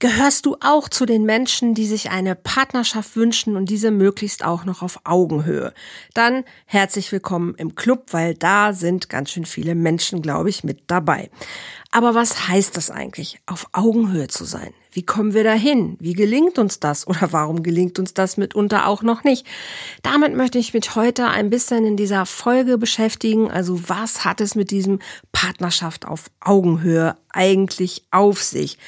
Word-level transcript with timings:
Gehörst 0.00 0.46
du 0.46 0.56
auch 0.60 0.88
zu 0.88 1.04
den 1.04 1.24
Menschen, 1.24 1.74
die 1.74 1.84
sich 1.84 2.08
eine 2.08 2.34
Partnerschaft 2.34 3.16
wünschen 3.16 3.54
und 3.54 3.68
diese 3.68 3.90
möglichst 3.90 4.42
auch 4.42 4.64
noch 4.64 4.80
auf 4.80 5.00
Augenhöhe? 5.04 5.74
Dann 6.14 6.44
herzlich 6.64 7.12
willkommen 7.12 7.54
im 7.56 7.74
Club, 7.74 8.06
weil 8.12 8.32
da 8.32 8.72
sind 8.72 9.10
ganz 9.10 9.30
schön 9.30 9.44
viele 9.44 9.74
Menschen, 9.74 10.22
glaube 10.22 10.48
ich, 10.48 10.64
mit 10.64 10.84
dabei. 10.86 11.28
Aber 11.90 12.14
was 12.14 12.48
heißt 12.48 12.78
das 12.78 12.90
eigentlich, 12.90 13.40
auf 13.44 13.66
Augenhöhe 13.72 14.28
zu 14.28 14.46
sein? 14.46 14.72
Wie 14.90 15.04
kommen 15.04 15.34
wir 15.34 15.44
dahin? 15.44 15.98
Wie 16.00 16.14
gelingt 16.14 16.58
uns 16.58 16.80
das? 16.80 17.06
Oder 17.06 17.30
warum 17.32 17.62
gelingt 17.62 17.98
uns 17.98 18.14
das 18.14 18.38
mitunter 18.38 18.86
auch 18.86 19.02
noch 19.02 19.22
nicht? 19.22 19.46
Damit 20.02 20.34
möchte 20.34 20.58
ich 20.58 20.72
mich 20.72 20.94
heute 20.94 21.26
ein 21.26 21.50
bisschen 21.50 21.84
in 21.84 21.98
dieser 21.98 22.24
Folge 22.24 22.78
beschäftigen. 22.78 23.50
Also 23.50 23.90
was 23.90 24.24
hat 24.24 24.40
es 24.40 24.54
mit 24.54 24.70
diesem 24.70 24.98
Partnerschaft 25.32 26.06
auf 26.06 26.30
Augenhöhe 26.40 27.16
eigentlich 27.28 28.06
auf 28.10 28.42
sich? 28.42 28.78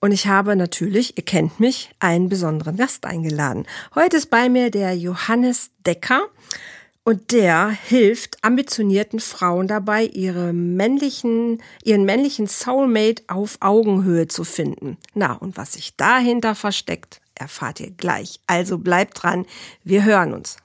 Und 0.00 0.12
ich 0.12 0.26
habe 0.26 0.54
natürlich, 0.54 1.16
ihr 1.16 1.24
kennt 1.24 1.58
mich, 1.60 1.90
einen 1.98 2.28
besonderen 2.28 2.76
Gast 2.76 3.04
eingeladen. 3.04 3.66
Heute 3.94 4.16
ist 4.16 4.30
bei 4.30 4.48
mir 4.48 4.70
der 4.70 4.96
Johannes 4.96 5.70
Decker. 5.86 6.26
Und 7.04 7.32
der 7.32 7.70
hilft 7.70 8.44
ambitionierten 8.44 9.18
Frauen 9.18 9.66
dabei, 9.66 10.04
ihre 10.04 10.52
männlichen, 10.52 11.62
ihren 11.82 12.04
männlichen 12.04 12.46
Soulmate 12.46 13.22
auf 13.28 13.56
Augenhöhe 13.60 14.28
zu 14.28 14.44
finden. 14.44 14.98
Na, 15.14 15.32
und 15.32 15.56
was 15.56 15.72
sich 15.72 15.96
dahinter 15.96 16.54
versteckt, 16.54 17.22
erfahrt 17.34 17.80
ihr 17.80 17.92
gleich. 17.92 18.40
Also 18.46 18.76
bleibt 18.76 19.22
dran, 19.22 19.46
wir 19.84 20.04
hören 20.04 20.34
uns. 20.34 20.58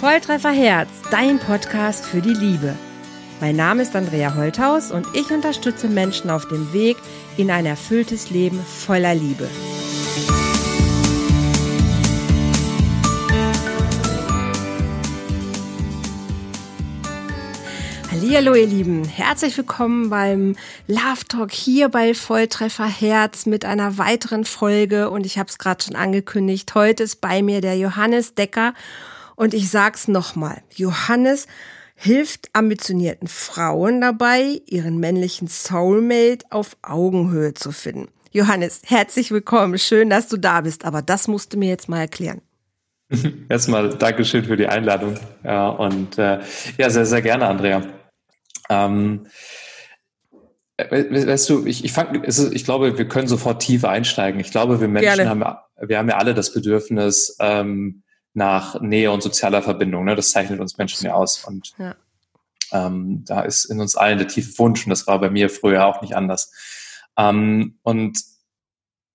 Volltreffer 0.00 0.52
Herz, 0.52 0.88
dein 1.10 1.38
Podcast 1.38 2.06
für 2.06 2.22
die 2.22 2.32
Liebe. 2.32 2.74
Mein 3.40 3.54
Name 3.54 3.82
ist 3.82 3.94
Andrea 3.94 4.34
Holthaus 4.34 4.90
und 4.90 5.06
ich 5.14 5.30
unterstütze 5.30 5.86
Menschen 5.86 6.28
auf 6.28 6.48
dem 6.48 6.72
Weg 6.72 6.96
in 7.36 7.52
ein 7.52 7.66
erfülltes 7.66 8.30
Leben 8.30 8.60
voller 8.60 9.14
Liebe. 9.14 9.48
Hallo 18.10 18.54
ihr 18.54 18.66
Lieben, 18.66 19.04
herzlich 19.04 19.56
willkommen 19.56 20.10
beim 20.10 20.56
Love 20.88 21.24
Talk 21.28 21.52
hier 21.52 21.88
bei 21.88 22.14
Volltreffer 22.14 22.88
Herz 22.88 23.46
mit 23.46 23.64
einer 23.64 23.98
weiteren 23.98 24.44
Folge. 24.44 25.10
Und 25.10 25.24
ich 25.26 25.38
habe 25.38 25.48
es 25.48 25.58
gerade 25.58 25.84
schon 25.84 25.94
angekündigt, 25.94 26.74
heute 26.74 27.04
ist 27.04 27.20
bei 27.20 27.42
mir 27.42 27.60
der 27.60 27.78
Johannes 27.78 28.34
Decker. 28.34 28.74
Und 29.36 29.54
ich 29.54 29.70
sag's 29.70 30.08
nochmal, 30.08 30.60
Johannes 30.74 31.46
hilft 32.00 32.48
ambitionierten 32.52 33.26
Frauen 33.26 34.00
dabei, 34.00 34.60
ihren 34.66 34.98
männlichen 34.98 35.48
Soulmate 35.48 36.46
auf 36.50 36.76
Augenhöhe 36.80 37.54
zu 37.54 37.72
finden. 37.72 38.08
Johannes, 38.30 38.82
herzlich 38.84 39.32
willkommen, 39.32 39.78
schön, 39.78 40.08
dass 40.08 40.28
du 40.28 40.36
da 40.36 40.60
bist, 40.60 40.84
aber 40.84 41.02
das 41.02 41.26
musst 41.26 41.52
du 41.52 41.58
mir 41.58 41.68
jetzt 41.68 41.88
mal 41.88 41.98
erklären. 42.00 42.40
Erstmal 43.48 43.88
Dankeschön 43.90 44.44
für 44.44 44.56
die 44.56 44.68
Einladung. 44.68 45.18
Ja, 45.42 45.70
und 45.70 46.18
äh, 46.18 46.38
ja, 46.76 46.88
sehr, 46.88 47.04
sehr 47.04 47.22
gerne, 47.22 47.48
Andrea. 47.48 47.82
Ähm, 48.70 49.26
weißt 50.76 51.50
du, 51.50 51.66
ich, 51.66 51.84
ich, 51.84 51.92
fang, 51.92 52.22
ich 52.24 52.64
glaube, 52.64 52.96
wir 52.96 53.08
können 53.08 53.26
sofort 53.26 53.60
tiefer 53.60 53.88
einsteigen. 53.88 54.40
Ich 54.40 54.52
glaube, 54.52 54.80
wir 54.80 54.86
Menschen 54.86 55.16
Gerne. 55.16 55.28
haben, 55.30 55.88
wir 55.88 55.98
haben 55.98 56.08
ja 56.08 56.16
alle 56.18 56.34
das 56.34 56.52
Bedürfnis 56.52 57.36
ähm, 57.40 58.04
nach 58.34 58.80
Nähe 58.80 59.10
und 59.10 59.22
sozialer 59.22 59.62
Verbindung. 59.62 60.04
Ne? 60.04 60.14
Das 60.14 60.30
zeichnet 60.30 60.60
uns 60.60 60.78
Menschen 60.78 61.06
ja 61.06 61.14
aus. 61.14 61.44
Und 61.44 61.72
ja. 61.78 61.96
Ähm, 62.72 63.24
da 63.26 63.42
ist 63.42 63.64
in 63.64 63.80
uns 63.80 63.96
allen 63.96 64.18
der 64.18 64.28
tiefe 64.28 64.58
Wunsch 64.58 64.84
und 64.84 64.90
das 64.90 65.06
war 65.06 65.18
bei 65.20 65.30
mir 65.30 65.48
früher 65.48 65.86
auch 65.86 66.02
nicht 66.02 66.14
anders. 66.14 66.52
Ähm, 67.16 67.78
und 67.82 68.22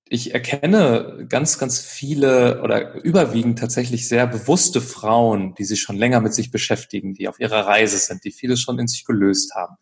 ich 0.10 0.34
erkenne 0.34 1.26
ganz, 1.30 1.58
ganz 1.58 1.80
viele 1.80 2.62
oder 2.62 3.04
überwiegend 3.04 3.58
tatsächlich 3.58 4.08
sehr 4.08 4.28
bewusste 4.28 4.82
Frauen, 4.82 5.56
die 5.56 5.64
sich 5.64 5.82
schon 5.82 5.96
länger 5.96 6.20
mit 6.20 6.34
sich 6.34 6.52
beschäftigen, 6.52 7.14
die 7.14 7.28
auf 7.28 7.40
ihrer 7.40 7.66
Reise 7.66 7.98
sind, 7.98 8.24
die 8.24 8.32
vieles 8.32 8.60
schon 8.60 8.78
in 8.78 8.88
sich 8.88 9.06
gelöst 9.06 9.56
haben, 9.56 9.78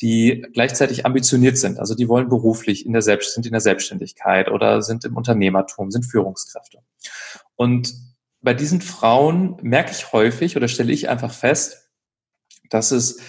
die 0.00 0.46
gleichzeitig 0.54 1.04
ambitioniert 1.04 1.58
sind. 1.58 1.80
Also 1.80 1.94
die 1.94 2.08
wollen 2.08 2.28
beruflich 2.28 2.86
in 2.86 2.92
der 2.92 3.02
Selbst, 3.02 3.34
sind 3.34 3.44
in 3.44 3.52
der 3.52 3.60
Selbstständigkeit 3.60 4.50
oder 4.50 4.80
sind 4.80 5.04
im 5.04 5.16
Unternehmertum, 5.16 5.90
sind 5.90 6.04
Führungskräfte. 6.04 6.78
Und 7.56 7.92
bei 8.40 8.54
diesen 8.54 8.80
Frauen 8.80 9.56
merke 9.62 9.90
ich 9.92 10.12
häufig 10.12 10.56
oder 10.56 10.68
stelle 10.68 10.92
ich 10.92 11.08
einfach 11.08 11.32
fest, 11.32 11.90
dass 12.70 12.90
es 12.90 13.20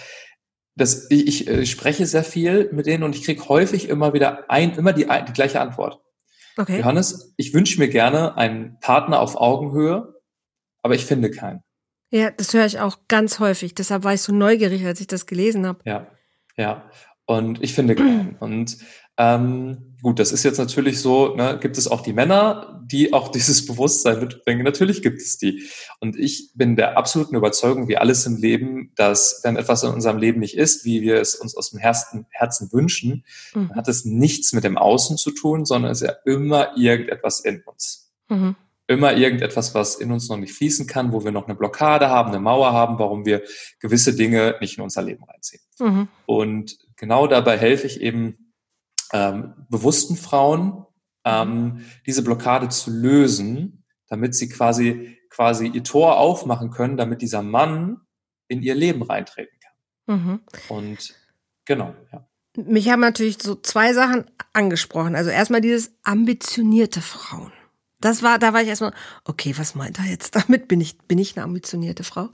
dass 0.76 1.10
ich, 1.10 1.28
ich, 1.28 1.48
ich 1.48 1.72
spreche 1.72 2.06
sehr 2.06 2.24
viel 2.24 2.70
mit 2.72 2.86
denen 2.86 3.04
und 3.04 3.14
ich 3.14 3.24
kriege 3.24 3.50
häufig 3.50 3.90
immer 3.90 4.14
wieder 4.14 4.50
ein, 4.50 4.72
immer 4.76 4.94
die, 4.94 5.08
die 5.28 5.34
gleiche 5.34 5.60
Antwort. 5.60 6.02
Okay. 6.58 6.80
Johannes, 6.80 7.34
ich 7.38 7.54
wünsche 7.54 7.80
mir 7.80 7.90
gerne 7.90 8.38
einen 8.38 8.80
Partner 8.80 9.20
auf 9.20 9.36
Augenhöhe, 9.36 10.22
aber 10.82 10.96
ich 10.96 11.06
finde 11.06 11.32
keinen. 11.32 11.64
Ja, 12.12 12.32
das 12.32 12.54
höre 12.54 12.66
ich 12.66 12.80
auch 12.80 12.98
ganz 13.08 13.40
häufig. 13.40 13.76
Deshalb 13.76 14.04
war 14.04 14.14
ich 14.14 14.22
so 14.22 14.34
neugierig, 14.34 14.86
als 14.86 15.00
ich 15.00 15.08
das 15.08 15.26
gelesen 15.26 15.68
habe. 15.68 15.80
Ja, 15.86 16.08
ja. 16.58 16.90
Und 17.26 17.62
ich 17.62 17.74
finde 17.74 17.96
keinen. 17.96 18.36
Und 18.40 18.78
ähm, 19.20 19.98
gut, 20.02 20.18
das 20.18 20.32
ist 20.32 20.44
jetzt 20.44 20.60
natürlich 20.60 21.02
so, 21.02 21.36
ne, 21.36 21.60
gibt 21.62 21.78
es 21.78 21.90
auch 21.90 22.00
die 22.00 22.14
Männer, 22.14 22.82
die 22.86 23.12
auch 23.12 23.28
dieses 23.32 23.66
Bewusstsein 23.66 24.22
mitbringen. 24.22 24.64
Natürlich 24.64 25.02
gibt 25.02 25.22
es 25.22 25.38
die. 25.38 25.64
Und 26.00 26.18
ich 26.18 26.52
bin 26.56 26.78
der 26.78 26.98
absoluten 26.98 27.36
Überzeugung, 27.36 27.90
wie 27.90 27.98
alles 27.98 28.26
im 28.26 28.38
Leben, 28.38 28.94
dass 28.96 29.42
wenn 29.44 29.58
etwas 29.58 29.84
in 29.84 29.92
unserem 29.92 30.18
Leben 30.18 30.40
nicht 30.40 30.58
ist, 30.58 30.86
wie 30.86 31.02
wir 31.02 31.20
es 31.20 31.36
uns 31.36 31.56
aus 31.56 31.72
dem 31.72 31.80
Herzen, 31.80 32.28
Herzen 32.30 32.72
wünschen, 32.72 33.26
mhm. 33.54 33.68
dann 33.68 33.78
hat 33.78 33.90
es 33.90 34.06
nichts 34.06 34.54
mit 34.54 34.64
dem 34.64 34.78
Außen 34.78 35.18
zu 35.18 35.32
tun, 35.32 35.66
sondern 35.66 35.92
es 35.92 36.02
ist 36.02 36.08
ja 36.08 36.16
immer 36.24 36.78
irgendetwas 36.78 37.42
in 37.42 37.62
uns. 37.64 38.14
Mhm. 38.30 38.56
Immer 38.88 39.18
irgendetwas, 39.18 39.76
was 39.76 39.96
in 39.96 40.14
uns 40.14 40.30
noch 40.30 40.38
nicht 40.38 40.54
fließen 40.54 40.88
kann, 40.88 41.12
wo 41.12 41.26
wir 41.26 41.32
noch 41.32 41.46
eine 41.46 41.56
Blockade 41.56 42.10
haben, 42.10 42.30
eine 42.30 42.40
Mauer 42.40 42.72
haben, 42.72 42.98
warum 42.98 43.26
wir 43.26 43.44
gewisse 43.82 44.16
Dinge 44.16 44.56
nicht 44.62 44.78
in 44.78 44.84
unser 44.84 45.04
Leben 45.04 45.26
reinziehen. 45.26 45.62
Mhm. 45.78 46.08
Und 46.26 46.78
genau 46.96 47.28
dabei 47.28 47.58
helfe 47.58 47.86
ich 47.86 48.02
eben 48.02 48.39
ähm, 49.14 49.54
bewussten 49.70 50.16
Frauen 50.16 50.86
ähm, 51.26 51.86
diese 52.06 52.24
Blockade 52.24 52.70
zu 52.70 52.92
lösen, 52.92 53.84
damit 54.08 54.36
sie 54.36 54.50
quasi 54.50 55.18
quasi 55.30 55.68
ihr 55.68 55.84
Tor 55.84 56.18
aufmachen 56.18 56.72
können, 56.72 56.98
damit 56.98 57.22
dieser 57.22 57.44
Mann 57.44 58.02
in 58.48 58.62
ihr 58.62 58.76
Leben 58.76 59.04
reintreten 59.04 59.58
kann. 59.60 60.18
Mhm. 60.18 60.40
Und 60.70 61.16
genau, 61.66 61.96
ja. 62.12 62.26
Mich 62.58 62.90
haben 62.90 63.00
natürlich 63.00 63.42
so 63.42 63.56
zwei 63.56 63.94
Sachen 63.94 64.26
angesprochen. 64.54 65.16
Also 65.16 65.30
erstmal 65.30 65.62
dieses 65.62 65.94
ambitionierte 66.04 67.00
Frauen. 67.00 67.54
Das 68.02 68.24
war, 68.24 68.40
da 68.40 68.54
war 68.54 68.62
ich 68.62 68.70
erstmal, 68.70 68.94
okay, 69.26 69.54
was 69.58 69.76
meint 69.76 70.00
er 70.00 70.06
jetzt 70.06 70.36
damit? 70.36 70.68
Bin 70.68 70.80
ich, 70.80 70.98
bin 71.00 71.20
ich 71.20 71.36
eine 71.36 71.44
ambitionierte 71.44 72.04
Frau? 72.04 72.30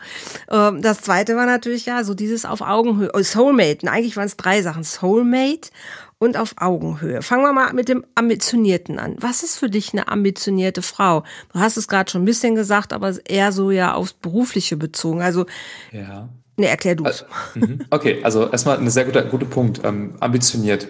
Ähm, 0.49 0.81
das 0.81 1.01
zweite 1.01 1.35
war 1.35 1.45
natürlich 1.45 1.85
ja 1.85 2.03
so 2.03 2.13
dieses 2.13 2.45
auf 2.45 2.61
Augenhöhe, 2.61 3.11
oh, 3.13 3.21
Soulmate. 3.21 3.91
eigentlich 3.91 4.15
waren 4.15 4.27
es 4.27 4.37
drei 4.37 4.61
Sachen. 4.61 4.83
Soulmate 4.83 5.69
und 6.17 6.37
auf 6.37 6.55
Augenhöhe. 6.57 7.21
Fangen 7.21 7.43
wir 7.43 7.53
mal 7.53 7.73
mit 7.73 7.89
dem 7.89 8.05
Ambitionierten 8.15 8.99
an. 8.99 9.15
Was 9.19 9.43
ist 9.43 9.57
für 9.57 9.69
dich 9.69 9.93
eine 9.93 10.07
ambitionierte 10.07 10.81
Frau? 10.81 11.23
Du 11.53 11.59
hast 11.59 11.77
es 11.77 11.87
gerade 11.87 12.09
schon 12.09 12.23
ein 12.23 12.25
bisschen 12.25 12.55
gesagt, 12.55 12.93
aber 12.93 13.13
eher 13.25 13.51
so 13.51 13.71
ja 13.71 13.93
aufs 13.93 14.13
Berufliche 14.13 14.77
bezogen. 14.77 15.21
Also, 15.21 15.45
ja. 15.91 16.29
Nee, 16.57 16.67
erklär 16.67 16.95
du 16.95 17.05
es. 17.05 17.25
Also, 17.55 17.67
okay, 17.89 18.23
also 18.23 18.49
erstmal 18.49 18.77
ein 18.77 18.89
sehr 18.89 19.05
guter, 19.05 19.23
guter 19.23 19.45
Punkt. 19.45 19.81
Ähm, 19.83 20.15
ambitioniert. 20.21 20.87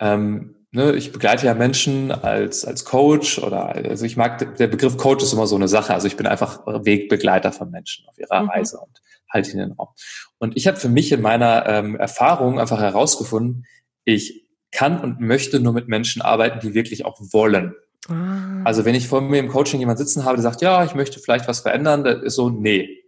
Ähm, 0.00 0.54
ne, 0.70 0.94
ich 0.94 1.12
begleite 1.12 1.46
ja 1.46 1.54
Menschen 1.54 2.10
als, 2.10 2.64
als 2.64 2.84
Coach 2.84 3.38
oder 3.38 3.74
also 3.74 4.04
ich 4.06 4.16
mag, 4.16 4.56
der 4.56 4.66
Begriff 4.68 4.96
Coach 4.96 5.22
ist 5.22 5.32
immer 5.32 5.46
so 5.46 5.56
eine 5.56 5.68
Sache. 5.68 5.92
Also 5.92 6.06
ich 6.06 6.16
bin 6.16 6.26
einfach 6.26 6.66
Wegbegleiter 6.66 7.52
von 7.52 7.70
Menschen 7.70 8.08
auf 8.08 8.18
ihrer 8.18 8.42
mhm. 8.42 8.48
Reise 8.48 8.78
und 8.78 9.02
halte 9.28 9.50
ihn 9.50 9.60
in 9.60 9.68
den 9.68 9.72
Raum. 9.72 9.88
Und 10.38 10.56
ich 10.56 10.66
habe 10.66 10.76
für 10.76 10.88
mich 10.88 11.12
in 11.12 11.20
meiner 11.20 11.66
ähm, 11.66 11.96
Erfahrung 11.96 12.58
einfach 12.58 12.80
herausgefunden, 12.80 13.66
ich 14.04 14.46
kann 14.70 15.00
und 15.00 15.20
möchte 15.20 15.60
nur 15.60 15.72
mit 15.72 15.88
Menschen 15.88 16.22
arbeiten, 16.22 16.60
die 16.60 16.74
wirklich 16.74 17.04
auch 17.04 17.18
wollen. 17.32 17.74
Ah. 18.08 18.62
Also 18.64 18.84
wenn 18.84 18.94
ich 18.94 19.08
vor 19.08 19.20
mir 19.20 19.38
im 19.38 19.48
Coaching 19.48 19.80
jemand 19.80 19.98
sitzen 19.98 20.24
habe, 20.24 20.36
der 20.36 20.42
sagt, 20.42 20.62
ja, 20.62 20.84
ich 20.84 20.94
möchte 20.94 21.18
vielleicht 21.18 21.48
was 21.48 21.60
verändern, 21.60 22.04
das 22.04 22.22
ist 22.22 22.34
so, 22.34 22.50
nee. 22.50 23.02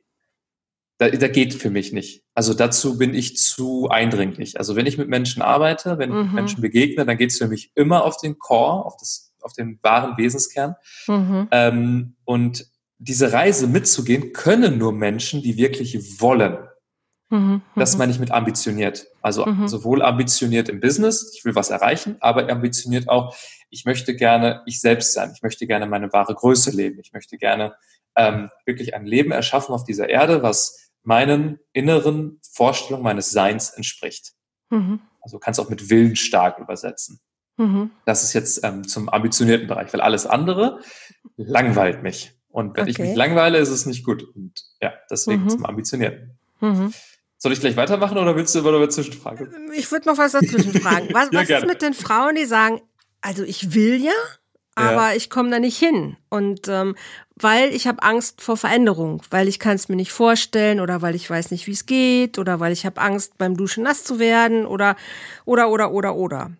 Da, 0.98 1.08
da 1.10 1.28
geht 1.28 1.54
für 1.54 1.70
mich 1.70 1.92
nicht. 1.92 2.24
Also 2.34 2.54
dazu 2.54 2.98
bin 2.98 3.14
ich 3.14 3.36
zu 3.36 3.88
eindringlich. 3.88 4.58
Also 4.58 4.74
wenn 4.74 4.86
ich 4.86 4.98
mit 4.98 5.08
Menschen 5.08 5.42
arbeite, 5.42 5.98
wenn 5.98 6.10
mhm. 6.10 6.26
ich 6.26 6.32
Menschen 6.32 6.60
begegne, 6.60 7.06
dann 7.06 7.16
geht 7.16 7.30
es 7.30 7.38
für 7.38 7.46
mich 7.46 7.70
immer 7.76 8.04
auf 8.04 8.16
den 8.16 8.38
Core, 8.38 8.84
auf, 8.84 8.96
das, 8.98 9.32
auf 9.40 9.52
den 9.52 9.78
wahren 9.82 10.16
Wesenskern. 10.16 10.74
Mhm. 11.06 11.48
Ähm, 11.52 12.16
und 12.24 12.66
diese 12.98 13.32
Reise 13.32 13.66
mitzugehen, 13.66 14.32
können 14.32 14.78
nur 14.78 14.92
Menschen, 14.92 15.42
die 15.42 15.56
wirklich 15.56 16.20
wollen. 16.20 16.58
Mhm, 17.30 17.62
das 17.76 17.92
mhm. 17.92 17.98
meine 17.98 18.12
ich 18.12 18.18
mit 18.18 18.30
ambitioniert. 18.30 19.06
Also 19.22 19.44
mhm. 19.46 19.68
sowohl 19.68 20.02
ambitioniert 20.02 20.68
im 20.68 20.80
Business, 20.80 21.32
ich 21.36 21.44
will 21.44 21.54
was 21.54 21.70
erreichen, 21.70 22.16
aber 22.20 22.48
ambitioniert 22.50 23.08
auch, 23.08 23.36
ich 23.70 23.84
möchte 23.84 24.16
gerne 24.16 24.62
ich 24.66 24.80
selbst 24.80 25.12
sein, 25.12 25.32
ich 25.34 25.42
möchte 25.42 25.66
gerne 25.66 25.86
meine 25.86 26.12
wahre 26.12 26.34
Größe 26.34 26.70
leben, 26.70 26.98
ich 27.00 27.12
möchte 27.12 27.36
gerne 27.36 27.74
ähm, 28.16 28.50
wirklich 28.64 28.94
ein 28.94 29.06
Leben 29.06 29.30
erschaffen 29.30 29.74
auf 29.74 29.84
dieser 29.84 30.08
Erde, 30.08 30.42
was 30.42 30.90
meinen 31.02 31.60
inneren 31.72 32.40
Vorstellungen 32.50 33.04
meines 33.04 33.30
Seins 33.30 33.70
entspricht. 33.70 34.32
Mhm. 34.70 35.00
Also 35.20 35.38
kannst 35.38 35.60
auch 35.60 35.68
mit 35.68 35.90
Willen 35.90 36.16
stark 36.16 36.58
übersetzen. 36.58 37.20
Mhm. 37.58 37.90
Das 38.06 38.24
ist 38.24 38.32
jetzt 38.32 38.64
ähm, 38.64 38.86
zum 38.88 39.08
ambitionierten 39.08 39.68
Bereich, 39.68 39.92
weil 39.92 40.00
alles 40.00 40.26
andere 40.26 40.80
langweilt 41.36 42.02
mich. 42.02 42.37
Und 42.58 42.76
wenn 42.76 42.82
okay. 42.82 42.90
ich 42.90 42.98
mich 42.98 43.14
langweile, 43.14 43.58
ist 43.58 43.68
es 43.68 43.86
nicht 43.86 44.04
gut. 44.04 44.24
Und 44.34 44.64
ja, 44.82 44.92
deswegen 45.08 45.44
mhm. 45.44 45.48
zum 45.48 45.64
ambitionierten. 45.64 46.36
Mhm. 46.58 46.92
Soll 47.36 47.52
ich 47.52 47.60
gleich 47.60 47.76
weitermachen 47.76 48.18
oder 48.18 48.34
willst 48.34 48.52
du 48.52 48.58
über 48.58 48.74
eine 48.74 48.88
Zwischenfrage? 48.88 49.48
Ich 49.76 49.92
würde 49.92 50.08
noch 50.08 50.18
was 50.18 50.32
dazwischen 50.32 50.72
fragen. 50.82 51.08
Was, 51.12 51.28
ja, 51.30 51.40
was 51.40 51.50
ist 51.50 51.66
mit 51.68 51.82
den 51.82 51.94
Frauen, 51.94 52.34
die 52.34 52.46
sagen, 52.46 52.80
also 53.20 53.44
ich 53.44 53.74
will 53.74 54.04
ja, 54.04 54.10
aber 54.74 55.10
ja. 55.10 55.14
ich 55.14 55.30
komme 55.30 55.50
da 55.50 55.60
nicht 55.60 55.78
hin. 55.78 56.16
Und 56.30 56.66
ähm, 56.66 56.96
weil 57.36 57.72
ich 57.72 57.86
habe 57.86 58.02
Angst 58.02 58.42
vor 58.42 58.56
Veränderung, 58.56 59.22
weil 59.30 59.46
ich 59.46 59.60
kann 59.60 59.76
es 59.76 59.88
mir 59.88 59.94
nicht 59.94 60.10
vorstellen 60.10 60.80
oder 60.80 61.00
weil 61.00 61.14
ich 61.14 61.30
weiß 61.30 61.52
nicht, 61.52 61.68
wie 61.68 61.72
es 61.72 61.86
geht 61.86 62.40
oder 62.40 62.58
weil 62.58 62.72
ich 62.72 62.84
habe 62.84 63.00
Angst, 63.00 63.38
beim 63.38 63.56
Duschen 63.56 63.84
nass 63.84 64.02
zu 64.02 64.18
werden 64.18 64.66
oder 64.66 64.96
oder 65.44 65.70
oder 65.70 65.92
oder 65.92 66.16
oder. 66.16 66.50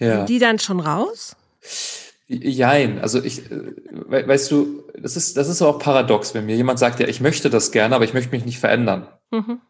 Ja. 0.00 0.16
Sind 0.16 0.28
die 0.28 0.40
dann 0.40 0.58
schon 0.58 0.80
raus? 0.80 1.36
Jein, 2.28 2.98
also 2.98 3.22
ich, 3.22 3.50
äh, 3.50 4.28
weißt 4.28 4.50
du, 4.50 4.82
das 4.98 5.16
ist, 5.16 5.36
das 5.36 5.48
ist 5.48 5.62
auch 5.62 5.78
paradox, 5.78 6.34
wenn 6.34 6.46
mir 6.46 6.56
jemand 6.56 6.78
sagt, 6.78 6.98
ja, 6.98 7.06
ich 7.06 7.20
möchte 7.20 7.50
das 7.50 7.70
gerne, 7.70 7.94
aber 7.94 8.04
ich 8.04 8.14
möchte 8.14 8.32
mich 8.32 8.44
nicht 8.44 8.58
verändern. 8.58 9.06
Mhm. 9.30 9.60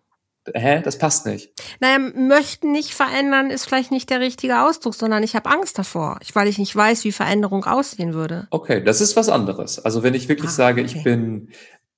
Hä? 0.54 0.80
Das 0.82 0.98
passt 0.98 1.26
nicht. 1.26 1.52
Naja, 1.80 1.98
möchten 1.98 2.72
nicht 2.72 2.94
verändern 2.94 3.50
ist 3.50 3.66
vielleicht 3.66 3.90
nicht 3.90 4.10
der 4.10 4.20
richtige 4.20 4.62
Ausdruck, 4.62 4.94
sondern 4.94 5.22
ich 5.22 5.34
habe 5.34 5.50
Angst 5.50 5.78
davor, 5.78 6.18
weil 6.34 6.48
ich 6.48 6.58
nicht 6.58 6.74
weiß, 6.74 7.04
wie 7.04 7.12
Veränderung 7.12 7.64
aussehen 7.64 8.14
würde. 8.14 8.46
Okay, 8.50 8.82
das 8.82 9.00
ist 9.00 9.16
was 9.16 9.28
anderes. 9.28 9.84
Also 9.84 10.02
wenn 10.02 10.14
ich 10.14 10.28
wirklich 10.28 10.50
ah, 10.50 10.54
sage, 10.54 10.82
okay. 10.82 10.92
ich 10.94 11.04
bin, 11.04 11.50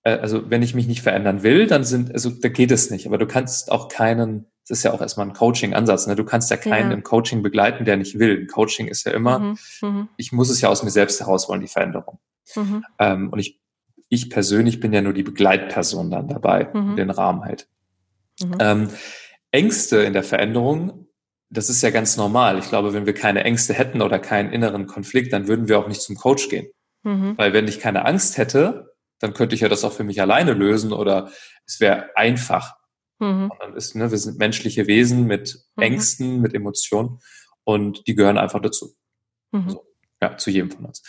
äh, 0.03 0.17
also 0.17 0.51
wenn 0.51 0.63
ich 0.63 0.75
mich 0.75 0.87
nicht 0.87 1.03
verändern 1.03 1.43
will, 1.43 1.67
dann 1.67 1.85
sind, 1.85 2.13
also 2.13 2.31
da 2.31 2.49
geht 2.49 2.71
es 2.71 2.91
nicht. 2.91 3.07
Aber 3.07 3.19
du 3.19 3.27
kannst 3.27 3.71
auch 3.71 3.89
keinen, 3.89 4.47
das 4.69 4.79
ist 4.79 4.85
ja 4.85 4.93
auch 4.93 5.01
erstmal 5.01 5.27
ein 5.27 5.33
Coaching-Ansatz, 5.33 6.07
ne? 6.07 6.17
Du 6.17 6.25
kannst 6.25 6.51
ja 6.51 6.57
keinen 6.57 6.91
ja. 6.91 6.97
im 6.97 7.03
Coaching 7.03 7.43
begleiten, 7.43 7.85
der 7.85 7.97
nicht 7.97 8.19
will. 8.19 8.41
Ein 8.43 8.47
Coaching 8.49 8.87
ist 8.87 9.07
ja 9.07 9.13
immer, 9.13 9.39
mhm, 9.39 9.59
mhm. 9.81 10.09
ich 10.17 10.33
muss 10.33 10.51
es 10.51 10.61
ja 10.61 10.69
aus 10.69 10.83
mir 10.83 10.91
selbst 10.91 11.21
heraus 11.21 11.49
wollen, 11.49 11.63
die 11.63 11.69
Veränderung. 11.69 12.19
Mhm. 12.55 12.85
Ähm, 12.99 13.31
und 13.31 13.39
ich, 13.39 13.61
ich 14.09 14.29
persönlich 14.29 14.79
bin 14.79 14.93
ja 14.93 15.01
nur 15.01 15.15
die 15.15 15.23
Begleitperson 15.23 16.11
dann 16.11 16.29
dabei, 16.29 16.71
mhm. 16.73 16.97
den 16.97 17.11
Rahmen 17.11 17.45
halt. 17.45 17.69
Mhm. 18.43 18.57
Ähm, 18.61 18.89
Ängste 19.51 20.03
in 20.03 20.13
der 20.13 20.23
Veränderung, 20.23 21.07
das 21.51 21.71
ist 21.71 21.83
ja 21.83 21.91
ganz 21.91 22.19
normal. 22.19 22.59
Ich 22.59 22.69
glaube, 22.69 22.93
wenn 22.93 23.07
wir 23.07 23.15
keine 23.15 23.45
Ängste 23.45 23.73
hätten 23.73 24.03
oder 24.03 24.19
keinen 24.19 24.53
inneren 24.53 24.87
Konflikt, 24.87 25.33
dann 25.33 25.49
würden 25.49 25.69
wir 25.69 25.79
auch 25.79 25.89
nicht 25.89 26.03
zum 26.03 26.17
Coach 26.17 26.51
gehen. 26.51 26.69
Weil 27.39 27.55
wenn 27.55 27.69
ich 27.69 27.81
keine 27.81 28.05
Angst 28.05 28.37
hätte, 28.37 28.95
dann 29.19 29.33
könnte 29.33 29.55
ich 29.55 29.63
ja 29.63 29.69
das 29.69 29.83
auch 29.85 29.93
für 29.93 30.05
mich 30.05 30.21
alleine 30.21 30.53
lösen 30.53 30.93
oder 30.93 31.31
es 31.67 31.81
wäre 31.81 32.11
einfach. 32.17 32.77
Mhm. 33.19 33.51
Und 33.51 33.61
dann 33.61 33.75
ist, 33.75 33.95
ne, 33.95 34.11
wir 34.11 34.19
sind 34.19 34.39
menschliche 34.39 34.87
Wesen 34.87 35.27
mit 35.27 35.65
mhm. 35.77 35.83
Ängsten, 35.83 36.41
mit 36.41 36.55
Emotionen 36.55 37.21
und 37.65 38.07
die 38.07 38.15
gehören 38.15 38.39
einfach 38.39 38.61
dazu. 38.61 38.95
Mhm. 39.53 39.71
So, 39.71 39.85
ja, 40.21 40.37
zu 40.37 40.51
jedem 40.51 40.71
von 40.71 40.87
uns. 40.87 41.03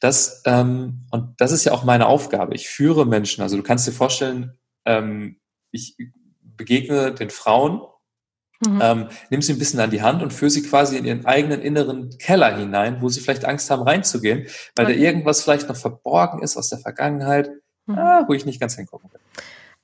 Das, 0.00 0.42
ähm, 0.46 1.06
und 1.10 1.34
das 1.38 1.52
ist 1.52 1.64
ja 1.64 1.72
auch 1.72 1.84
meine 1.84 2.06
Aufgabe. 2.06 2.54
Ich 2.54 2.68
führe 2.68 3.06
Menschen. 3.06 3.42
Also 3.42 3.56
du 3.56 3.62
kannst 3.62 3.86
dir 3.86 3.92
vorstellen, 3.92 4.58
ähm, 4.84 5.40
ich 5.70 5.96
begegne 6.40 7.12
den 7.12 7.30
Frauen, 7.30 7.82
mhm. 8.66 8.80
ähm, 8.82 9.08
nimm 9.30 9.42
sie 9.42 9.52
ein 9.52 9.58
bisschen 9.58 9.80
an 9.80 9.90
die 9.90 10.02
Hand 10.02 10.22
und 10.22 10.32
führe 10.32 10.50
sie 10.50 10.62
quasi 10.62 10.96
in 10.96 11.04
ihren 11.04 11.26
eigenen 11.26 11.60
inneren 11.60 12.16
Keller 12.18 12.56
hinein, 12.56 13.02
wo 13.02 13.08
sie 13.08 13.20
vielleicht 13.20 13.44
Angst 13.44 13.70
haben 13.70 13.82
reinzugehen, 13.82 14.46
weil 14.76 14.86
okay. 14.86 14.94
da 14.94 15.00
irgendwas 15.00 15.42
vielleicht 15.42 15.68
noch 15.68 15.76
verborgen 15.76 16.42
ist 16.42 16.56
aus 16.56 16.68
der 16.68 16.78
Vergangenheit, 16.78 17.50
mhm. 17.86 17.98
ah, 17.98 18.24
wo 18.28 18.34
ich 18.34 18.46
nicht 18.46 18.60
ganz 18.60 18.76
hingucken 18.76 19.12
will. 19.12 19.20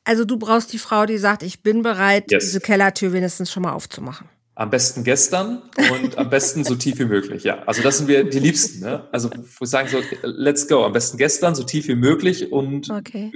Also 0.05 0.25
du 0.25 0.39
brauchst 0.39 0.73
die 0.73 0.79
Frau, 0.79 1.07
die 1.07 1.19
sagt, 1.19 1.43
ich 1.43 1.63
bin 1.63 1.83
bereit, 1.83 2.31
yes. 2.31 2.45
diese 2.45 2.61
Kellertür 2.61 3.13
wenigstens 3.13 3.51
schon 3.53 3.63
mal 3.63 3.73
aufzumachen. 3.73 4.29
Am 4.55 4.71
besten 4.71 5.05
gestern 5.05 5.63
und 5.91 6.19
am 6.19 6.29
besten 6.29 6.65
so 6.65 6.75
tief 6.75 6.99
wie 6.99 7.05
möglich, 7.05 7.45
ja. 7.45 7.63
Also 7.63 7.83
das 7.83 7.99
sind 7.99 8.09
wir 8.09 8.25
die 8.29 8.41
Liebsten, 8.41 8.81
ne? 8.81 9.09
Also 9.13 9.31
wo 9.31 9.61
wir 9.61 9.67
sagen 9.67 9.89
so, 9.89 10.03
let's 10.23 10.69
go, 10.69 10.85
am 10.85 10.93
besten 10.93 11.17
gestern, 11.17 11.55
so 11.55 11.63
tief 11.63 11.89
wie 11.89 11.95
möglich 11.95 12.53
und 12.53 12.91
okay. 12.91 13.31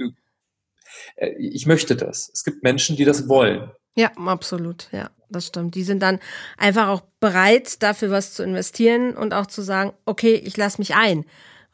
Äh, 1.15 1.31
ich 1.39 1.65
möchte 1.65 1.95
das. 1.95 2.29
Es 2.33 2.43
gibt 2.43 2.63
Menschen, 2.63 2.95
die 2.95 3.05
das 3.05 3.27
wollen. 3.27 3.71
Ja, 3.95 4.11
absolut. 4.17 4.89
Ja, 4.91 5.09
das 5.29 5.47
stimmt. 5.47 5.75
Die 5.75 5.83
sind 5.83 6.01
dann 6.01 6.19
einfach 6.57 6.89
auch 6.89 7.01
bereit, 7.19 7.81
dafür 7.81 8.11
was 8.11 8.33
zu 8.33 8.43
investieren 8.43 9.15
und 9.15 9.33
auch 9.33 9.45
zu 9.45 9.61
sagen, 9.61 9.93
okay, 10.05 10.35
ich 10.35 10.57
lasse 10.57 10.79
mich 10.79 10.95
ein. 10.95 11.25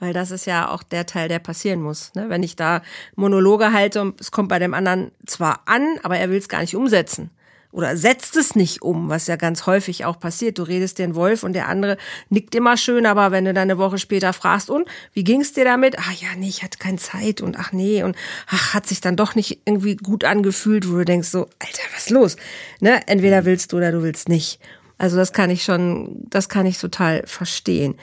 Weil 0.01 0.13
das 0.13 0.31
ist 0.31 0.47
ja 0.47 0.67
auch 0.67 0.81
der 0.81 1.05
Teil, 1.05 1.29
der 1.29 1.37
passieren 1.37 1.79
muss. 1.81 2.13
Ne? 2.15 2.25
Wenn 2.27 2.41
ich 2.41 2.55
da 2.55 2.81
Monologe 3.15 3.71
halte 3.71 4.01
und 4.01 4.19
es 4.19 4.31
kommt 4.31 4.49
bei 4.49 4.57
dem 4.57 4.73
anderen 4.73 5.11
zwar 5.27 5.61
an, 5.67 5.99
aber 6.01 6.17
er 6.17 6.31
will 6.31 6.39
es 6.39 6.49
gar 6.49 6.61
nicht 6.61 6.75
umsetzen 6.75 7.29
oder 7.71 7.95
setzt 7.95 8.35
es 8.35 8.55
nicht 8.55 8.81
um, 8.81 9.09
was 9.09 9.27
ja 9.27 9.35
ganz 9.35 9.67
häufig 9.67 10.05
auch 10.05 10.19
passiert. 10.19 10.57
Du 10.57 10.63
redest 10.63 10.99
den 10.99 11.15
Wolf 11.15 11.43
und 11.43 11.53
der 11.53 11.67
andere 11.67 11.97
nickt 12.29 12.55
immer 12.55 12.77
schön, 12.77 13.05
aber 13.05 13.31
wenn 13.31 13.45
du 13.45 13.53
dann 13.53 13.69
eine 13.69 13.77
Woche 13.77 13.97
später 13.99 14.33
fragst, 14.33 14.71
und 14.71 14.87
wie 15.13 15.23
ging's 15.23 15.53
dir 15.53 15.65
damit? 15.65 15.97
Ach 15.99 16.11
ja, 16.11 16.29
nee, 16.35 16.49
ich 16.49 16.63
hatte 16.63 16.79
keine 16.79 16.97
Zeit 16.97 17.39
und 17.39 17.57
ach 17.57 17.71
nee 17.71 18.03
und 18.03 18.15
ach, 18.47 18.73
hat 18.73 18.87
sich 18.87 19.01
dann 19.01 19.15
doch 19.15 19.35
nicht 19.35 19.61
irgendwie 19.65 19.95
gut 19.95 20.23
angefühlt, 20.23 20.89
wo 20.89 20.97
du 20.97 21.05
denkst 21.05 21.29
so, 21.29 21.41
Alter, 21.59 21.83
was 21.93 22.09
los? 22.09 22.37
Ne? 22.79 23.07
Entweder 23.07 23.45
willst 23.45 23.71
du 23.71 23.77
oder 23.77 23.91
du 23.91 24.03
willst 24.03 24.29
nicht. 24.29 24.59
Also 25.01 25.17
das 25.17 25.33
kann 25.33 25.49
ich 25.49 25.63
schon, 25.63 26.27
das 26.29 26.47
kann 26.47 26.67
ich 26.67 26.77
total 26.77 27.23
verstehen. 27.25 27.95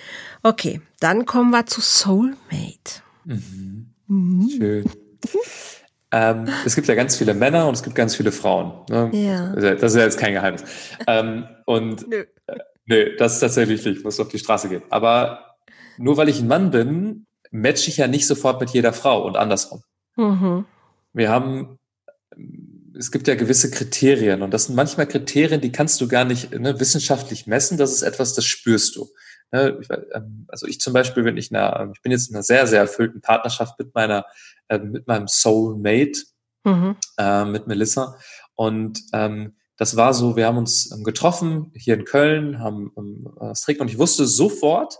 Okay, 0.43 0.81
dann 0.99 1.27
kommen 1.27 1.53
wir 1.53 1.65
zu 1.65 1.81
Soulmate. 1.81 3.03
Mhm. 3.25 3.95
Mhm. 4.09 4.51
Schön. 4.51 4.85
Ähm, 6.11 6.49
es 6.67 6.75
gibt 6.75 6.89
ja 6.89 6.97
ganz 6.97 7.17
viele 7.17 7.35
Männer 7.35 7.69
und 7.69 7.75
es 7.75 7.85
gibt 7.85 7.95
ganz 7.95 8.17
viele 8.17 8.33
Frauen. 8.33 8.85
Ne? 8.91 9.11
Ja. 9.13 9.55
Das 9.55 9.93
ist 9.93 9.97
ja 9.97 10.03
jetzt 10.03 10.19
kein 10.19 10.33
Geheimnis. 10.33 10.65
Ähm, 11.07 11.47
und 11.67 12.09
nö. 12.09 12.25
Äh, 12.49 12.59
nö, 12.87 13.17
das 13.17 13.35
ist 13.35 13.41
tatsächlich 13.41 13.85
nicht, 13.85 14.03
muss 14.03 14.19
auf 14.19 14.27
die 14.27 14.41
Straße 14.41 14.69
gehen. 14.69 14.83
Aber 14.91 15.55
nur 15.99 16.17
weil 16.17 16.29
ich 16.29 16.41
ein 16.41 16.49
Mann 16.49 16.73
bin, 16.73 17.27
matche 17.53 17.91
ich 17.91 17.99
ja 17.99 18.09
nicht 18.09 18.27
sofort 18.27 18.61
mit 18.61 18.71
jeder 18.71 18.93
Frau 18.93 19.25
und 19.25 19.37
andersrum. 19.37 19.85
Mhm. 20.17 20.65
Wir 21.13 21.31
haben, 21.31 21.78
es 22.99 23.13
gibt 23.13 23.29
ja 23.29 23.37
gewisse 23.37 23.71
Kriterien 23.71 24.43
und 24.43 24.53
das 24.53 24.65
sind 24.65 24.75
manchmal 24.75 25.07
Kriterien, 25.07 25.61
die 25.61 25.71
kannst 25.71 26.01
du 26.01 26.09
gar 26.09 26.25
nicht 26.25 26.51
ne, 26.53 26.79
wissenschaftlich 26.81 27.47
messen. 27.47 27.79
Das 27.79 27.93
ist 27.93 28.03
etwas, 28.03 28.35
das 28.35 28.45
spürst 28.45 28.97
du. 28.97 29.09
Ne, 29.53 29.81
ähm, 30.13 30.47
also 30.49 30.67
ich 30.67 30.81
zum 30.81 30.93
Beispiel, 30.93 31.25
wenn 31.25 31.37
ich, 31.37 31.55
eine, 31.55 31.93
ich 31.95 32.03
bin 32.03 32.11
jetzt 32.11 32.29
in 32.29 32.35
einer 32.35 32.43
sehr, 32.43 32.67
sehr 32.67 32.81
erfüllten 32.81 33.21
Partnerschaft 33.21 33.79
mit 33.79 33.95
meiner 33.95 34.27
äh, 34.69 34.79
mit 34.79 35.07
meinem 35.07 35.29
Soulmate, 35.29 36.25
mhm. 36.65 36.97
äh, 37.17 37.45
mit 37.45 37.67
Melissa. 37.67 38.19
Und 38.55 39.01
ähm, 39.13 39.55
das 39.77 39.97
war 39.97 40.13
so, 40.13 40.37
wir 40.37 40.47
haben 40.47 40.59
uns 40.59 40.91
ähm, 40.93 41.05
getroffen 41.05 41.73
hier 41.75 41.95
in 41.95 42.05
Köln, 42.05 42.59
haben 42.59 42.93
ähm, 42.97 43.29
was 43.37 43.63
trinken 43.63 43.83
und 43.83 43.91
ich 43.91 43.99
wusste 43.99 44.27
sofort, 44.27 44.99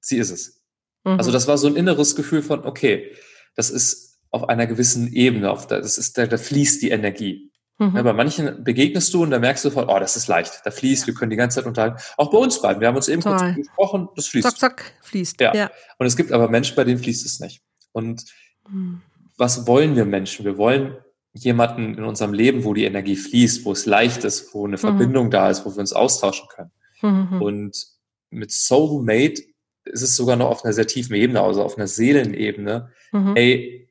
sie 0.00 0.18
ist 0.18 0.30
es. 0.30 0.62
Mhm. 1.04 1.12
Also 1.12 1.30
das 1.30 1.46
war 1.46 1.58
so 1.58 1.68
ein 1.68 1.76
inneres 1.76 2.16
Gefühl 2.16 2.42
von, 2.42 2.66
okay, 2.66 3.14
das 3.54 3.70
ist 3.70 4.09
auf 4.30 4.48
einer 4.48 4.66
gewissen 4.66 5.12
Ebene, 5.12 5.50
auf 5.50 5.66
der, 5.66 5.80
das 5.80 5.98
ist, 5.98 6.16
da, 6.18 6.26
da 6.26 6.36
fließt 6.36 6.82
die 6.82 6.90
Energie. 6.90 7.50
Mhm. 7.78 7.96
Ja, 7.96 8.02
bei 8.02 8.12
manchen 8.12 8.62
begegnest 8.62 9.12
du 9.14 9.22
und 9.22 9.30
da 9.30 9.38
merkst 9.38 9.64
du 9.64 9.70
sofort, 9.70 9.88
oh, 9.88 9.98
das 9.98 10.16
ist 10.16 10.28
leicht, 10.28 10.60
da 10.64 10.70
fließt, 10.70 11.02
ja. 11.02 11.06
wir 11.08 11.14
können 11.14 11.30
die 11.30 11.36
ganze 11.36 11.56
Zeit 11.56 11.66
unterhalten. 11.66 11.96
Auch 12.16 12.30
bei 12.30 12.38
uns 12.38 12.60
beiden, 12.60 12.80
wir 12.80 12.88
haben 12.88 12.96
uns 12.96 13.08
eben 13.08 13.22
Toll. 13.22 13.36
kurz 13.36 13.56
gesprochen, 13.56 14.08
das 14.14 14.26
fließt. 14.28 14.50
Zack, 14.50 14.58
zack, 14.58 14.92
fließt. 15.02 15.40
Ja. 15.40 15.54
ja. 15.54 15.70
Und 15.98 16.06
es 16.06 16.16
gibt 16.16 16.30
aber 16.32 16.48
Menschen, 16.48 16.76
bei 16.76 16.84
denen 16.84 16.98
fließt 16.98 17.24
es 17.24 17.40
nicht. 17.40 17.62
Und 17.92 18.24
was 19.36 19.66
wollen 19.66 19.96
wir 19.96 20.04
Menschen? 20.04 20.44
Wir 20.44 20.58
wollen 20.58 20.96
jemanden 21.32 21.94
in 21.94 22.04
unserem 22.04 22.34
Leben, 22.34 22.64
wo 22.64 22.74
die 22.74 22.84
Energie 22.84 23.16
fließt, 23.16 23.64
wo 23.64 23.72
es 23.72 23.86
leicht 23.86 24.24
ist, 24.24 24.52
wo 24.54 24.66
eine 24.66 24.76
mhm. 24.76 24.80
Verbindung 24.80 25.30
da 25.30 25.48
ist, 25.50 25.64
wo 25.64 25.74
wir 25.74 25.80
uns 25.80 25.92
austauschen 25.92 26.48
können. 26.48 26.70
Mhm. 27.02 27.42
Und 27.42 27.86
mit 28.30 28.52
Soulmate 28.52 29.42
ist 29.84 30.02
es 30.02 30.16
sogar 30.16 30.36
noch 30.36 30.50
auf 30.50 30.64
einer 30.64 30.74
sehr 30.74 30.86
tiefen 30.86 31.14
Ebene, 31.14 31.40
also 31.40 31.62
auf 31.62 31.76
einer 31.76 31.86
Seelenebene. 31.86 32.90
Mhm. 33.12 33.36
Ey, 33.36 33.89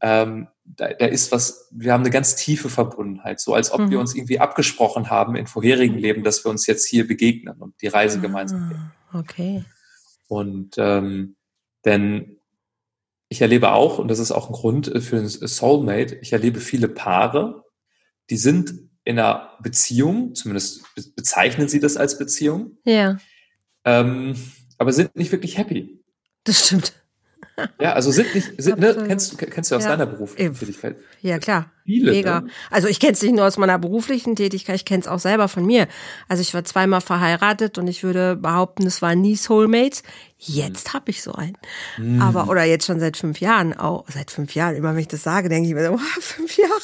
ähm, 0.00 0.48
da, 0.64 0.88
da 0.92 1.06
ist 1.06 1.32
was, 1.32 1.68
wir 1.72 1.92
haben 1.92 2.02
eine 2.02 2.10
ganz 2.10 2.36
tiefe 2.36 2.68
Verbundenheit, 2.68 3.40
so 3.40 3.54
als 3.54 3.72
ob 3.72 3.80
mhm. 3.80 3.90
wir 3.90 4.00
uns 4.00 4.14
irgendwie 4.14 4.38
abgesprochen 4.40 5.10
haben 5.10 5.36
in 5.36 5.46
vorherigen 5.46 5.96
mhm. 5.96 6.00
Leben, 6.00 6.24
dass 6.24 6.44
wir 6.44 6.50
uns 6.50 6.66
jetzt 6.66 6.86
hier 6.86 7.06
begegnen 7.06 7.56
und 7.58 7.80
die 7.82 7.88
Reise 7.88 8.18
ah, 8.18 8.22
gemeinsam 8.22 8.68
gehen. 8.68 8.92
Okay. 9.12 9.64
Und 10.28 10.76
ähm, 10.78 11.36
denn 11.84 12.38
ich 13.28 13.40
erlebe 13.40 13.72
auch, 13.72 13.98
und 13.98 14.08
das 14.08 14.18
ist 14.18 14.32
auch 14.32 14.48
ein 14.48 14.52
Grund 14.52 14.88
äh, 14.88 15.00
für 15.00 15.16
ein 15.16 15.28
Soulmate, 15.28 16.16
ich 16.16 16.32
erlebe 16.32 16.60
viele 16.60 16.88
Paare, 16.88 17.64
die 18.28 18.36
sind 18.36 18.74
in 19.04 19.18
einer 19.18 19.56
Beziehung, 19.60 20.34
zumindest 20.34 20.84
bezeichnen 21.16 21.68
sie 21.68 21.80
das 21.80 21.96
als 21.96 22.18
Beziehung. 22.18 22.78
Ja. 22.84 23.18
Ähm, 23.84 24.34
aber 24.78 24.92
sind 24.92 25.16
nicht 25.16 25.32
wirklich 25.32 25.58
happy. 25.58 26.00
Das 26.44 26.66
stimmt. 26.66 26.92
Ja, 27.80 27.92
also 27.94 28.10
sind 28.10 28.34
nicht, 28.34 28.52
sind, 28.58 28.78
ne, 28.78 29.04
kennst, 29.06 29.36
kennst 29.38 29.70
du 29.70 29.76
aus 29.76 29.84
Ja. 29.84 29.90
deiner 29.90 30.06
beruflichen. 30.06 30.54
Tätigkeit? 30.54 30.96
Ja, 31.22 31.38
klar. 31.38 31.70
Viele, 31.84 32.12
Mega. 32.12 32.40
ne? 32.42 32.48
Also 32.70 32.86
ich 32.88 33.00
kenne 33.00 33.14
es 33.14 33.22
nicht 33.22 33.34
nur 33.34 33.44
aus 33.46 33.56
meiner 33.56 33.78
beruflichen 33.78 34.36
Tätigkeit, 34.36 34.76
ich 34.76 34.84
kenne 34.84 35.00
es 35.00 35.08
auch 35.08 35.18
selber 35.18 35.48
von 35.48 35.66
mir. 35.66 35.88
Also 36.28 36.40
ich 36.42 36.54
war 36.54 36.62
zweimal 36.64 37.00
verheiratet 37.00 37.78
und 37.78 37.88
ich 37.88 38.04
würde 38.04 38.36
behaupten, 38.36 38.86
es 38.86 39.02
waren 39.02 39.20
nie 39.20 39.34
Soulmates. 39.34 40.02
Jetzt 40.38 40.94
habe 40.94 41.10
ich 41.10 41.22
so 41.22 41.32
einen. 41.32 41.56
Mhm. 41.98 42.22
Aber, 42.22 42.48
oder 42.48 42.64
jetzt 42.64 42.86
schon 42.86 43.00
seit 43.00 43.16
fünf 43.16 43.40
Jahren 43.40 43.76
auch. 43.76 44.04
Seit 44.08 44.30
fünf 44.30 44.54
Jahren. 44.54 44.76
Immer 44.76 44.92
wenn 44.94 45.00
ich 45.00 45.08
das 45.08 45.22
sage, 45.22 45.48
denke 45.48 45.68
ich 45.68 45.74
mir 45.74 45.84
so, 45.84 45.92
wow, 45.92 46.00
fünf 46.20 46.56
Jahre. 46.56 46.80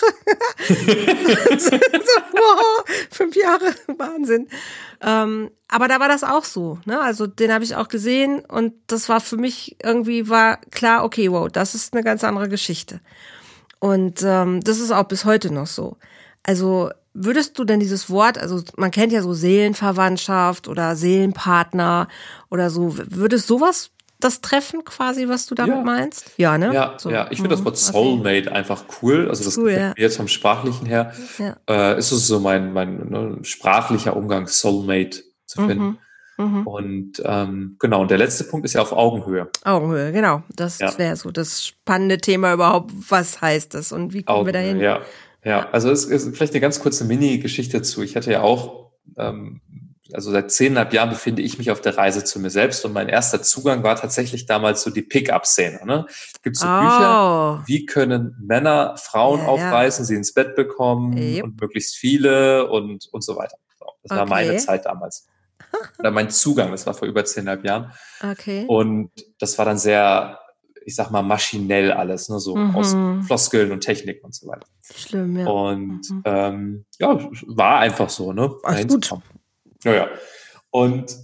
so, 1.59 1.71
wow, 2.33 2.85
fünf 3.11 3.37
Jahre. 3.37 3.75
Wahnsinn. 3.97 4.49
Ähm, 5.00 5.50
aber 5.68 5.88
da 5.88 6.00
war 6.00 6.09
das 6.09 6.25
auch 6.25 6.45
so. 6.45 6.78
Ne? 6.85 7.00
Also 7.00 7.26
den 7.26 7.52
habe 7.52 7.64
ich 7.64 7.76
auch 7.76 7.88
gesehen 7.88 8.40
und 8.40 8.75
das 8.87 9.09
war 9.09 9.21
für 9.21 9.37
mich 9.37 9.76
irgendwie 9.83 10.28
war 10.28 10.59
klar, 10.70 11.04
okay, 11.04 11.30
wow, 11.30 11.49
das 11.50 11.75
ist 11.75 11.92
eine 11.94 12.02
ganz 12.04 12.25
andere 12.25 12.49
Geschichte. 12.49 13.00
Und 13.78 14.23
ähm, 14.25 14.61
das 14.62 14.78
ist 14.80 14.90
auch 14.90 15.04
bis 15.04 15.25
heute 15.25 15.52
noch 15.52 15.66
so. 15.66 15.96
Also 16.42 16.90
würdest 17.14 17.58
du 17.58 17.64
denn 17.64 17.80
dieses 17.80 18.08
Wort, 18.11 18.38
also 18.38 18.62
man 18.76 18.90
kennt 18.90 19.12
ja 19.12 19.23
so 19.23 19.32
Seelenverwandtschaft 19.35 20.68
oder 20.68 20.96
Seelenpartner 20.96 22.08
oder 22.50 22.70
so, 22.70 22.96
würdest 22.96 23.46
sowas 23.46 23.90
das 24.18 24.40
treffen 24.40 24.82
quasi, 24.85 25.28
was 25.28 25.44
du 25.44 25.54
damit 25.54 25.76
Ja. 25.76 25.82
meinst? 25.82 26.30
Ja, 26.38 26.56
ne? 26.56 26.73
Ja, 26.73 26.94
so. 26.99 27.11
ja, 27.11 27.26
ich 27.30 27.37
finde 27.37 27.50
das 27.50 27.61
Mhm, 27.61 27.64
Wort 27.66 27.75
okay. 27.75 27.92
Soulmate 27.92 28.50
einfach 28.52 28.85
cool. 29.02 29.28
Also 29.28 29.44
das 29.44 29.58
Cool, 29.58 29.73
ja. 29.73 29.92
jetzt 29.99 30.16
vom 30.16 30.26
Sprachlichen 30.28 30.87
her. 30.87 31.12
Ja. 31.38 31.56
Äh, 31.68 31.99
ist 31.99 32.12
es 32.12 32.26
so 32.26 32.40
mein, 32.40 32.73
mein 32.73 33.08
ne, 33.11 33.38
sprachlicher 33.42 34.16
Umgang, 34.16 34.46
Soulmate 34.46 35.23
zu 35.44 35.66
finden. 35.66 35.85
Mhm. 35.85 35.99
Mhm. 36.38 36.66
Und 36.66 37.23
ähm, 37.25 37.76
genau, 37.78 38.02
und 38.02 38.11
der 38.11 38.19
letzte 38.19 38.45
Punkt 38.45 38.66
ist 38.66 38.75
ja 38.75 38.83
auf 38.83 38.93
Augenhöhe. 38.93 39.49
Augenhöhe, 39.64 40.12
genau. 40.12 40.43
Das 40.55 40.78
Ja. 40.78 40.97
wäre 40.99 41.16
so 41.16 41.31
das 41.31 41.64
spannende 41.64 42.19
Thema 42.19 42.52
überhaupt. 42.52 42.93
Was 43.09 43.40
heißt 43.40 43.73
das 43.75 43.93
und 43.93 44.12
wie 44.12 44.23
kommen 44.23 44.45
wir 44.47 44.52
dahin? 44.52 44.78
Ja, 44.81 45.00
ja. 45.45 45.69
Also 45.71 45.90
es 45.90 46.05
ist 46.05 46.37
vielleicht 46.37 46.52
eine 46.52 46.61
ganz 46.61 46.81
kurze 46.81 47.05
Mini-Geschichte 47.05 47.78
dazu. 47.78 48.02
Ich 48.02 48.16
hatte 48.16 48.31
ja 48.33 48.43
auch, 48.43 48.90
ähm, 49.16 49.61
also 50.12 50.31
seit 50.31 50.52
zehneinhalb 50.52 50.93
Jahren 50.93 51.09
befinde 51.09 51.43
ich 51.43 51.59
mich 51.59 51.71
auf 51.73 51.81
der 51.81 51.97
Reise 51.99 52.23
zu 52.23 52.38
mir 52.38 52.50
selbst 52.50 52.85
und 52.85 52.93
mein 52.93 53.09
erster 53.09 53.43
Zugang 53.43 53.83
war 53.83 53.97
tatsächlich 53.97 54.47
damals 54.47 54.83
so 54.83 54.90
die 54.90 55.02
Pick-up-Szene. 55.02 55.81
Ne? 55.85 56.05
Es 56.09 56.43
gibt 56.43 56.57
so 56.57 56.66
Bücher, 56.66 57.59
Oh, 57.62 57.66
wie 57.66 57.87
können 57.87 58.37
Männer 58.40 58.95
Frauen 58.99 59.40
Ja, 59.40 59.47
ja. 59.47 59.50
aufreißen, 59.52 60.05
sie 60.05 60.14
ins 60.14 60.33
Bett 60.33 60.55
bekommen 60.55 61.16
Yep. 61.16 61.43
und 61.45 61.61
möglichst 61.61 61.97
viele 61.97 62.69
und, 62.71 63.09
und 63.11 63.25
so 63.25 63.37
weiter. 63.37 63.57
Das 64.05 64.11
war 64.16 64.21
Okay. 64.23 64.31
meine 64.31 64.57
Zeit 64.59 64.87
damals. 64.87 65.26
Oder 65.99 66.11
mein 66.11 66.30
Zugang, 66.30 66.71
das 66.71 66.87
war 66.87 66.95
vor 66.95 67.09
über 67.09 67.25
zehneinhalb 67.25 67.64
Jahren. 67.64 67.92
okay. 68.23 68.64
Und 68.68 69.11
das 69.38 69.56
war 69.59 69.64
dann 69.64 69.78
sehr, 69.78 70.38
ich 70.85 70.95
sag 70.95 71.11
mal, 71.11 71.23
maschinell 71.23 71.92
alles, 71.92 72.28
ne? 72.28 72.38
so 72.40 72.56
Mhm. 72.56 72.75
aus 72.76 72.97
Floskeln 73.26 73.73
und 73.73 73.80
Technik 73.80 74.23
und 74.25 74.35
so 74.35 74.47
weiter. 74.49 74.66
Schlimm, 74.95 75.37
ja. 75.38 75.47
Und 75.47 76.09
Mhm. 76.11 76.23
ähm, 76.25 76.85
ja, 76.99 77.18
war 77.47 77.78
einfach 77.80 78.09
so, 78.11 78.33
ne? 78.33 78.54
Dahin 78.62 78.88
gut. 78.88 79.11
Ja, 79.85 79.95
ja. 79.95 80.09
Und 80.71 81.16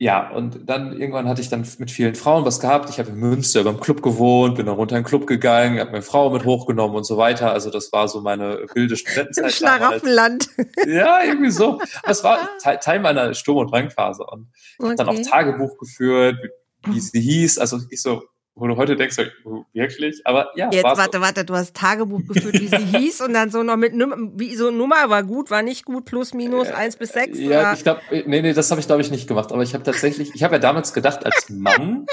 ja, 0.00 0.30
und 0.30 0.68
dann 0.68 0.92
irgendwann 0.98 1.28
hatte 1.28 1.40
ich 1.40 1.48
dann 1.48 1.66
mit 1.78 1.90
vielen 1.90 2.14
Frauen 2.14 2.44
was 2.44 2.60
gehabt. 2.60 2.88
Ich 2.88 3.00
habe 3.00 3.08
in 3.10 3.16
Münster 3.16 3.64
beim 3.64 3.80
Club 3.80 4.00
gewohnt, 4.00 4.54
bin 4.54 4.66
dann 4.66 4.76
runter 4.76 4.96
in 4.96 5.02
den 5.02 5.08
Club 5.08 5.26
gegangen, 5.26 5.80
habe 5.80 5.90
meine 5.90 6.02
Frau 6.02 6.30
mit 6.30 6.44
hochgenommen 6.44 6.96
und 6.96 7.04
so 7.04 7.16
weiter. 7.16 7.52
Also 7.52 7.68
das 7.70 7.90
war 7.92 8.06
so 8.06 8.20
meine 8.20 8.60
wilde 8.74 8.94
Im 8.94 8.96
Studentenzeit. 8.96 9.36
damals. 9.38 9.56
Schlaraffenland. 9.56 10.48
Ja, 10.86 11.24
irgendwie 11.24 11.50
so. 11.50 11.80
Das 12.04 12.22
war 12.22 12.38
Teil, 12.62 13.00
meiner 13.00 13.34
Sturm- 13.34 13.58
und 13.58 13.72
Drangphase. 13.72 14.22
Und 14.24 14.48
ich 14.78 14.84
habe 14.84 14.94
dann 14.94 15.08
auch 15.08 15.12
Okay. 15.14 15.22
Tagebuch 15.28 15.76
geführt, 15.78 16.36
wie, 16.84 16.94
wie 16.94 17.00
sie 17.00 17.20
hieß. 17.20 17.58
Also 17.58 17.80
ich 17.90 18.00
so, 18.00 18.22
wo 18.58 18.66
du 18.66 18.76
heute 18.76 18.96
denkst, 18.96 19.16
so, 19.44 19.64
wirklich? 19.72 20.20
Aber 20.26 20.50
ja, 20.56 20.70
Jetzt, 20.72 20.84
war 20.84 20.96
so. 20.96 21.02
warte, 21.02 21.20
warte, 21.20 21.44
du 21.44 21.54
hast 21.54 21.74
Tagebuch 21.76 22.20
geführt, 22.26 22.54
wie 22.60 22.68
sie 22.68 22.76
hieß 22.98 23.20
und 23.20 23.32
dann 23.34 23.50
so 23.50 23.62
noch 23.62 23.76
mit 23.76 23.92
wie 23.92 24.54
so 24.56 24.70
Nummer 24.70 25.08
war 25.08 25.22
gut, 25.22 25.50
war 25.50 25.62
nicht 25.62 25.84
gut, 25.84 26.04
plus, 26.04 26.34
minus, 26.34 26.68
eins 26.68 26.96
bis 26.96 27.12
sechs 27.12 27.38
Ja, 27.38 27.60
oder? 27.60 27.72
ich 27.74 27.82
glaube, 27.84 28.00
nee, 28.10 28.42
nee, 28.42 28.52
das 28.52 28.70
habe 28.70 28.80
ich 28.80 28.86
glaube 28.86 29.02
ich 29.02 29.10
nicht 29.10 29.28
gemacht. 29.28 29.52
Aber 29.52 29.62
ich 29.62 29.74
habe 29.74 29.84
tatsächlich, 29.84 30.34
ich 30.34 30.42
habe 30.42 30.54
ja 30.56 30.58
damals 30.58 30.92
gedacht, 30.92 31.24
als 31.24 31.48
Mann 31.50 32.06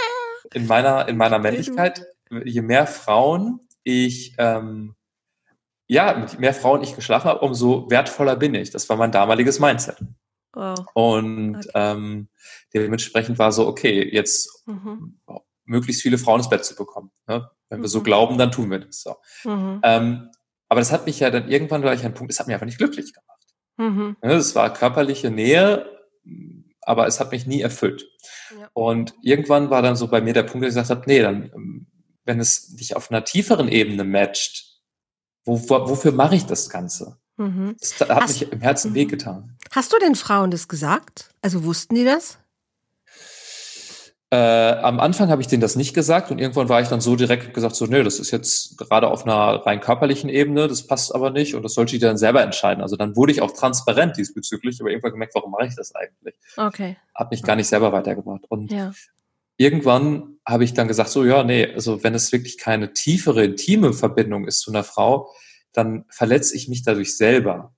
in 0.54 0.68
meiner 0.68 1.08
in 1.08 1.18
meiner 1.18 1.40
Männlichkeit, 1.40 2.06
je 2.44 2.62
mehr 2.62 2.88
Frauen 2.88 3.60
ich 3.84 4.36
ähm, 4.38 4.96
ja, 5.88 6.18
mit 6.18 6.32
je 6.34 6.40
mehr 6.40 6.54
Frauen 6.54 6.82
ich 6.82 6.96
geschlafen 6.96 7.28
habe, 7.30 7.40
umso 7.46 7.90
wertvoller 7.90 8.36
bin 8.36 8.56
ich. 8.56 8.72
Das 8.72 8.90
war 8.90 8.98
mein 8.98 9.12
damaliges 9.12 9.60
Mindset. 9.60 9.98
Wow. 10.54 10.80
Und 10.94 11.58
Okay. 11.58 11.70
ähm, 11.76 12.28
dementsprechend 12.74 13.38
war 13.38 13.52
so, 13.52 13.68
okay, 13.68 14.08
jetzt 14.12 14.64
Mhm. 14.66 15.20
Möglichst 15.66 16.02
viele 16.02 16.18
Frauen 16.18 16.40
ins 16.40 16.50
Bett 16.50 16.64
zu 16.66 16.76
bekommen. 16.76 17.12
Ne? 17.28 17.50
Wenn 17.70 17.82
wir 17.82 17.90
so 17.90 18.00
Mhm. 18.00 18.04
glauben, 18.04 18.38
dann 18.38 18.52
tun 18.52 18.70
wir 18.72 18.80
das. 18.80 19.02
So. 19.02 19.16
Mhm. 19.44 19.80
Ähm, 19.84 20.30
aber 20.70 20.80
das 20.82 20.92
hat 20.92 21.06
mich 21.06 21.20
ja 21.20 21.30
dann 21.30 21.50
irgendwann 21.50 21.84
war 21.84 21.94
ich 21.94 22.04
an 22.06 22.14
Punkt, 22.14 22.32
es 22.34 22.40
hat 22.40 22.48
mich 22.48 22.54
einfach 22.54 22.66
nicht 22.66 22.78
glücklich 22.78 23.14
gemacht. 23.14 23.32
Mhm. 23.78 24.16
Ne, 24.22 24.34
Es 24.34 24.56
war 24.56 24.72
körperliche 24.74 25.30
Nähe, 25.32 25.86
aber 26.82 27.08
es 27.08 27.20
hat 27.20 27.32
mich 27.32 27.46
nie 27.46 27.62
erfüllt. 27.62 28.06
Ja. 28.60 28.70
Und 28.74 29.14
irgendwann 29.22 29.70
war 29.70 29.82
dann 29.82 29.96
so 29.96 30.08
bei 30.08 30.22
mir 30.22 30.34
der 30.34 30.44
Punkt, 30.44 30.66
dass 30.66 30.74
ich 30.76 30.82
gesagt 30.82 30.90
habe, 31.02 31.04
nee, 31.10 31.22
dann, 31.22 31.52
ähm, 31.54 31.88
wenn 32.24 32.40
es 32.40 32.76
dich 32.76 32.96
auf 32.96 33.12
einer 33.12 33.24
tieferen 33.24 33.68
Ebene 33.68 34.04
matcht, 34.04 34.80
wo, 35.46 35.60
wo, 35.70 35.90
wofür 35.90 36.12
mache 36.12 36.36
ich 36.36 36.46
das 36.46 36.70
Ganze? 36.70 37.20
Mhm. 37.38 37.76
Das 37.80 38.00
hat 38.00 38.10
Hast- 38.10 38.40
mich 38.42 38.52
im 38.52 38.62
Herzen 38.62 38.92
Mhm. 38.92 38.96
wehgetan. 38.96 39.58
Hast 39.72 39.92
du 39.94 40.00
den 40.00 40.16
Frauen 40.16 40.52
das 40.52 40.68
gesagt? 40.68 41.30
Also 41.42 41.64
wussten 41.66 41.96
die 41.96 42.06
das? 42.06 42.40
Äh, 44.32 44.38
am 44.38 45.00
Anfang 45.00 45.30
habe 45.30 45.42
ich 45.42 45.48
denen 45.48 45.62
das 45.62 45.76
nicht 45.76 45.94
gesagt 45.94 46.32
und 46.32 46.40
irgendwann 46.40 46.68
war 46.68 46.82
ich 46.82 46.88
dann 46.88 47.00
so 47.00 47.16
direkt 47.16 47.54
gesagt, 47.54 47.76
so, 47.76 47.86
nö, 47.86 48.04
das 48.04 48.20
ist 48.20 48.32
jetzt 48.32 48.78
gerade 48.78 49.08
auf 49.08 49.24
einer 49.24 49.66
rein 49.66 49.80
körperlichen 49.80 50.30
Ebene, 50.30 50.68
das 50.68 50.88
passt 50.88 51.14
aber 51.14 51.30
nicht 51.30 51.54
und 51.54 51.62
das 51.64 51.74
sollte 51.76 51.96
ich 51.96 52.02
dann 52.02 52.18
selber 52.18 52.42
entscheiden. 52.42 52.82
Also 52.82 52.96
dann 52.96 53.16
wurde 53.16 53.32
ich 53.32 53.42
auch 53.42 53.52
transparent 53.52 54.18
diesbezüglich, 54.18 54.82
aber 54.82 54.90
irgendwann 54.90 55.12
gemerkt, 55.12 55.36
warum 55.36 55.52
mache 55.52 55.68
ich 55.68 55.76
das 55.76 55.94
eigentlich? 55.94 56.36
Okay. 56.58 56.98
Hat 57.14 57.30
mich 57.32 57.44
gar 57.44 57.56
nicht 57.56 57.68
selber 57.68 57.92
weitergebracht. 57.94 58.42
Und 58.50 58.72
Ja. 58.72 58.92
irgendwann 59.58 60.38
habe 60.46 60.64
ich 60.64 60.74
dann 60.74 60.88
gesagt, 60.88 61.10
so 61.10 61.24
ja, 61.24 61.44
nee, 61.44 61.72
also 61.74 62.04
wenn 62.04 62.16
es 62.16 62.32
wirklich 62.32 62.58
keine 62.58 62.94
tiefere, 62.94 63.44
intime 63.44 63.94
Verbindung 63.94 64.48
ist 64.48 64.62
zu 64.62 64.72
einer 64.72 64.84
Frau, 64.84 65.30
dann 65.72 66.06
verletze 66.10 66.56
ich 66.56 66.68
mich 66.68 66.84
dadurch 66.84 67.16
selber. 67.16 67.76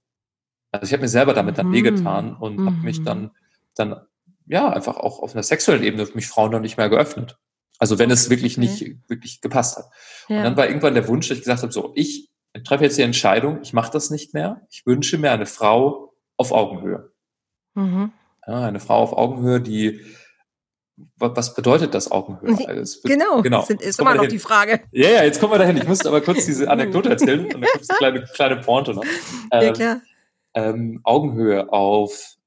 Also 0.71 0.85
ich 0.85 0.93
habe 0.93 1.01
mir 1.01 1.09
selber 1.09 1.33
damit 1.33 1.57
dann 1.57 1.67
Mhm. 1.67 1.73
wehgetan 1.73 2.35
und 2.37 2.65
habe 2.65 2.77
mich 2.83 2.99
Mhm. 3.01 3.05
dann, 3.05 3.31
dann 3.75 4.01
ja 4.47 4.69
einfach 4.69 4.97
auch 4.97 5.19
auf 5.19 5.33
einer 5.33 5.43
sexuellen 5.43 5.83
Ebene 5.83 6.05
für 6.05 6.15
mich 6.15 6.27
Frauen 6.27 6.51
dann 6.51 6.61
nicht 6.61 6.77
mehr 6.77 6.89
geöffnet. 6.89 7.37
Also 7.79 7.99
wenn 7.99 8.09
es 8.11 8.29
wirklich 8.29 8.53
Okay. 8.57 8.61
nicht 8.61 9.09
wirklich 9.09 9.41
gepasst 9.41 9.77
hat. 9.77 9.85
ja. 10.29 10.37
Und 10.37 10.43
dann 10.43 10.57
war 10.57 10.67
irgendwann 10.67 10.95
der 10.95 11.07
Wunsch, 11.07 11.27
dass 11.29 11.37
ich 11.37 11.43
gesagt 11.43 11.61
habe, 11.61 11.71
so, 11.71 11.91
ich 11.95 12.29
treffe 12.63 12.83
jetzt 12.85 12.97
die 12.97 13.03
Entscheidung, 13.03 13.59
ich 13.61 13.73
mache 13.73 13.91
das 13.91 14.09
nicht 14.09 14.33
mehr. 14.33 14.61
Ich 14.71 14.85
wünsche 14.85 15.17
mir 15.19 15.31
eine 15.31 15.45
Frau 15.45 16.13
auf 16.37 16.51
Augenhöhe. 16.51 17.11
mhm. 17.75 18.11
Ja, 18.47 18.61
eine 18.65 18.79
Frau 18.79 19.01
auf 19.03 19.11
Augenhöhe, 19.13 19.59
die 19.61 19.99
wa- 21.17 21.35
was 21.35 21.53
bedeutet 21.53 21.93
das 21.93 22.09
Augenhöhe? 22.09 22.65
Also 22.67 23.01
be- 23.03 23.09
Genau. 23.09 23.41
genau. 23.41 23.61
Sind, 23.63 23.81
ist 23.81 23.99
immer 23.99 24.15
noch 24.15 24.21
die 24.23 24.27
dahin. 24.29 24.39
Frage. 24.39 24.79
Ja, 24.91 25.09
ja, 25.09 25.23
jetzt 25.25 25.39
kommen 25.41 25.51
wir 25.53 25.59
dahin. 25.59 25.75
Ich 25.77 25.87
musste 25.87 26.07
aber 26.07 26.21
kurz 26.21 26.45
diese 26.45 26.67
Anekdote 26.71 27.09
erzählen 27.09 27.41
und 27.45 27.53
dann 27.53 27.61
kommt 27.63 27.89
eine 27.89 27.97
kleine, 27.97 28.23
kleine 28.33 28.55
Pointe 28.61 28.93
noch. 28.93 29.03
Ja, 29.51 29.61
Ähm, 29.61 29.73
klar. 29.73 30.01
ähm, 30.55 31.01
Augenhöhe 31.03 31.71
auf 31.71 32.37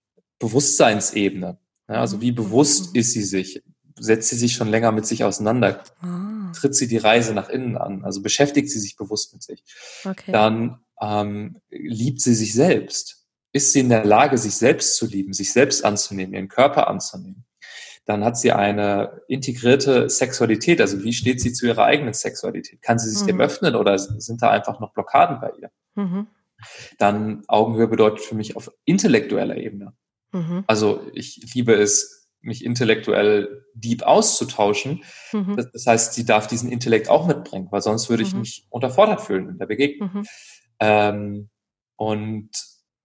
Bewusstseinsebene. 0.41 1.59
Ja, 1.91 2.01
also 2.01 2.21
wie 2.21 2.33
bewusst 2.33 2.95
ist 2.95 3.13
sie 3.13 3.23
sich? 3.25 3.63
Setzt 3.99 4.29
sie 4.31 4.37
sich 4.37 4.53
schon 4.55 4.69
länger 4.69 4.93
mit 4.93 5.07
sich 5.07 5.25
auseinander? 5.25 5.83
Ah, 6.01 6.53
Tritt 6.53 6.75
sie 6.75 6.87
die 6.89 6.97
Reise 6.97 7.35
nach 7.35 7.49
innen 7.49 7.77
an? 7.77 8.05
Also 8.05 8.23
beschäftigt 8.23 8.71
sie 8.71 8.79
sich 8.79 8.97
bewusst 8.97 9.33
mit 9.33 9.43
sich? 9.43 9.65
okay. 10.05 10.31
Dann 10.33 10.79
ähm, 11.01 11.61
liebt 11.71 12.21
sie 12.21 12.35
sich 12.35 12.55
selbst. 12.55 13.27
Ist 13.53 13.73
sie 13.73 13.81
in 13.81 13.89
der 13.89 14.05
Lage, 14.05 14.39
sich 14.39 14.55
selbst 14.55 14.97
zu 14.97 15.07
lieben, 15.07 15.33
sich 15.33 15.53
selbst 15.53 15.85
anzunehmen, 15.85 16.35
ihren 16.35 16.49
Körper 16.49 16.87
anzunehmen? 16.89 17.45
Dann 18.07 18.25
hat 18.25 18.39
sie 18.39 18.53
eine 18.53 19.21
integrierte 19.29 20.09
Sexualität. 20.09 20.81
Also 20.81 21.03
wie 21.03 21.13
steht 21.13 21.41
sie 21.41 21.53
zu 21.53 21.67
ihrer 21.67 21.85
eigenen 21.85 22.15
Sexualität? 22.15 22.81
Kann 22.83 22.99
sie 22.99 23.11
sich 23.11 23.27
dem 23.27 23.37
Mhm. 23.37 23.43
öffnen 23.43 23.75
oder 23.75 23.99
sind 23.99 24.41
da 24.43 24.51
einfach 24.51 24.79
noch 24.81 24.93
Blockaden 24.93 25.41
bei 25.41 25.51
ihr? 25.61 25.71
Mhm. 25.97 26.29
Dann 26.99 27.43
Augenhöhe 27.49 27.89
bedeutet 27.89 28.25
für 28.25 28.35
mich 28.35 28.57
auf 28.57 28.71
intellektueller 28.85 29.57
Ebene. 29.57 29.93
Mhm. 30.33 30.65
Also 30.67 31.01
ich 31.15 31.53
liebe 31.55 31.75
es, 31.75 32.29
mich 32.43 32.65
intellektuell 32.65 33.67
deep 33.75 34.03
auszutauschen. 34.03 35.05
Mhm. 35.33 35.57
Das 35.57 35.71
das 35.73 35.87
heißt, 35.87 36.15
sie 36.15 36.25
darf 36.25 36.47
diesen 36.47 36.73
Intellekt 36.73 37.11
auch 37.11 37.27
mitbringen, 37.27 37.69
weil 37.71 37.83
sonst 37.83 38.09
würde 38.09 38.23
ich 38.23 38.33
Mhm. 38.33 38.41
mich 38.41 38.67
unterfordert 38.71 39.21
fühlen 39.21 39.51
in 39.51 39.59
der 39.59 39.67
Begegnung. 39.67 40.11
Mhm. 40.13 40.27
Ähm, 40.81 41.51
und 41.97 42.49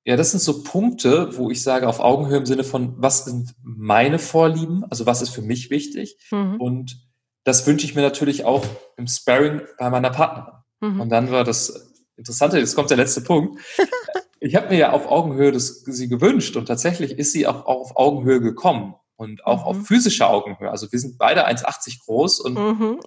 ja, 0.05 0.15
das 0.15 0.31
sind 0.31 0.39
so 0.39 0.63
Punkte, 0.63 1.35
wo 1.35 1.49
ich 1.49 1.61
sage, 1.63 1.89
auf 1.89 1.99
Augenhöhe 1.99 2.37
im 2.37 2.45
Sinne 2.45 2.63
von, 2.63 2.93
was 2.97 3.25
sind 3.25 3.53
meine 3.61 4.19
Vorlieben, 4.19 4.85
also 4.89 5.05
was 5.05 5.21
ist 5.21 5.31
für 5.31 5.41
mich 5.41 5.69
wichtig. 5.69 6.17
Mhm. 6.31 6.55
Und 6.61 6.97
das 7.43 7.67
wünsche 7.67 7.85
ich 7.85 7.95
mir 7.95 8.01
natürlich 8.01 8.45
auch 8.45 8.65
im 8.97 9.07
Sparring 9.07 9.61
bei 9.77 9.89
meiner 9.89 10.11
Partnerin. 10.11 10.53
Mhm. 10.79 11.01
Und 11.01 11.09
dann 11.09 11.31
war 11.31 11.43
das 11.43 11.91
Interessante, 12.15 12.57
jetzt 12.57 12.75
kommt 12.75 12.89
der 12.89 12.97
letzte 12.97 13.21
Punkt. 13.21 13.59
Ich 14.39 14.55
habe 14.55 14.69
mir 14.69 14.77
ja 14.77 14.91
auf 14.91 15.09
Augenhöhe 15.09 15.51
das, 15.51 15.83
sie 15.85 16.07
gewünscht 16.07 16.55
und 16.55 16.65
tatsächlich 16.65 17.17
ist 17.17 17.31
sie 17.31 17.47
auch, 17.47 17.65
auch 17.65 17.81
auf 17.81 17.97
Augenhöhe 17.97 18.41
gekommen. 18.41 18.95
und 19.17 19.45
auch 19.45 19.61
mhm. 19.61 19.67
auf 19.67 19.87
physischer 19.87 20.29
Augenhöhe. 20.29 20.69
Also 20.69 20.91
wir 20.91 20.99
sind 20.99 21.17
beide 21.17 21.47
1,80 21.47 22.03
groß 22.05 22.41
und 22.41 22.53
mhm. 22.55 22.99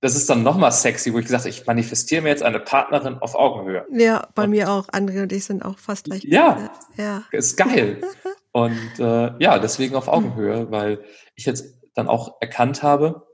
das 0.00 0.14
ist 0.14 0.30
dann 0.30 0.42
nochmal 0.42 0.72
sexy, 0.72 1.12
wo 1.12 1.18
ich 1.18 1.24
gesagt 1.24 1.42
habe, 1.42 1.50
ich 1.50 1.66
manifestiere 1.66 2.22
mir 2.22 2.28
jetzt 2.28 2.42
eine 2.42 2.60
Partnerin 2.60 3.18
auf 3.18 3.34
Augenhöhe. 3.34 3.84
Ja, 3.90 4.28
bei 4.34 4.44
und, 4.44 4.50
mir 4.50 4.70
auch. 4.70 4.88
André 4.88 5.22
und 5.22 5.32
ich 5.32 5.44
sind 5.44 5.64
auch 5.64 5.78
fast 5.78 6.04
gleich. 6.04 6.24
Ja, 6.24 6.70
ja. 6.96 7.24
ist 7.32 7.56
geil. 7.56 8.00
und 8.52 8.98
äh, 8.98 9.32
ja, 9.42 9.58
deswegen 9.58 9.96
auf 9.96 10.08
Augenhöhe, 10.08 10.70
weil 10.70 11.04
ich 11.34 11.46
jetzt 11.46 11.66
dann 11.94 12.08
auch 12.08 12.36
erkannt 12.40 12.82
habe, 12.82 13.26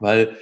weil 0.00 0.36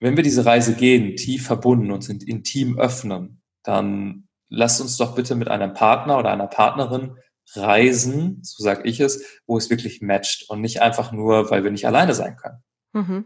wenn 0.00 0.16
wir 0.16 0.22
diese 0.22 0.44
Reise 0.44 0.74
gehen, 0.74 1.16
tief 1.16 1.46
verbunden 1.46 1.90
und 1.90 2.02
sind 2.02 2.22
intim 2.22 2.78
öffnen, 2.78 3.42
dann 3.62 4.25
lasst 4.48 4.80
uns 4.80 4.96
doch 4.96 5.14
bitte 5.14 5.34
mit 5.34 5.48
einem 5.48 5.74
Partner 5.74 6.18
oder 6.18 6.30
einer 6.30 6.46
Partnerin 6.46 7.16
reisen, 7.54 8.40
so 8.42 8.62
sage 8.62 8.82
ich 8.88 9.00
es, 9.00 9.24
wo 9.46 9.56
es 9.56 9.70
wirklich 9.70 10.02
matcht 10.02 10.48
und 10.50 10.60
nicht 10.60 10.82
einfach 10.82 11.12
nur, 11.12 11.50
weil 11.50 11.64
wir 11.64 11.70
nicht 11.70 11.86
alleine 11.86 12.14
sein 12.14 12.36
können. 12.36 12.62
Mhm. 12.92 13.24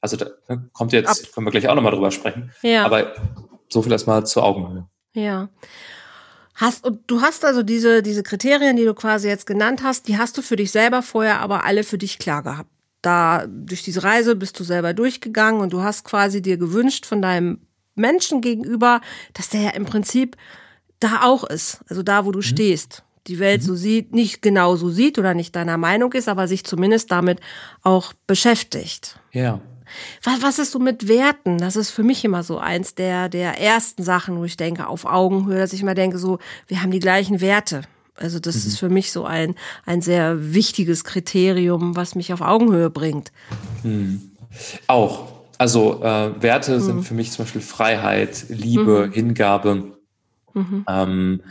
Also 0.00 0.16
da 0.16 0.26
ne, 0.48 0.70
kommt 0.72 0.92
jetzt, 0.92 1.26
Ab. 1.26 1.32
können 1.34 1.46
wir 1.46 1.50
gleich 1.50 1.68
auch 1.68 1.74
nochmal 1.74 1.92
drüber 1.92 2.10
sprechen. 2.10 2.52
Ja. 2.62 2.84
Aber 2.84 3.12
so 3.68 3.82
viel 3.82 3.92
erstmal 3.92 4.24
zur 4.26 4.44
Augenhöhe. 4.44 4.88
Ja. 5.14 5.50
Hast, 6.54 6.84
und 6.84 7.10
du 7.10 7.20
hast 7.20 7.44
also 7.44 7.62
diese, 7.62 8.02
diese 8.02 8.22
Kriterien, 8.22 8.76
die 8.76 8.84
du 8.84 8.94
quasi 8.94 9.28
jetzt 9.28 9.46
genannt 9.46 9.82
hast, 9.82 10.08
die 10.08 10.18
hast 10.18 10.36
du 10.36 10.42
für 10.42 10.56
dich 10.56 10.70
selber 10.70 11.02
vorher 11.02 11.40
aber 11.40 11.64
alle 11.64 11.84
für 11.84 11.98
dich 11.98 12.18
klar 12.18 12.42
gehabt. 12.42 12.70
Da, 13.02 13.46
durch 13.48 13.82
diese 13.82 14.02
Reise 14.02 14.36
bist 14.36 14.60
du 14.60 14.64
selber 14.64 14.92
durchgegangen 14.92 15.62
und 15.62 15.72
du 15.72 15.82
hast 15.82 16.04
quasi 16.04 16.42
dir 16.42 16.58
gewünscht 16.58 17.06
von 17.06 17.22
deinem 17.22 17.66
Menschen 18.00 18.40
gegenüber, 18.40 19.00
dass 19.34 19.48
der 19.48 19.60
ja 19.60 19.70
im 19.70 19.84
Prinzip 19.84 20.36
da 20.98 21.22
auch 21.22 21.44
ist. 21.44 21.80
Also 21.88 22.02
da, 22.02 22.26
wo 22.26 22.32
du 22.32 22.38
mhm. 22.38 22.42
stehst 22.42 23.04
die 23.26 23.38
Welt 23.38 23.62
mhm. 23.62 23.66
so 23.66 23.74
sieht, 23.74 24.12
nicht 24.12 24.42
genau 24.42 24.76
so 24.76 24.90
sieht 24.90 25.18
oder 25.18 25.34
nicht 25.34 25.54
deiner 25.54 25.76
Meinung 25.76 26.12
ist, 26.12 26.28
aber 26.28 26.48
sich 26.48 26.64
zumindest 26.64 27.10
damit 27.10 27.40
auch 27.82 28.12
beschäftigt. 28.26 29.20
Ja. 29.32 29.60
Was, 30.22 30.42
was 30.42 30.58
ist 30.58 30.72
so 30.72 30.78
mit 30.78 31.08
Werten? 31.08 31.58
Das 31.58 31.76
ist 31.76 31.90
für 31.90 32.02
mich 32.02 32.24
immer 32.24 32.42
so 32.42 32.58
eins 32.58 32.94
der, 32.94 33.28
der 33.28 33.60
ersten 33.60 34.02
Sachen, 34.02 34.36
wo 34.36 34.44
ich 34.44 34.56
denke, 34.56 34.86
auf 34.86 35.04
Augenhöhe, 35.04 35.58
dass 35.58 35.72
ich 35.72 35.82
immer 35.82 35.94
denke, 35.94 36.18
so, 36.18 36.38
wir 36.68 36.82
haben 36.82 36.92
die 36.92 37.00
gleichen 37.00 37.40
Werte. 37.40 37.82
Also 38.16 38.38
das 38.38 38.56
mhm. 38.56 38.68
ist 38.68 38.78
für 38.78 38.88
mich 38.88 39.12
so 39.12 39.24
ein, 39.24 39.54
ein 39.86 40.02
sehr 40.02 40.54
wichtiges 40.54 41.04
Kriterium, 41.04 41.96
was 41.96 42.14
mich 42.14 42.32
auf 42.32 42.40
Augenhöhe 42.40 42.90
bringt. 42.90 43.32
Mhm. 43.82 44.30
Auch. 44.86 45.39
Also 45.60 46.02
äh, 46.02 46.42
Werte 46.42 46.76
mhm. 46.76 46.80
sind 46.80 47.02
für 47.02 47.12
mich 47.12 47.32
zum 47.32 47.44
Beispiel 47.44 47.60
Freiheit, 47.60 48.46
Liebe, 48.48 49.08
mhm. 49.08 49.12
Hingabe. 49.12 49.98
Mhm. 50.54 50.86
Ähm, 50.88 51.42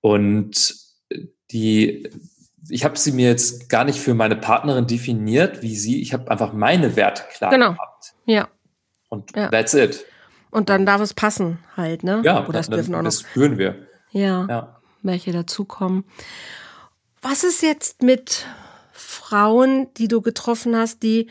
und 0.00 0.74
die, 1.52 2.10
ich 2.68 2.84
habe 2.84 2.98
sie 2.98 3.12
mir 3.12 3.28
jetzt 3.28 3.68
gar 3.68 3.84
nicht 3.84 4.00
für 4.00 4.14
meine 4.14 4.34
Partnerin 4.34 4.88
definiert, 4.88 5.62
wie 5.62 5.76
sie. 5.76 6.02
Ich 6.02 6.12
habe 6.12 6.28
einfach 6.28 6.52
meine 6.52 6.96
Werte 6.96 7.22
klar 7.32 7.52
genau. 7.52 7.74
gehabt. 7.74 8.14
Ja. 8.26 8.48
Und 9.10 9.36
ja. 9.36 9.48
that's 9.48 9.74
it. 9.74 10.04
Und 10.50 10.68
dann 10.68 10.84
darf 10.84 11.00
es 11.00 11.14
passen 11.14 11.60
halt, 11.76 12.02
ne? 12.02 12.22
Ja, 12.24 12.42
Oder 12.42 12.54
das 12.54 12.68
dann, 12.68 12.78
dürfen 12.78 12.96
auch 12.96 12.98
noch. 12.98 13.04
Das 13.04 13.20
spüren 13.20 13.58
wir. 13.58 13.86
Ja. 14.10 14.44
ja. 14.48 14.80
Welche 15.04 15.30
dazukommen. 15.30 16.02
Was 17.22 17.44
ist 17.44 17.62
jetzt 17.62 18.02
mit 18.02 18.44
Frauen, 18.90 19.86
die 19.98 20.08
du 20.08 20.20
getroffen 20.20 20.74
hast, 20.74 21.04
die 21.04 21.28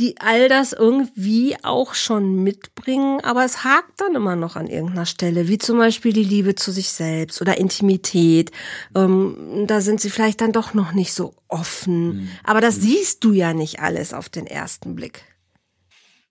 die 0.00 0.16
all 0.18 0.48
das 0.48 0.72
irgendwie 0.72 1.56
auch 1.62 1.94
schon 1.94 2.42
mitbringen, 2.42 3.20
aber 3.20 3.44
es 3.44 3.64
hakt 3.64 4.00
dann 4.00 4.14
immer 4.14 4.34
noch 4.34 4.56
an 4.56 4.66
irgendeiner 4.66 5.04
Stelle, 5.04 5.46
wie 5.46 5.58
zum 5.58 5.76
Beispiel 5.76 6.14
die 6.14 6.24
Liebe 6.24 6.54
zu 6.54 6.72
sich 6.72 6.90
selbst 6.90 7.42
oder 7.42 7.58
Intimität. 7.58 8.50
Ähm, 8.94 9.64
da 9.66 9.82
sind 9.82 10.00
sie 10.00 10.08
vielleicht 10.08 10.40
dann 10.40 10.52
doch 10.52 10.72
noch 10.72 10.92
nicht 10.92 11.12
so 11.12 11.34
offen. 11.48 12.06
Mhm. 12.06 12.28
Aber 12.44 12.62
das 12.62 12.76
siehst 12.76 13.22
du 13.24 13.34
ja 13.34 13.52
nicht 13.52 13.80
alles 13.80 14.14
auf 14.14 14.30
den 14.30 14.46
ersten 14.46 14.94
Blick. 14.94 15.22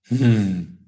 Hm. 0.08 0.80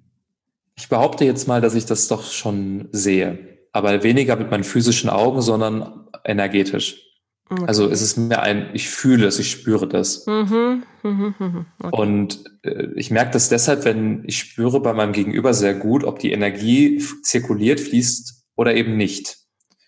Ich 0.76 0.90
behaupte 0.90 1.24
jetzt 1.24 1.48
mal, 1.48 1.62
dass 1.62 1.76
ich 1.76 1.86
das 1.86 2.08
doch 2.08 2.24
schon 2.24 2.90
sehe, 2.92 3.60
aber 3.72 4.02
weniger 4.02 4.36
mit 4.36 4.50
meinen 4.50 4.64
physischen 4.64 5.12
Augen, 5.12 5.44
sondern 5.44 6.08
energetisch. 6.26 7.11
Okay. 7.52 7.66
Also 7.68 7.90
es 7.90 8.02
ist 8.02 8.16
mehr 8.16 8.42
ein, 8.44 8.70
ich 8.74 8.90
fühle 8.90 9.28
es, 9.28 9.38
ich 9.38 9.52
spüre 9.52 9.86
das. 9.86 10.26
Mhm. 10.26 10.84
Mhm. 11.04 11.36
mhm. 11.38 11.66
Okay. 11.84 12.02
Und 12.02 12.46
äh, 12.64 12.88
ich 12.96 13.12
merke 13.12 13.32
das 13.32 13.50
deshalb, 13.50 13.84
wenn 13.84 14.24
ich 14.26 14.38
spüre 14.38 14.80
bei 14.80 14.94
meinem 14.94 15.12
Gegenüber 15.12 15.54
sehr 15.54 15.74
gut, 15.74 16.06
ob 16.06 16.20
die 16.20 16.32
Energie 16.32 17.04
zirkuliert, 17.24 17.82
fließt 17.82 18.46
oder 18.56 18.74
eben 18.74 18.96
nicht. 18.96 19.40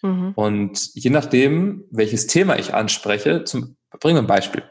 Mhm. 0.01 0.33
Und 0.35 0.89
je 0.93 1.09
nachdem, 1.09 1.85
welches 1.89 2.27
Thema 2.27 2.59
ich 2.59 2.73
anspreche, 2.73 3.45
zum, 3.45 3.77
bringen 3.97 4.17
wir 4.17 4.23
ein 4.23 4.27
Beispiel. 4.27 4.63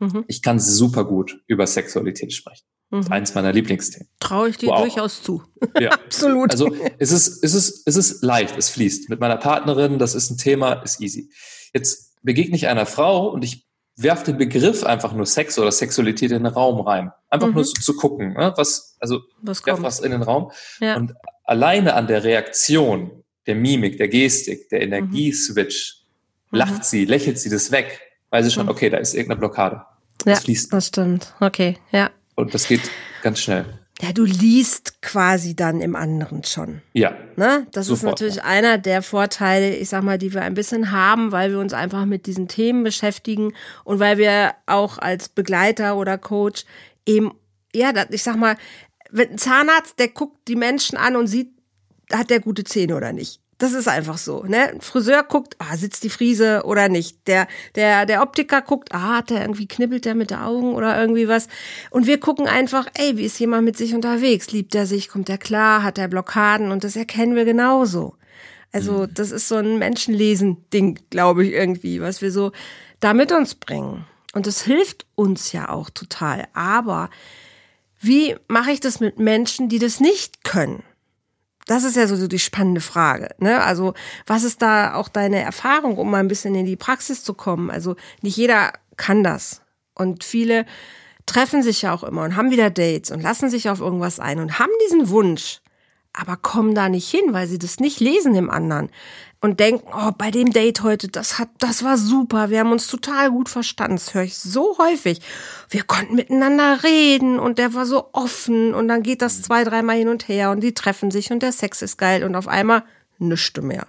Mhm. 0.00 0.24
Ich 0.26 0.42
kann 0.42 0.58
super 0.58 1.04
gut 1.04 1.40
über 1.46 1.64
Sexualität 1.64 2.32
sprechen. 2.32 2.64
Mhm. 2.90 2.96
Das 2.96 3.06
ist 3.06 3.12
eins 3.12 3.34
meiner 3.36 3.52
Lieblingsthemen. 3.52 4.08
Traue 4.18 4.48
ich 4.48 4.56
dir 4.56 4.70
wow. 4.70 4.80
durchaus 4.80 5.22
zu. 5.22 5.44
Ja. 5.80 5.90
Absolut. 5.92 6.50
Also 6.50 6.74
es 6.98 7.12
ist, 7.12 7.44
es, 7.44 7.54
ist, 7.54 7.82
es 7.86 7.96
ist 7.96 8.24
leicht, 8.24 8.56
es 8.58 8.68
fließt. 8.70 9.10
Mit 9.10 9.20
meiner 9.20 9.36
Partnerin, 9.36 10.00
das 10.00 10.16
ist 10.16 10.30
ein 10.30 10.38
Thema, 10.38 10.72
ist 10.82 11.00
easy. 11.00 11.30
Jetzt 11.72 12.05
begegne 12.26 12.56
ich 12.56 12.68
einer 12.68 12.84
Frau 12.84 13.28
und 13.28 13.42
ich 13.42 13.66
werfe 13.96 14.26
den 14.26 14.36
Begriff 14.36 14.84
einfach 14.84 15.14
nur 15.14 15.24
Sex 15.24 15.58
oder 15.58 15.72
Sexualität 15.72 16.30
in 16.30 16.42
den 16.42 16.52
Raum 16.52 16.80
rein. 16.80 17.12
Einfach 17.30 17.48
mhm. 17.48 17.54
nur 17.54 17.64
so 17.64 17.72
zu 17.72 17.96
gucken, 17.96 18.34
ne? 18.34 18.52
was, 18.56 18.96
also 19.00 19.20
was, 19.40 19.64
werf 19.64 19.80
was 19.80 20.00
in 20.00 20.10
den 20.10 20.22
Raum. 20.22 20.52
Ja. 20.80 20.96
Und 20.96 21.14
alleine 21.44 21.94
an 21.94 22.06
der 22.06 22.22
Reaktion, 22.24 23.24
der 23.46 23.54
Mimik, 23.54 23.96
der 23.96 24.08
Gestik, 24.08 24.68
der 24.68 24.80
mhm. 24.80 24.92
Energieswitch, 24.92 26.02
mhm. 26.50 26.58
lacht 26.58 26.84
sie, 26.84 27.06
lächelt 27.06 27.38
sie 27.38 27.48
das 27.48 27.70
weg, 27.70 28.00
weil 28.28 28.44
sie 28.44 28.50
schon, 28.50 28.66
mhm. 28.66 28.72
okay, 28.72 28.90
da 28.90 28.98
ist 28.98 29.14
irgendeine 29.14 29.40
Blockade. 29.40 29.82
Das 30.18 30.40
ja, 30.40 30.44
fließt. 30.44 30.72
Das 30.72 30.88
stimmt. 30.88 31.34
Okay, 31.40 31.78
ja. 31.92 32.10
Und 32.34 32.52
das 32.52 32.68
geht 32.68 32.82
ganz 33.22 33.40
schnell. 33.40 33.85
Ja, 34.02 34.12
du 34.12 34.24
liest 34.24 35.00
quasi 35.00 35.56
dann 35.56 35.80
im 35.80 35.96
anderen 35.96 36.44
schon. 36.44 36.82
Ja. 36.92 37.16
Ne? 37.36 37.66
Das 37.72 37.86
sofort, 37.86 37.98
ist 37.98 38.02
natürlich 38.02 38.36
ja. 38.36 38.44
einer 38.44 38.78
der 38.78 39.00
Vorteile, 39.02 39.74
ich 39.74 39.88
sag 39.88 40.02
mal, 40.02 40.18
die 40.18 40.34
wir 40.34 40.42
ein 40.42 40.54
bisschen 40.54 40.92
haben, 40.92 41.32
weil 41.32 41.50
wir 41.50 41.58
uns 41.58 41.72
einfach 41.72 42.04
mit 42.04 42.26
diesen 42.26 42.46
Themen 42.46 42.84
beschäftigen 42.84 43.54
und 43.84 43.98
weil 43.98 44.18
wir 44.18 44.54
auch 44.66 44.98
als 44.98 45.30
Begleiter 45.30 45.96
oder 45.96 46.18
Coach 46.18 46.66
eben, 47.06 47.32
ja, 47.74 47.92
ich 48.10 48.22
sag 48.22 48.36
mal, 48.36 48.56
ein 49.16 49.38
Zahnarzt, 49.38 49.98
der 49.98 50.08
guckt 50.08 50.46
die 50.46 50.56
Menschen 50.56 50.98
an 50.98 51.16
und 51.16 51.26
sieht, 51.26 51.52
hat 52.12 52.28
der 52.28 52.40
gute 52.40 52.64
Zähne 52.64 52.96
oder 52.96 53.12
nicht. 53.12 53.40
Das 53.58 53.72
ist 53.72 53.88
einfach 53.88 54.18
so. 54.18 54.42
Ne? 54.42 54.68
Ein 54.74 54.80
Friseur 54.82 55.22
guckt, 55.22 55.56
ah, 55.58 55.76
sitzt 55.76 56.04
die 56.04 56.10
Friese 56.10 56.62
oder 56.64 56.90
nicht. 56.90 57.26
Der, 57.26 57.48
der, 57.74 58.04
der 58.04 58.22
Optiker 58.22 58.60
guckt, 58.60 58.92
ah, 58.92 59.16
hat 59.16 59.30
der 59.30 59.40
irgendwie 59.40 59.66
knibbelt 59.66 60.04
der 60.04 60.14
mit 60.14 60.30
den 60.30 60.38
Augen 60.38 60.74
oder 60.74 61.00
irgendwie 61.00 61.26
was. 61.26 61.48
Und 61.90 62.06
wir 62.06 62.20
gucken 62.20 62.46
einfach, 62.46 62.86
ey, 62.94 63.16
wie 63.16 63.24
ist 63.24 63.40
jemand 63.40 63.64
mit 63.64 63.78
sich 63.78 63.94
unterwegs? 63.94 64.52
Liebt 64.52 64.74
er 64.74 64.86
sich? 64.86 65.08
Kommt 65.08 65.30
er 65.30 65.38
klar? 65.38 65.82
Hat 65.82 65.96
er 65.96 66.08
Blockaden? 66.08 66.70
Und 66.70 66.84
das 66.84 66.96
erkennen 66.96 67.34
wir 67.34 67.46
genauso. 67.46 68.14
Also, 68.72 69.04
mhm. 69.04 69.14
das 69.14 69.30
ist 69.30 69.48
so 69.48 69.56
ein 69.56 69.78
Menschenlesen-Ding, 69.78 70.98
glaube 71.08 71.46
ich, 71.46 71.52
irgendwie, 71.52 72.02
was 72.02 72.20
wir 72.20 72.30
so 72.30 72.52
da 73.00 73.14
mit 73.14 73.32
uns 73.32 73.54
bringen. 73.54 74.04
Und 74.34 74.46
das 74.46 74.60
hilft 74.60 75.06
uns 75.14 75.52
ja 75.52 75.70
auch 75.70 75.88
total. 75.88 76.46
Aber 76.52 77.08
wie 78.00 78.36
mache 78.48 78.72
ich 78.72 78.80
das 78.80 79.00
mit 79.00 79.18
Menschen, 79.18 79.70
die 79.70 79.78
das 79.78 79.98
nicht 79.98 80.44
können? 80.44 80.82
Das 81.66 81.84
ist 81.84 81.96
ja 81.96 82.06
so 82.06 82.28
die 82.28 82.38
spannende 82.38 82.80
Frage. 82.80 83.34
Ne? 83.38 83.62
Also 83.62 83.94
was 84.26 84.44
ist 84.44 84.62
da 84.62 84.94
auch 84.94 85.08
deine 85.08 85.42
Erfahrung, 85.42 85.98
um 85.98 86.10
mal 86.10 86.20
ein 86.20 86.28
bisschen 86.28 86.54
in 86.54 86.64
die 86.66 86.76
Praxis 86.76 87.24
zu 87.24 87.34
kommen? 87.34 87.70
Also 87.70 87.96
nicht 88.22 88.36
jeder 88.36 88.72
kann 88.96 89.24
das. 89.24 89.62
Und 89.94 90.24
viele 90.24 90.64
treffen 91.26 91.62
sich 91.62 91.82
ja 91.82 91.92
auch 91.92 92.04
immer 92.04 92.22
und 92.22 92.36
haben 92.36 92.50
wieder 92.50 92.70
Dates 92.70 93.10
und 93.10 93.20
lassen 93.20 93.50
sich 93.50 93.68
auf 93.68 93.80
irgendwas 93.80 94.20
ein 94.20 94.38
und 94.38 94.58
haben 94.60 94.70
diesen 94.86 95.08
Wunsch, 95.08 95.60
aber 96.12 96.36
kommen 96.36 96.74
da 96.74 96.88
nicht 96.88 97.10
hin, 97.10 97.32
weil 97.32 97.48
sie 97.48 97.58
das 97.58 97.80
nicht 97.80 98.00
lesen 98.00 98.34
im 98.36 98.48
anderen 98.48 98.90
und 99.40 99.60
denken, 99.60 99.86
oh, 99.92 100.12
bei 100.16 100.30
dem 100.30 100.52
Date 100.52 100.82
heute, 100.82 101.08
das 101.08 101.38
hat, 101.38 101.50
das 101.58 101.84
war 101.84 101.98
super, 101.98 102.50
wir 102.50 102.60
haben 102.60 102.72
uns 102.72 102.86
total 102.86 103.30
gut 103.30 103.48
verstanden. 103.48 103.96
Das 103.96 104.14
höre 104.14 104.22
ich 104.22 104.36
so 104.36 104.78
häufig. 104.78 105.20
Wir 105.68 105.82
konnten 105.82 106.14
miteinander 106.14 106.82
reden 106.82 107.38
und 107.38 107.58
der 107.58 107.74
war 107.74 107.86
so 107.86 108.08
offen 108.12 108.74
und 108.74 108.88
dann 108.88 109.02
geht 109.02 109.22
das 109.22 109.42
zwei, 109.42 109.64
dreimal 109.64 109.96
hin 109.96 110.08
und 110.08 110.28
her 110.28 110.50
und 110.50 110.62
die 110.62 110.74
treffen 110.74 111.10
sich 111.10 111.30
und 111.30 111.42
der 111.42 111.52
Sex 111.52 111.82
ist 111.82 111.98
geil 111.98 112.24
und 112.24 112.34
auf 112.34 112.48
einmal 112.48 112.84
nichts 113.18 113.60
mehr. 113.60 113.86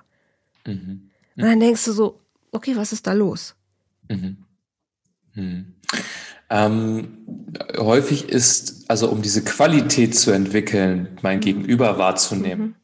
Mhm. 0.66 1.10
Und 1.36 1.44
dann 1.44 1.60
denkst 1.60 1.86
du 1.86 1.92
so, 1.92 2.20
okay, 2.52 2.76
was 2.76 2.92
ist 2.92 3.08
da 3.08 3.14
los? 3.14 3.56
Mhm. 4.10 4.38
Mhm. 5.34 5.74
Ähm, 6.50 7.26
häufig 7.78 8.30
ist, 8.30 8.90
also 8.90 9.10
um 9.10 9.22
diese 9.22 9.44
Qualität 9.44 10.16
zu 10.16 10.32
entwickeln, 10.32 11.18
mein 11.22 11.40
Gegenüber 11.40 11.98
wahrzunehmen, 11.98 12.76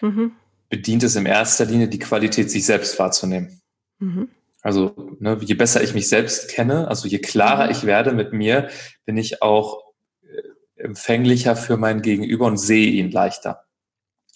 mhm. 0.00 0.32
Bedient 0.68 1.02
es 1.02 1.16
in 1.16 1.26
erster 1.26 1.64
Linie 1.64 1.88
die 1.88 1.98
Qualität, 1.98 2.50
sich 2.50 2.64
selbst 2.64 2.98
wahrzunehmen. 2.98 3.60
Mhm. 3.98 4.28
Also 4.62 5.16
ne, 5.20 5.38
je 5.42 5.54
besser 5.54 5.82
ich 5.82 5.94
mich 5.94 6.08
selbst 6.08 6.48
kenne, 6.48 6.88
also 6.88 7.06
je 7.06 7.18
klarer 7.18 7.66
mhm. 7.66 7.70
ich 7.70 7.84
werde 7.84 8.12
mit 8.12 8.32
mir, 8.32 8.70
bin 9.04 9.16
ich 9.16 9.42
auch 9.42 9.82
äh, 10.22 10.82
empfänglicher 10.82 11.54
für 11.54 11.76
mein 11.76 12.02
Gegenüber 12.02 12.46
und 12.46 12.56
sehe 12.56 12.90
ihn 12.90 13.10
leichter. 13.10 13.64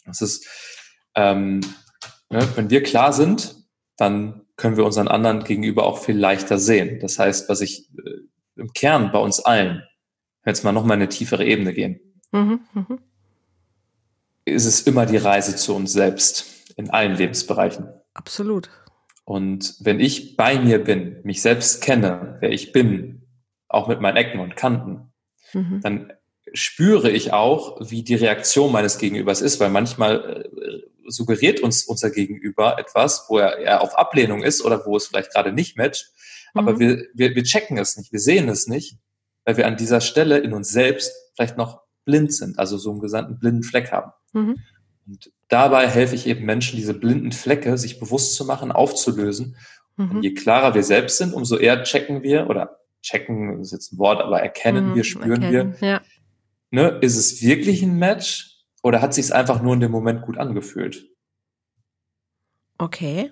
Das 0.04 0.20
ist, 0.20 0.46
ähm, 1.14 1.60
ne, 2.28 2.46
wenn 2.56 2.70
wir 2.70 2.82
klar 2.82 3.12
sind, 3.12 3.56
dann 3.96 4.46
können 4.56 4.76
wir 4.76 4.84
unseren 4.84 5.08
anderen 5.08 5.44
gegenüber 5.44 5.86
auch 5.86 5.98
viel 5.98 6.18
leichter 6.18 6.58
sehen. 6.58 7.00
Das 7.00 7.18
heißt, 7.18 7.48
was 7.48 7.60
ich 7.60 7.88
äh, 7.96 8.20
im 8.56 8.72
Kern 8.72 9.12
bei 9.12 9.18
uns 9.18 9.40
allen, 9.40 9.82
jetzt 10.44 10.64
mal 10.64 10.72
nochmal 10.72 10.96
eine 10.96 11.08
tiefere 11.08 11.44
Ebene 11.44 11.72
gehen, 11.72 12.00
mhm, 12.32 12.60
mh. 12.74 12.98
Ist 14.48 14.64
es 14.64 14.82
immer 14.82 15.06
die 15.06 15.16
Reise 15.16 15.56
zu 15.56 15.74
uns 15.74 15.92
selbst 15.92 16.46
in 16.76 16.90
allen 16.90 17.16
Lebensbereichen. 17.16 17.88
Absolut. 18.14 18.70
Und 19.24 19.76
wenn 19.80 20.00
ich 20.00 20.36
bei 20.36 20.58
mir 20.58 20.82
bin, 20.82 21.20
mich 21.22 21.42
selbst 21.42 21.82
kenne, 21.82 22.38
wer 22.40 22.50
ich 22.50 22.72
bin, 22.72 23.26
auch 23.68 23.88
mit 23.88 24.00
meinen 24.00 24.16
Ecken 24.16 24.40
und 24.40 24.56
Kanten, 24.56 25.12
mhm. 25.52 25.80
dann 25.82 26.12
spüre 26.54 27.10
ich 27.10 27.32
auch, 27.32 27.78
wie 27.90 28.02
die 28.02 28.14
Reaktion 28.14 28.72
meines 28.72 28.98
Gegenübers 28.98 29.42
ist, 29.42 29.60
weil 29.60 29.70
manchmal 29.70 30.46
äh, 30.56 31.10
suggeriert 31.10 31.60
uns 31.60 31.84
unser 31.84 32.10
Gegenüber 32.10 32.78
etwas, 32.78 33.26
wo 33.28 33.38
er, 33.38 33.58
er 33.58 33.82
auf 33.82 33.98
Ablehnung 33.98 34.42
ist 34.42 34.64
oder 34.64 34.86
wo 34.86 34.96
es 34.96 35.06
vielleicht 35.06 35.32
gerade 35.32 35.52
nicht 35.52 35.76
matcht, 35.76 36.10
aber 36.54 36.74
mhm. 36.74 36.80
wir, 36.80 37.06
wir, 37.14 37.34
wir 37.34 37.42
checken 37.44 37.78
es 37.78 37.96
nicht, 37.96 38.12
wir 38.12 38.20
sehen 38.20 38.48
es 38.48 38.66
nicht, 38.66 38.98
weil 39.44 39.56
wir 39.56 39.66
an 39.66 39.76
dieser 39.76 40.00
Stelle 40.00 40.38
in 40.38 40.52
uns 40.52 40.70
selbst 40.70 41.12
vielleicht 41.34 41.56
noch 41.56 41.82
blind 42.04 42.32
sind, 42.32 42.58
also 42.58 42.78
so 42.78 42.90
einen 42.90 43.00
gesandten 43.00 43.38
blinden 43.38 43.62
Fleck 43.62 43.92
haben. 43.92 44.12
Mhm. 44.32 44.58
Und 45.06 45.32
dabei 45.48 45.88
helfe 45.88 46.14
ich 46.14 46.26
eben 46.26 46.44
Menschen, 46.44 46.76
diese 46.76 46.94
blinden 46.94 47.32
Flecke 47.32 47.78
sich 47.78 47.98
bewusst 47.98 48.34
zu 48.34 48.44
machen, 48.44 48.72
aufzulösen. 48.72 49.56
Mhm. 49.96 50.10
Und 50.10 50.22
je 50.22 50.34
klarer 50.34 50.74
wir 50.74 50.84
selbst 50.84 51.18
sind, 51.18 51.34
umso 51.34 51.56
eher 51.56 51.82
checken 51.82 52.22
wir 52.22 52.48
oder 52.48 52.78
checken 53.02 53.60
ist 53.60 53.72
jetzt 53.72 53.92
ein 53.92 53.98
Wort, 53.98 54.20
aber 54.20 54.40
erkennen 54.40 54.90
mhm, 54.90 54.94
wir, 54.96 55.04
spüren 55.04 55.42
erkennen, 55.42 55.80
wir. 55.80 55.88
Ja. 55.88 56.00
Ne, 56.70 56.98
ist 57.00 57.16
es 57.16 57.42
wirklich 57.42 57.82
ein 57.82 57.98
Match 57.98 58.64
oder 58.82 59.00
hat 59.00 59.14
sich 59.14 59.26
es 59.26 59.32
einfach 59.32 59.62
nur 59.62 59.74
in 59.74 59.80
dem 59.80 59.90
Moment 59.90 60.22
gut 60.22 60.38
angefühlt? 60.38 61.06
Okay. 62.76 63.30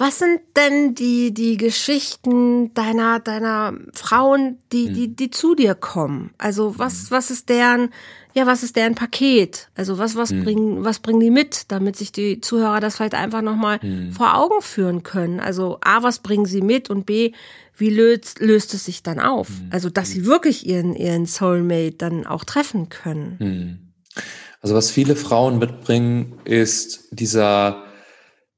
Was 0.00 0.18
sind 0.18 0.40
denn 0.56 0.94
die, 0.94 1.34
die 1.34 1.58
Geschichten 1.58 2.72
deiner, 2.72 3.20
deiner 3.20 3.74
Frauen, 3.92 4.56
die, 4.72 4.86
hm. 4.86 4.94
die, 4.94 5.14
die 5.14 5.30
zu 5.30 5.54
dir 5.54 5.74
kommen? 5.74 6.30
Also 6.38 6.78
was, 6.78 7.02
hm. 7.02 7.06
was 7.10 7.30
ist 7.30 7.50
deren, 7.50 7.90
ja, 8.32 8.46
was 8.46 8.62
ist 8.62 8.76
deren 8.76 8.94
Paket? 8.94 9.68
Also 9.74 9.98
was, 9.98 10.16
was 10.16 10.30
hm. 10.30 10.42
bringen, 10.42 10.84
was 10.84 11.00
bringen 11.00 11.20
die 11.20 11.30
mit, 11.30 11.70
damit 11.70 11.96
sich 11.96 12.12
die 12.12 12.40
Zuhörer 12.40 12.80
das 12.80 12.96
vielleicht 12.96 13.12
einfach 13.12 13.42
nochmal 13.42 13.78
hm. 13.82 14.12
vor 14.12 14.38
Augen 14.38 14.62
führen 14.62 15.02
können? 15.02 15.38
Also 15.38 15.76
A, 15.82 16.02
was 16.02 16.20
bringen 16.20 16.46
sie 16.46 16.62
mit 16.62 16.88
und 16.88 17.04
B, 17.04 17.32
wie 17.76 17.90
löst, 17.90 18.40
löst 18.40 18.72
es 18.72 18.86
sich 18.86 19.02
dann 19.02 19.20
auf? 19.20 19.48
Hm. 19.48 19.68
Also, 19.70 19.90
dass 19.90 20.08
sie 20.08 20.24
wirklich 20.24 20.66
ihren, 20.66 20.96
ihren 20.96 21.26
Soulmate 21.26 21.96
dann 21.98 22.26
auch 22.26 22.44
treffen 22.44 22.88
können. 22.88 23.92
Also 24.62 24.74
was 24.74 24.90
viele 24.90 25.14
Frauen 25.14 25.58
mitbringen, 25.58 26.38
ist 26.44 27.08
dieser, 27.10 27.84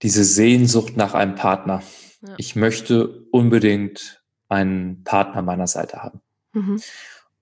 diese 0.02 0.24
Sehnsucht 0.24 0.96
nach 0.96 1.14
einem 1.14 1.34
Partner. 1.34 1.82
Ja. 2.26 2.34
Ich 2.36 2.56
möchte 2.56 3.24
unbedingt 3.30 4.22
einen 4.48 5.04
Partner 5.04 5.42
meiner 5.42 5.66
Seite 5.66 6.02
haben. 6.02 6.20
Mhm. 6.52 6.80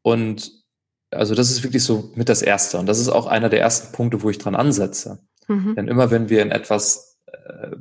Und 0.02 0.52
also 1.10 1.34
das 1.34 1.50
ist 1.50 1.62
wirklich 1.64 1.82
so 1.82 2.12
mit 2.14 2.28
das 2.28 2.42
Erste. 2.42 2.78
Und 2.78 2.86
das 2.86 2.98
ist 2.98 3.08
auch 3.08 3.26
einer 3.26 3.48
der 3.48 3.60
ersten 3.60 3.92
Punkte, 3.92 4.22
wo 4.22 4.30
ich 4.30 4.38
dran 4.38 4.54
ansetze. 4.54 5.20
Mhm. 5.48 5.74
Denn 5.74 5.88
immer 5.88 6.10
wenn 6.10 6.28
wir 6.28 6.42
in 6.42 6.52
etwas, 6.52 7.18
äh, 7.26 7.76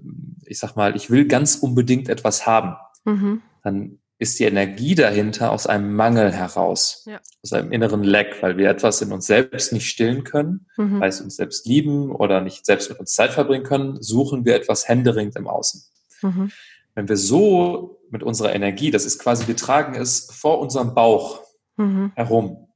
ich 0.46 0.60
sag 0.60 0.76
mal, 0.76 0.96
ich 0.96 1.12
will 1.12 1.28
ganz 1.28 1.56
unbedingt 1.56 2.10
etwas 2.10 2.48
haben, 2.48 2.76
mhm. 3.06 3.42
dann 3.64 4.00
ist 4.20 4.38
die 4.38 4.44
Energie 4.44 4.96
dahinter 4.96 5.52
aus 5.52 5.66
einem 5.66 5.96
Mangel 5.96 6.34
heraus, 6.34 7.04
ja. 7.06 7.22
aus 7.42 7.54
einem 7.54 7.72
inneren 7.72 8.04
Leck, 8.04 8.36
weil 8.42 8.58
wir 8.58 8.70
etwas 8.70 9.02
in 9.02 9.14
uns 9.14 9.26
selbst 9.26 9.72
nicht 9.72 9.90
stillen 9.90 10.26
können, 10.26 10.68
mhm. 10.76 11.00
weil 11.00 11.08
es 11.08 11.22
uns 11.22 11.38
selbst 11.38 11.66
lieben 11.66 12.14
oder 12.14 12.42
nicht 12.42 12.66
selbst 12.66 12.90
mit 12.90 13.00
uns 13.00 13.14
Zeit 13.14 13.32
verbringen 13.32 13.64
können, 13.64 14.02
suchen 14.02 14.44
wir 14.44 14.56
etwas 14.56 14.90
händeringend 14.90 15.38
im 15.38 15.48
Außen. 15.48 15.84
Mhm. 16.22 16.52
Wenn 16.96 17.08
wir 17.08 17.16
so 17.16 18.02
mit 18.12 18.22
unserer 18.22 18.54
Energie, 18.54 18.92
das 18.92 19.06
ist 19.06 19.20
quasi, 19.20 19.48
wir 19.48 19.56
tragen 19.56 19.96
es 19.96 20.30
vor 20.32 20.60
unserem 20.60 20.94
Bauch 20.94 21.42
mhm. 21.78 22.12
herum. 22.16 22.68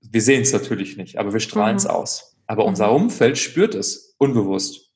Wir 0.00 0.22
sehen 0.22 0.42
es 0.42 0.52
natürlich 0.52 0.96
nicht, 0.96 1.18
aber 1.18 1.32
wir 1.32 1.40
strahlen 1.40 1.76
es 1.76 1.84
mhm. 1.84 1.90
aus. 1.90 2.36
Aber 2.46 2.64
unser 2.66 2.88
mhm. 2.88 3.04
Umfeld 3.04 3.36
spürt 3.36 3.74
es 3.74 4.14
unbewusst. 4.18 4.92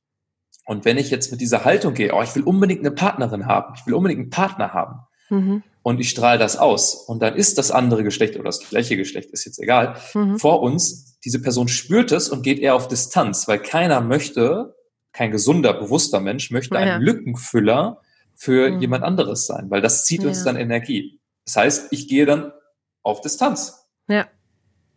Und 0.64 0.85
wenn 0.85 0.96
ich 0.96 1.11
jetzt 1.11 1.33
mit 1.33 1.40
dieser 1.40 1.64
Haltung 1.64 1.94
gehe, 1.94 2.14
oh, 2.14 2.22
ich 2.22 2.37
will 2.37 2.44
unbedingt 2.44 2.81
eine 2.81 2.92
Partnerin 2.92 3.46
haben, 3.46 3.74
ich 3.76 3.85
will 3.87 3.94
unbedingt 3.94 4.20
einen 4.20 4.31
Partner 4.31 4.72
haben, 4.72 5.00
Mhm. 5.28 5.62
Und 5.82 6.00
ich 6.00 6.10
strahle 6.10 6.38
das 6.38 6.56
aus. 6.56 6.94
Und 6.94 7.22
dann 7.22 7.36
ist 7.36 7.58
das 7.58 7.70
andere 7.70 8.02
Geschlecht 8.02 8.34
oder 8.34 8.44
das 8.44 8.60
gleiche 8.60 8.96
Geschlecht, 8.96 9.30
ist 9.30 9.44
jetzt 9.44 9.60
egal, 9.60 9.96
mhm. 10.14 10.38
vor 10.38 10.62
uns. 10.62 11.18
Diese 11.24 11.40
Person 11.40 11.68
spürt 11.68 12.12
es 12.12 12.28
und 12.28 12.42
geht 12.42 12.58
eher 12.58 12.74
auf 12.74 12.88
Distanz, 12.88 13.46
weil 13.48 13.58
keiner 13.58 14.00
möchte, 14.00 14.74
kein 15.12 15.30
gesunder, 15.30 15.72
bewusster 15.74 16.20
Mensch 16.20 16.50
möchte 16.50 16.74
ja. 16.74 16.80
ein 16.80 17.02
Lückenfüller 17.02 18.00
für 18.34 18.70
mhm. 18.70 18.80
jemand 18.80 19.04
anderes 19.04 19.46
sein, 19.46 19.70
weil 19.70 19.80
das 19.80 20.04
zieht 20.04 20.22
ja. 20.22 20.28
uns 20.28 20.44
dann 20.44 20.56
Energie. 20.56 21.20
Das 21.44 21.56
heißt, 21.56 21.86
ich 21.92 22.08
gehe 22.08 22.26
dann 22.26 22.52
auf 23.02 23.20
Distanz. 23.20 23.86
Ja. 24.08 24.26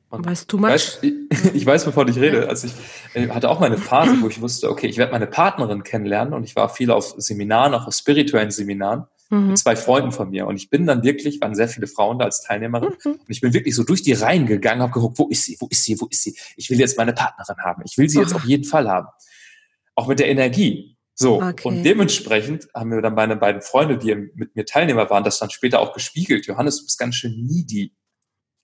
Und 0.10 0.26
weißt 0.26 0.52
du 0.52 0.58
much? 0.58 0.70
Weiß, 0.70 1.00
ich, 1.04 1.14
ich, 1.54 1.66
weiß, 1.66 1.86
wovon 1.86 2.08
ich 2.08 2.18
rede. 2.18 2.50
Also 2.50 2.68
ich, 2.68 2.74
ich 3.14 3.30
hatte 3.30 3.50
auch 3.50 3.60
mal 3.60 3.68
eine 3.68 3.78
Phase, 3.78 4.20
wo 4.22 4.28
ich 4.28 4.42
wusste, 4.42 4.70
okay, 4.70 4.88
ich 4.88 4.98
werde 4.98 5.12
meine 5.12 5.28
Partnerin 5.28 5.84
kennenlernen 5.84 6.34
und 6.34 6.44
ich 6.44 6.56
war 6.56 6.70
viel 6.70 6.90
auf 6.90 7.14
Seminaren, 7.18 7.74
auch 7.76 7.86
auf 7.86 7.94
spirituellen 7.94 8.50
Seminaren 8.50 9.06
mhm. 9.30 9.48
mit 9.48 9.58
zwei 9.58 9.76
Freunden 9.76 10.12
von 10.12 10.30
mir. 10.30 10.48
Und 10.48 10.56
ich 10.56 10.70
bin 10.70 10.86
dann 10.86 11.04
wirklich, 11.04 11.42
waren 11.42 11.56
sehr 11.56 11.68
viele 11.68 11.88
Frauen 11.88 12.20
da 12.20 12.26
als 12.26 12.42
Teilnehmerin, 12.42 12.94
mhm. 13.04 13.12
und 13.12 13.30
ich 13.30 13.42
bin 13.42 13.54
wirklich 13.54 13.76
so 13.76 13.84
durch 13.84 14.02
die 14.02 14.14
Reihen 14.14 14.46
gegangen, 14.46 14.82
habe 14.82 14.92
geguckt, 14.92 15.20
wo 15.20 15.28
ist 15.28 15.44
sie, 15.44 15.58
wo 15.60 15.68
ist 15.70 15.84
sie, 15.84 16.00
wo 16.00 16.08
ist 16.08 16.24
sie? 16.24 16.38
Ich 16.56 16.70
will 16.70 16.80
jetzt 16.80 16.98
meine 16.98 17.14
Partnerin 17.14 17.58
haben. 17.64 17.84
Ich 17.86 17.98
will 17.98 18.10
sie 18.10 18.20
jetzt 18.20 18.34
auf 18.34 18.46
jeden 18.46 18.66
Fall 18.66 18.90
haben. 18.90 19.08
Auch 19.96 20.08
mit 20.08 20.20
der 20.20 20.30
Energie. 20.30 20.98
So, 21.14 21.42
okay. 21.42 21.68
und 21.68 21.84
dementsprechend 21.84 22.70
haben 22.74 22.92
wir 22.92 23.02
dann 23.02 23.14
meine 23.14 23.36
beiden 23.36 23.62
Freunde, 23.62 23.98
die 23.98 24.16
mit 24.16 24.56
mir 24.56 24.66
Teilnehmer 24.66 25.10
waren, 25.10 25.26
das 25.26 25.38
dann 25.38 25.50
später 25.50 25.82
auch 25.82 25.94
gespiegelt. 25.94 26.46
Johannes, 26.46 26.78
du 26.78 26.86
bist 26.86 26.98
ganz 26.98 27.16
schön 27.16 27.46
needy. 27.46 27.94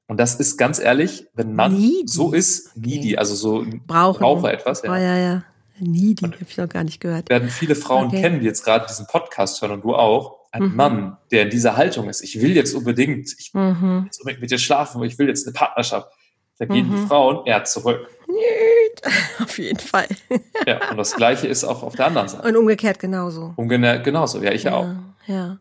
Und 0.07 0.19
das 0.19 0.35
ist 0.35 0.55
ganz 0.55 0.79
ehrlich, 0.79 1.27
wenn 1.33 1.53
man 1.53 1.73
needy. 1.73 2.07
so 2.07 2.31
ist, 2.31 2.77
needy, 2.77 3.09
okay. 3.09 3.17
also 3.17 3.35
so 3.35 3.65
Brauchen. 3.85 4.19
brauche 4.19 4.51
etwas. 4.51 4.83
Ja. 4.83 4.91
Oh, 4.91 4.95
ja, 4.95 5.17
ja. 5.17 5.43
Needy, 5.79 6.25
habe 6.25 6.37
ich 6.47 6.57
noch 6.57 6.69
gar 6.69 6.83
nicht 6.83 6.99
gehört. 6.99 7.29
Werden 7.29 7.49
viele 7.49 7.75
Frauen 7.75 8.07
okay. 8.07 8.21
kennen, 8.21 8.39
die 8.39 8.45
jetzt 8.45 8.63
gerade 8.63 8.85
diesen 8.87 9.07
Podcast 9.07 9.61
hören 9.61 9.71
und 9.71 9.83
du 9.83 9.95
auch 9.95 10.37
ein 10.51 10.69
mhm. 10.69 10.75
Mann, 10.75 11.17
der 11.31 11.43
in 11.43 11.49
dieser 11.49 11.75
Haltung 11.75 12.07
ist, 12.07 12.21
ich 12.21 12.41
will 12.41 12.55
jetzt 12.55 12.73
unbedingt, 12.73 13.35
ich 13.37 13.53
will 13.53 13.73
mhm. 13.73 14.03
jetzt 14.05 14.19
unbedingt 14.19 14.41
mit 14.41 14.51
dir 14.51 14.57
schlafen, 14.57 15.03
ich 15.03 15.19
will 15.19 15.27
jetzt 15.27 15.45
eine 15.45 15.53
Partnerschaft. 15.53 16.09
Da 16.57 16.65
gehen 16.65 16.89
mhm. 16.89 17.01
die 17.01 17.07
Frauen 17.07 17.45
eher 17.45 17.63
zurück. 17.65 18.07
Auf 19.43 19.57
jeden 19.57 19.79
Fall. 19.79 20.07
ja, 20.65 20.89
und 20.89 20.97
das 20.97 21.15
Gleiche 21.15 21.47
ist 21.47 21.63
auch 21.63 21.83
auf 21.83 21.95
der 21.95 22.07
anderen 22.07 22.27
Seite. 22.27 22.47
Und 22.47 22.55
umgekehrt 22.55 22.99
genauso. 22.99 23.53
Umgekehrt 23.55 24.03
genauso, 24.03 24.41
ja, 24.41 24.51
ich 24.51 24.63
ja, 24.63 24.73
auch. 24.73 24.87
Ja. 25.27 25.59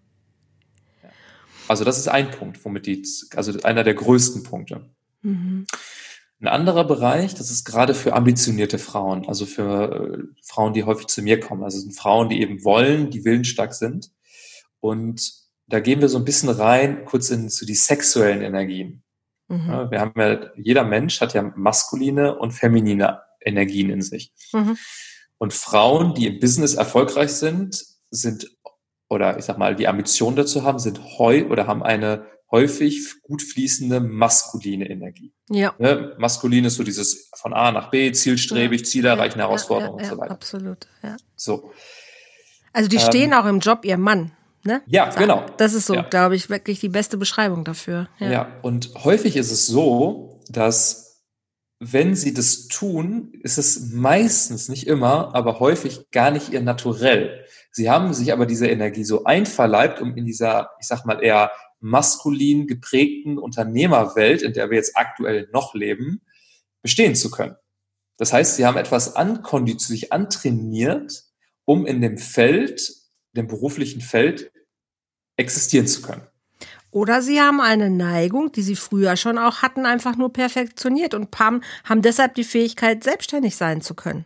Also 1.69 1.85
das 1.85 1.99
ist 1.99 2.09
ein 2.09 2.31
Punkt, 2.31 2.65
womit 2.65 2.87
die, 2.87 3.03
also 3.37 3.61
einer 3.63 3.85
der 3.85 3.95
größten 3.95 4.45
Punkte. 4.45 4.81
Mhm. 5.23 5.67
Ein 6.45 6.49
anderer 6.49 6.85
Bereich, 6.85 7.35
das 7.35 7.51
ist 7.51 7.65
gerade 7.65 7.95
für 7.95 8.13
ambitionierte 8.13 8.79
Frauen, 8.79 9.27
also 9.27 9.47
für 9.47 10.19
äh, 10.19 10.43
Frauen, 10.43 10.75
die 10.75 10.85
häufig 10.85 11.07
zu 11.07 11.23
mir 11.23 11.41
kommen. 11.41 11.65
Also 11.65 11.79
sind 11.79 11.97
Frauen, 11.97 12.29
die 12.29 12.43
eben 12.43 12.65
wollen, 12.65 13.09
die 13.09 13.25
willensstark 13.25 13.73
sind 13.73 14.11
und 14.81 15.33
da 15.67 15.81
gehen 15.81 16.03
wir 16.03 16.11
so 16.11 16.19
ein 16.19 16.27
bisschen 16.27 16.51
rein, 16.51 17.07
kurz 17.07 17.31
in 17.31 17.49
zu 17.49 17.65
die 17.65 17.75
sexuellen 17.75 18.43
Energien. 18.43 19.03
Mhm. 19.49 19.69
Ja, 19.71 19.91
wir 19.91 20.01
haben 20.01 20.21
ja, 20.21 20.51
jeder 20.57 20.85
Mensch 20.85 21.23
hat 21.23 21.33
ja 21.33 21.51
maskuline 21.57 22.37
und 22.37 22.53
feminine 22.53 23.23
Energien 23.41 23.89
in 23.89 24.03
sich. 24.03 24.31
Mhm. 24.53 24.77
Und 25.39 25.55
Frauen, 25.55 26.13
die 26.13 26.27
im 26.27 26.41
Business 26.41 26.75
erfolgreich 26.75 27.33
sind, 27.33 27.83
sind, 28.11 28.55
oder 29.09 29.39
ich 29.39 29.47
sag 29.47 29.57
mal, 29.57 29.75
die 29.75 29.89
Ambition 29.89 30.37
dazu 30.37 30.63
haben, 30.63 30.79
sind 30.79 31.01
heu 31.19 31.47
oder 31.47 31.67
haben 31.67 31.83
eine 31.83 32.27
häufig 32.55 33.21
gut 33.23 33.43
fließende 33.43 33.99
maskuline 33.99 34.89
Energie. 34.89 35.33
Ja. 35.51 35.75
Ne? 35.79 36.15
Maskulin 36.19 36.65
ist 36.65 36.77
so 36.77 36.85
dieses 36.85 37.31
von 37.35 37.53
A 37.53 37.73
nach 37.73 37.91
B, 37.91 38.13
zielstrebig, 38.13 38.81
ja. 38.81 38.87
Ziel 38.87 39.05
erreichen, 39.07 39.41
ja, 39.41 39.47
Herausforderungen 39.47 39.99
ja, 39.99 40.05
und 40.05 40.15
so 40.15 40.21
weiter. 40.21 40.31
Absolut, 40.31 40.87
ja. 41.03 41.17
So. 41.35 41.73
Also 42.73 42.89
die 42.89 43.01
stehen 43.01 43.33
ähm, 43.33 43.39
auch 43.39 43.47
im 43.47 43.59
Job 43.59 43.85
ihr 43.85 43.99
Mann. 43.99 44.31
Ne? 44.63 44.83
Ja, 44.87 45.11
genau. 45.11 45.45
Das 45.57 45.75
ist 45.75 45.87
so, 45.87 45.97
glaube 46.09 46.37
ich, 46.37 46.49
wirklich 46.49 46.79
die 46.79 46.89
beste 46.89 47.17
Beschreibung 47.17 47.65
dafür. 47.65 48.09
Ja. 48.21 48.31
ja, 48.31 48.49
und 48.63 48.93
häufig 49.03 49.37
ist 49.37 49.51
es 49.51 49.67
so, 49.67 50.41
dass 50.49 51.23
wenn 51.81 52.15
sie 52.15 52.33
das 52.33 52.69
tun, 52.69 53.33
ist 53.43 53.59
es 53.59 53.93
meistens, 53.93 54.69
nicht 54.69 54.87
immer, 54.87 55.35
aber 55.35 55.59
häufig 55.59 56.11
gar 56.13 56.31
nicht 56.31 56.51
ihr 56.51 56.63
Naturell. 56.63 57.45
Sie 57.73 57.91
haben 57.91 58.15
sich 58.15 58.33
aber 58.33 58.47
diese 58.47 58.69
Energie 58.69 59.05
so 59.05 59.25
einverleibt, 59.25 60.01
um 60.01 60.17
in 60.17 60.25
dieser, 60.25 60.71
ich 60.81 60.87
sag 60.87 61.05
mal, 61.05 61.21
eher 61.21 61.51
maskulin 61.85 62.67
geprägten 62.67 63.39
Unternehmerwelt, 63.39 64.43
in 64.43 64.55
der 64.55 64.71
wir 64.71 64.79
jetzt 64.79 64.97
aktuell 64.97 65.49
noch 65.53 65.75
leben, 65.75 66.23
bestehen 66.83 67.15
zu 67.15 67.31
können. 67.31 67.57
Das 68.17 68.33
heißt, 68.33 68.57
sie 68.57 68.65
haben 68.65 68.79
etwas 68.79 69.17
ankonditioniert, 69.17 70.01
sich 70.01 70.13
antrainiert, 70.13 71.25
um 71.65 71.85
in 71.85 72.01
dem 72.01 72.17
Feld, 72.17 72.91
dem 73.33 73.49
beruflichen 73.49 74.01
Feld, 74.01 74.51
existieren 75.37 75.87
zu 75.87 76.01
können. 76.03 76.27
Oder 76.91 77.23
sie 77.23 77.41
haben 77.41 77.61
eine 77.61 77.91
Neigung, 77.91 78.53
die 78.53 78.63
sie 78.63 78.77
früher 78.77 79.17
schon 79.17 79.37
auch 79.37 79.63
hatten, 79.63 79.85
einfach 79.85 80.17
nur 80.17 80.33
perfektioniert 80.33 81.13
und 81.13 81.37
haben, 81.39 81.63
haben 81.85 82.03
deshalb 82.03 82.35
die 82.35 82.45
Fähigkeit, 82.45 83.05
selbstständig 83.05 83.57
sein 83.57 83.83
zu 83.83 83.95
können. 83.95 84.25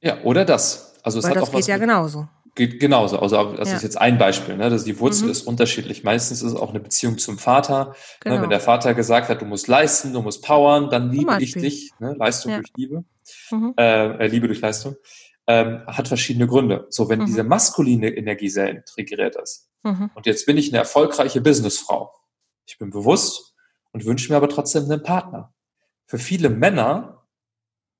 Ja, 0.00 0.20
oder 0.22 0.44
das. 0.44 0.98
Also 1.02 1.20
es 1.20 1.24
Weil 1.24 1.30
hat 1.30 1.36
das 1.36 1.44
auch 1.44 1.52
geht 1.52 1.60
was 1.60 1.66
ja 1.68 1.78
genauso. 1.78 2.28
Geht 2.54 2.80
genauso. 2.80 3.18
Also 3.18 3.52
das 3.52 3.68
ja. 3.68 3.76
ist 3.76 3.82
jetzt 3.82 4.00
ein 4.00 4.18
Beispiel. 4.18 4.56
Ne? 4.56 4.70
Das, 4.70 4.84
die 4.84 4.98
Wurzel 4.98 5.26
mhm. 5.26 5.30
ist 5.30 5.42
unterschiedlich. 5.42 6.02
Meistens 6.02 6.42
ist 6.42 6.52
es 6.52 6.56
auch 6.56 6.70
eine 6.70 6.80
Beziehung 6.80 7.18
zum 7.18 7.38
Vater. 7.38 7.94
Genau. 8.20 8.36
Ne? 8.36 8.42
Wenn 8.42 8.50
der 8.50 8.60
Vater 8.60 8.94
gesagt 8.94 9.28
hat, 9.28 9.40
du 9.40 9.44
musst 9.44 9.68
leisten, 9.68 10.12
du 10.12 10.22
musst 10.22 10.42
powern, 10.42 10.90
dann 10.90 11.10
liebe 11.10 11.36
ich 11.40 11.54
dich. 11.54 11.92
Ne? 12.00 12.14
Leistung 12.18 12.52
ja. 12.52 12.58
durch 12.58 12.72
Liebe. 12.76 13.04
Mhm. 13.50 13.74
Äh, 13.78 14.26
Liebe 14.26 14.48
durch 14.48 14.60
Leistung. 14.60 14.96
Ähm, 15.46 15.82
hat 15.86 16.08
verschiedene 16.08 16.46
Gründe. 16.46 16.86
So, 16.90 17.08
wenn 17.08 17.20
mhm. 17.20 17.26
diese 17.26 17.44
maskuline 17.44 18.08
Energie 18.08 18.48
sehr 18.48 18.70
integriert 18.70 19.36
ist. 19.36 19.68
Mhm. 19.82 20.10
Und 20.14 20.26
jetzt 20.26 20.46
bin 20.46 20.56
ich 20.56 20.70
eine 20.70 20.78
erfolgreiche 20.78 21.40
Businessfrau. 21.40 22.12
Ich 22.66 22.78
bin 22.78 22.90
bewusst 22.90 23.54
und 23.92 24.04
wünsche 24.04 24.30
mir 24.30 24.36
aber 24.36 24.48
trotzdem 24.48 24.84
einen 24.84 25.02
Partner. 25.02 25.52
Für 26.06 26.18
viele 26.18 26.50
Männer 26.50 27.26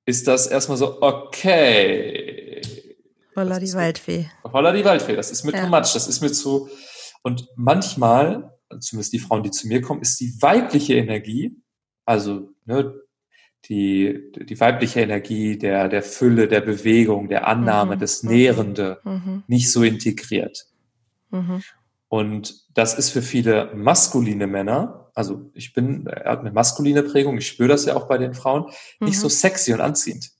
ist 0.05 0.27
das 0.27 0.47
erstmal 0.47 0.77
so, 0.77 1.01
okay. 1.01 2.30
Holla 3.35 3.59
die 3.59 3.73
Waldfee. 3.73 4.29
Holla 4.43 4.71
die 4.71 4.83
Waldfee, 4.83 5.15
das 5.15 5.31
ist 5.31 5.43
mir 5.43 5.53
ja. 5.53 5.63
too 5.63 5.69
much, 5.69 5.93
das 5.93 6.07
ist 6.07 6.21
mir 6.21 6.31
zu. 6.31 6.69
Und 7.23 7.47
manchmal, 7.55 8.57
zumindest 8.79 9.13
die 9.13 9.19
Frauen, 9.19 9.43
die 9.43 9.51
zu 9.51 9.67
mir 9.67 9.81
kommen, 9.81 10.01
ist 10.01 10.19
die 10.19 10.33
weibliche 10.41 10.95
Energie, 10.95 11.55
also 12.05 12.49
ne, 12.65 12.93
die, 13.65 14.31
die 14.33 14.59
weibliche 14.59 15.01
Energie 15.01 15.57
der, 15.57 15.87
der 15.87 16.03
Fülle, 16.03 16.47
der 16.47 16.61
Bewegung, 16.61 17.29
der 17.29 17.47
Annahme, 17.47 17.95
mhm. 17.95 17.99
des 17.99 18.23
Nährende 18.23 18.99
mhm. 19.03 19.43
nicht 19.47 19.71
so 19.71 19.83
integriert. 19.83 20.65
Mhm. 21.29 21.61
Und 22.07 22.65
das 22.73 22.97
ist 22.97 23.11
für 23.11 23.21
viele 23.21 23.71
maskuline 23.73 24.47
Männer, 24.47 25.09
also 25.13 25.51
ich 25.53 25.73
bin, 25.73 26.07
er 26.07 26.31
hat 26.31 26.39
eine 26.39 26.51
maskuline 26.51 27.03
Prägung, 27.03 27.37
ich 27.37 27.47
spüre 27.47 27.69
das 27.69 27.85
ja 27.85 27.95
auch 27.95 28.07
bei 28.07 28.17
den 28.17 28.33
Frauen, 28.33 28.71
nicht 28.99 29.19
so 29.19 29.27
mhm. 29.27 29.31
sexy 29.31 29.73
und 29.73 29.81
anziehend. 29.81 30.31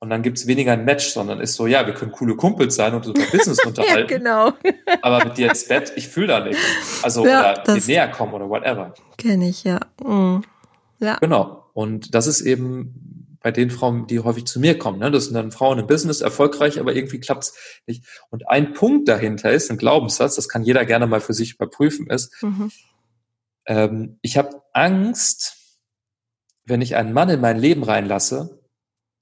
Und 0.00 0.10
dann 0.10 0.22
gibt's 0.22 0.46
weniger 0.46 0.72
ein 0.72 0.84
Match, 0.84 1.08
sondern 1.08 1.40
ist 1.40 1.54
so, 1.54 1.66
ja, 1.66 1.84
wir 1.86 1.92
können 1.92 2.12
coole 2.12 2.36
Kumpels 2.36 2.76
sein 2.76 2.94
und 2.94 3.04
über 3.06 3.20
Business 3.32 3.58
unterhalten. 3.66 4.10
ja, 4.10 4.18
genau. 4.18 4.52
aber 5.02 5.24
mit 5.24 5.38
dir 5.38 5.48
ins 5.48 5.66
Bett, 5.66 5.92
ich 5.96 6.08
fühle 6.08 6.28
da 6.28 6.40
nicht. 6.44 6.58
Also, 7.02 7.26
ja, 7.26 7.62
oder 7.62 7.74
dir 7.74 7.82
näher 7.86 8.08
kommen 8.08 8.32
oder 8.34 8.48
whatever. 8.48 8.94
Kenne 9.16 9.48
ich, 9.48 9.64
ja. 9.64 9.80
Mhm. 10.04 10.44
Ja. 11.00 11.16
Genau. 11.16 11.64
Und 11.74 12.14
das 12.14 12.26
ist 12.26 12.42
eben 12.42 13.28
bei 13.40 13.52
den 13.52 13.70
Frauen, 13.70 14.06
die 14.06 14.20
häufig 14.20 14.46
zu 14.46 14.60
mir 14.60 14.78
kommen. 14.78 14.98
Ne? 14.98 15.10
Das 15.10 15.26
sind 15.26 15.34
dann 15.34 15.52
Frauen 15.52 15.78
im 15.78 15.86
Business, 15.86 16.20
erfolgreich, 16.20 16.80
aber 16.80 16.94
irgendwie 16.94 17.20
klappt's 17.20 17.54
nicht. 17.86 18.04
Und 18.30 18.48
ein 18.48 18.72
Punkt 18.74 19.08
dahinter 19.08 19.52
ist, 19.52 19.70
ein 19.70 19.78
Glaubenssatz, 19.78 20.36
das 20.36 20.48
kann 20.48 20.64
jeder 20.64 20.84
gerne 20.84 21.06
mal 21.06 21.20
für 21.20 21.34
sich 21.34 21.54
überprüfen, 21.54 22.10
ist, 22.10 22.34
mhm. 22.42 22.70
ähm, 23.66 24.18
ich 24.22 24.36
habe 24.36 24.62
Angst, 24.72 25.56
wenn 26.64 26.82
ich 26.82 26.96
einen 26.96 27.12
Mann 27.12 27.28
in 27.28 27.40
mein 27.40 27.58
Leben 27.58 27.84
reinlasse, 27.84 28.57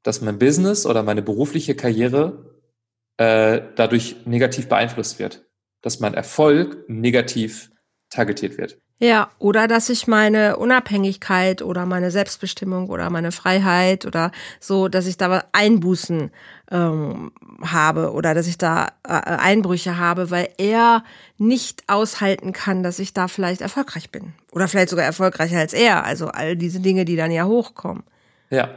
dass 0.07 0.21
mein 0.21 0.39
Business 0.39 0.87
oder 0.87 1.03
meine 1.03 1.23
berufliche 1.23 1.75
Karriere 1.75 2.57
äh, 3.17 3.61
dadurch 3.75 4.17
negativ 4.25 4.69
beeinflusst 4.69 5.19
wird. 5.19 5.45
Dass 5.83 6.01
mein 6.01 6.15
Erfolg 6.15 6.89
negativ 6.89 7.71
targetiert 8.11 8.57
wird. 8.57 8.79
Ja, 8.99 9.31
oder 9.39 9.69
dass 9.69 9.91
ich 9.91 10.07
meine 10.07 10.57
Unabhängigkeit 10.57 11.61
oder 11.61 11.85
meine 11.85 12.11
Selbstbestimmung 12.11 12.89
oder 12.89 13.11
meine 13.11 13.31
Freiheit 13.31 14.07
oder 14.07 14.33
so, 14.59 14.89
dass 14.89 15.07
ich 15.07 15.19
da 15.19 15.45
Einbußen 15.53 16.31
ähm, 16.71 17.31
habe 17.61 18.13
oder 18.13 18.33
dass 18.33 18.47
ich 18.47 18.57
da 18.57 18.89
äh, 19.07 19.11
Einbrüche 19.11 19.99
habe, 19.99 20.31
weil 20.31 20.49
er 20.57 21.05
nicht 21.37 21.85
aushalten 21.89 22.55
kann, 22.55 22.83
dass 22.83 22.99
ich 22.99 23.13
da 23.13 23.29
vielleicht 23.29 23.61
erfolgreich 23.61 24.11
bin. 24.11 24.33
Oder 24.53 24.67
vielleicht 24.67 24.89
sogar 24.89 25.05
erfolgreicher 25.05 25.59
als 25.59 25.75
er. 25.75 26.05
Also 26.05 26.29
all 26.29 26.57
diese 26.57 26.81
Dinge, 26.81 27.05
die 27.05 27.17
dann 27.17 27.31
ja 27.31 27.45
hochkommen. 27.45 28.03
Ja. 28.49 28.71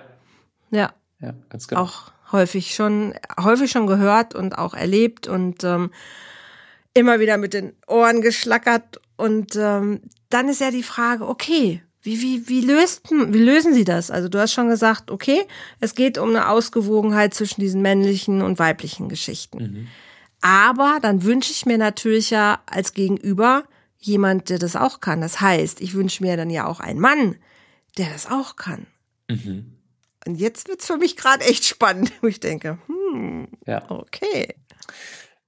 Ja. 0.69 0.91
Ja, 1.21 1.33
ganz 1.49 1.67
genau. 1.67 1.81
Auch 1.81 2.11
häufig 2.31 2.73
schon, 2.75 3.13
häufig 3.39 3.71
schon 3.71 3.87
gehört 3.87 4.35
und 4.35 4.57
auch 4.57 4.73
erlebt 4.73 5.27
und 5.27 5.63
ähm, 5.63 5.91
immer 6.93 7.19
wieder 7.19 7.37
mit 7.37 7.53
den 7.53 7.73
Ohren 7.87 8.21
geschlackert 8.21 8.99
und 9.17 9.55
ähm, 9.55 10.01
dann 10.29 10.47
ist 10.47 10.61
ja 10.61 10.71
die 10.71 10.83
Frage, 10.83 11.27
okay, 11.27 11.81
wie, 12.01 12.21
wie, 12.21 12.47
wie, 12.47 12.61
löst, 12.61 13.09
wie 13.11 13.43
lösen 13.43 13.73
Sie 13.73 13.83
das? 13.83 14.09
Also 14.09 14.29
du 14.29 14.39
hast 14.39 14.53
schon 14.53 14.69
gesagt, 14.69 15.11
okay, 15.11 15.45
es 15.81 15.95
geht 15.95 16.17
um 16.17 16.29
eine 16.29 16.47
Ausgewogenheit 16.49 17.33
zwischen 17.33 17.59
diesen 17.59 17.81
männlichen 17.81 18.41
und 18.41 18.59
weiblichen 18.59 19.09
Geschichten. 19.09 19.57
Mhm. 19.57 19.87
Aber 20.41 20.99
dann 21.01 21.23
wünsche 21.23 21.51
ich 21.51 21.65
mir 21.65 21.77
natürlich 21.77 22.29
ja 22.29 22.61
als 22.65 22.93
Gegenüber 22.93 23.65
jemand, 23.97 24.49
der 24.49 24.59
das 24.59 24.77
auch 24.77 25.01
kann. 25.01 25.19
Das 25.19 25.41
heißt, 25.41 25.81
ich 25.81 25.93
wünsche 25.93 26.23
mir 26.23 26.37
dann 26.37 26.49
ja 26.49 26.65
auch 26.65 26.79
einen 26.79 27.01
Mann, 27.01 27.35
der 27.97 28.09
das 28.09 28.27
auch 28.27 28.55
kann. 28.55 28.87
Mhm. 29.27 29.78
Und 30.25 30.35
jetzt 30.35 30.67
wird's 30.67 30.87
für 30.87 30.97
mich 30.97 31.15
gerade 31.15 31.43
echt 31.45 31.65
spannend, 31.65 32.11
wo 32.21 32.27
ich 32.27 32.39
denke, 32.39 32.79
hm, 32.87 33.47
ja. 33.65 33.89
okay. 33.89 34.55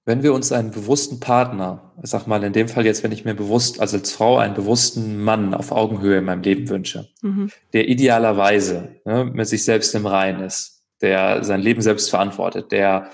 Wenn 0.03 0.23
wir 0.23 0.33
uns 0.33 0.51
einen 0.51 0.71
bewussten 0.71 1.19
Partner, 1.19 1.93
ich 2.01 2.09
sag 2.09 2.25
mal 2.25 2.43
in 2.43 2.53
dem 2.53 2.67
Fall 2.67 2.85
jetzt, 2.85 3.03
wenn 3.03 3.11
ich 3.11 3.23
mir 3.23 3.35
bewusst, 3.35 3.79
also 3.79 3.97
als 3.97 4.11
Frau 4.11 4.37
einen 4.37 4.55
bewussten 4.55 5.21
Mann 5.23 5.53
auf 5.53 5.71
Augenhöhe 5.71 6.17
in 6.17 6.25
meinem 6.25 6.41
Leben 6.41 6.67
wünsche, 6.69 7.09
mhm. 7.21 7.51
der 7.73 7.87
idealerweise 7.87 8.95
ne, 9.05 9.25
mit 9.25 9.47
sich 9.47 9.63
selbst 9.63 9.93
im 9.93 10.07
Reinen 10.07 10.43
ist, 10.43 10.83
der 11.01 11.43
sein 11.43 11.61
Leben 11.61 11.81
selbst 11.81 12.09
verantwortet, 12.09 12.71
der 12.71 13.11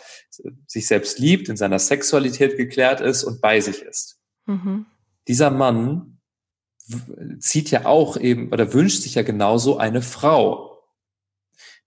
sich 0.65 0.87
selbst 0.87 1.19
liebt, 1.19 1.49
in 1.49 1.57
seiner 1.57 1.79
Sexualität 1.79 2.55
geklärt 2.57 3.01
ist 3.01 3.23
und 3.23 3.41
bei 3.41 3.59
sich 3.59 3.81
ist. 3.81 4.19
Mhm. 4.45 4.85
Dieser 5.27 5.51
Mann 5.51 6.19
zieht 7.39 7.69
ja 7.71 7.85
auch 7.85 8.17
eben 8.17 8.51
oder 8.51 8.73
wünscht 8.73 9.01
sich 9.01 9.15
ja 9.15 9.23
genauso 9.23 9.77
eine 9.77 10.01
Frau. 10.01 10.66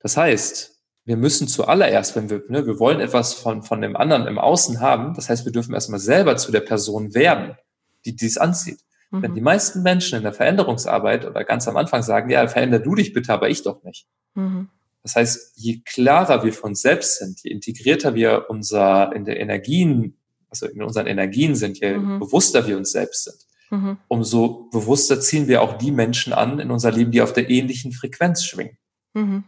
Das 0.01 0.17
heißt, 0.17 0.81
wir 1.05 1.17
müssen 1.17 1.49
zuallererst, 1.49 2.15
wenn 2.17 2.31
wir, 2.31 2.43
ne, 2.49 2.67
wir 2.67 2.79
wollen 2.79 3.01
etwas 3.01 3.35
von, 3.35 3.63
von 3.63 3.81
dem 3.81 3.97
anderen 3.97 4.27
im 4.27 4.39
Außen 4.39 4.81
haben, 4.81 5.15
das 5.15 5.29
heißt, 5.29 5.45
wir 5.45 5.53
dürfen 5.53 5.75
erstmal 5.75 6.01
selber 6.01 6.37
zu 6.37 6.53
der 6.53 6.61
Person 6.61 7.15
werden, 7.15 7.57
die 8.05 8.17
dies 8.17 8.39
anzieht. 8.39 8.81
Mhm. 9.11 9.23
Wenn 9.23 9.35
die 9.35 9.41
meisten 9.41 9.83
Menschen 9.83 10.17
in 10.17 10.23
der 10.23 10.33
Veränderungsarbeit 10.33 11.25
oder 11.25 11.45
ganz 11.45 11.67
am 11.69 11.77
Anfang 11.77 12.03
sagen, 12.03 12.31
ja, 12.31 12.47
veränder 12.49 12.79
du 12.79 12.95
dich 12.95 13.13
bitte, 13.13 13.33
aber 13.33 13.49
ich 13.49 13.63
doch 13.63 13.83
nicht. 13.83 14.07
Mhm. 14.35 14.69
Das 15.03 15.17
heißt, 15.17 15.53
je 15.57 15.81
klarer 15.85 16.45
wir 16.45 16.53
von 16.53 16.71
uns 16.71 16.83
selbst 16.83 17.19
sind, 17.19 17.43
je 17.43 17.51
integrierter 17.51 18.15
wir 18.15 18.47
unser, 18.49 19.15
in 19.15 19.25
der 19.25 19.41
Energien, 19.41 20.17
also 20.51 20.67
in 20.67 20.83
unseren 20.83 21.07
Energien 21.07 21.55
sind, 21.55 21.81
je 21.81 21.97
mhm. 21.97 22.19
bewusster 22.19 22.67
wir 22.67 22.77
uns 22.77 22.93
selbst 22.93 23.25
sind, 23.25 23.47
mhm. 23.71 23.99
umso 24.09 24.69
bewusster 24.71 25.21
ziehen 25.21 25.49
wir 25.49 25.63
auch 25.63 25.79
die 25.79 25.91
Menschen 25.91 26.33
an 26.33 26.59
in 26.59 26.71
unser 26.71 26.93
Leben, 26.93 27.13
die 27.13 27.23
auf 27.23 27.33
der 27.33 27.49
ähnlichen 27.49 27.93
Frequenz 27.93 28.45
schwingen. 28.45 28.77
Mhm. 29.15 29.45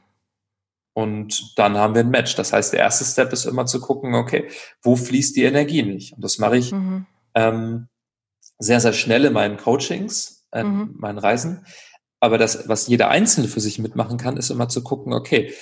Und 0.95 1.59
dann 1.59 1.77
haben 1.77 1.95
wir 1.95 2.03
ein 2.03 2.11
Match. 2.11 2.35
Das 2.37 2.53
heißt, 2.53 2.73
der 2.73 2.81
erste 2.81 3.05
Step 3.05 3.33
ist 3.33 3.47
immer 3.47 3.67
zu 3.67 3.81
gucken, 3.81 4.15
okay, 4.15 4.49
wo 4.83 4.97
fließt 4.97 5.35
die 5.37 5.45
Energie 5.45 5.83
nicht? 5.83 6.13
Und 6.13 6.23
das 6.23 6.39
mache 6.39 6.59
ich 6.59 6.73
mhm. 6.73 7.07
ähm, 7.35 7.89
sehr, 8.59 8.81
sehr 8.81 8.93
schnell 8.93 9.25
in 9.25 9.33
meinen 9.33 9.57
Coachings, 9.57 10.47
äh, 10.53 10.65
mhm. 10.65 10.95
meinen 10.99 11.19
Reisen. 11.19 11.65
Aber 12.21 12.39
das, 12.39 12.69
was 12.69 12.87
jeder 12.87 13.09
Einzelne 13.09 13.49
für 13.49 13.61
sich 13.61 13.79
mitmachen 13.79 14.19
kann, 14.19 14.37
ist 14.37 14.51
immer 14.51 14.69
zu 14.69 14.83
gucken, 14.83 15.13
okay, 15.13 15.53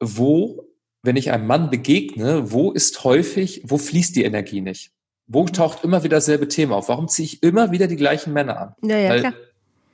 wo, 0.00 0.66
wenn 1.02 1.16
ich 1.16 1.30
einem 1.30 1.46
Mann 1.46 1.70
begegne, 1.70 2.50
wo 2.50 2.72
ist 2.72 3.04
häufig, 3.04 3.62
wo 3.64 3.76
fließt 3.76 4.16
die 4.16 4.24
Energie 4.24 4.62
nicht? 4.62 4.92
Wo 5.26 5.42
mhm. 5.42 5.52
taucht 5.52 5.84
immer 5.84 6.02
wieder 6.02 6.16
dasselbe 6.16 6.48
Thema 6.48 6.76
auf? 6.76 6.88
Warum 6.88 7.06
ziehe 7.06 7.26
ich 7.26 7.42
immer 7.42 7.70
wieder 7.70 7.86
die 7.86 7.96
gleichen 7.96 8.32
Männer 8.32 8.58
an? 8.58 8.74
Ja, 8.82 8.96
ja, 8.96 9.10
Weil 9.10 9.20
klar. 9.20 9.34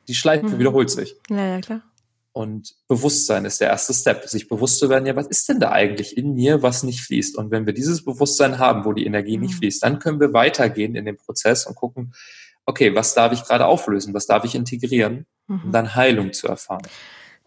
Die 0.08 0.14
Schleife 0.14 0.46
mhm. 0.46 0.58
wiederholt 0.58 0.90
sich. 0.90 1.16
Ja, 1.28 1.44
ja, 1.44 1.60
klar. 1.60 1.82
Und 2.36 2.74
Bewusstsein 2.86 3.46
ist 3.46 3.62
der 3.62 3.70
erste 3.70 3.94
Step, 3.94 4.28
sich 4.28 4.46
bewusst 4.46 4.78
zu 4.78 4.90
werden, 4.90 5.06
ja, 5.06 5.16
was 5.16 5.26
ist 5.26 5.48
denn 5.48 5.58
da 5.58 5.72
eigentlich 5.72 6.18
in 6.18 6.34
mir, 6.34 6.62
was 6.62 6.82
nicht 6.82 7.00
fließt? 7.00 7.34
Und 7.38 7.50
wenn 7.50 7.64
wir 7.64 7.72
dieses 7.72 8.04
Bewusstsein 8.04 8.58
haben, 8.58 8.84
wo 8.84 8.92
die 8.92 9.06
Energie 9.06 9.38
nicht 9.38 9.54
mhm. 9.54 9.58
fließt, 9.60 9.82
dann 9.82 10.00
können 10.00 10.20
wir 10.20 10.34
weitergehen 10.34 10.96
in 10.96 11.06
den 11.06 11.16
Prozess 11.16 11.66
und 11.66 11.76
gucken, 11.76 12.12
okay, 12.66 12.94
was 12.94 13.14
darf 13.14 13.32
ich 13.32 13.42
gerade 13.42 13.64
auflösen, 13.64 14.12
was 14.12 14.26
darf 14.26 14.44
ich 14.44 14.54
integrieren, 14.54 15.24
um 15.48 15.62
mhm. 15.64 15.72
dann 15.72 15.94
Heilung 15.94 16.34
zu 16.34 16.46
erfahren. 16.46 16.82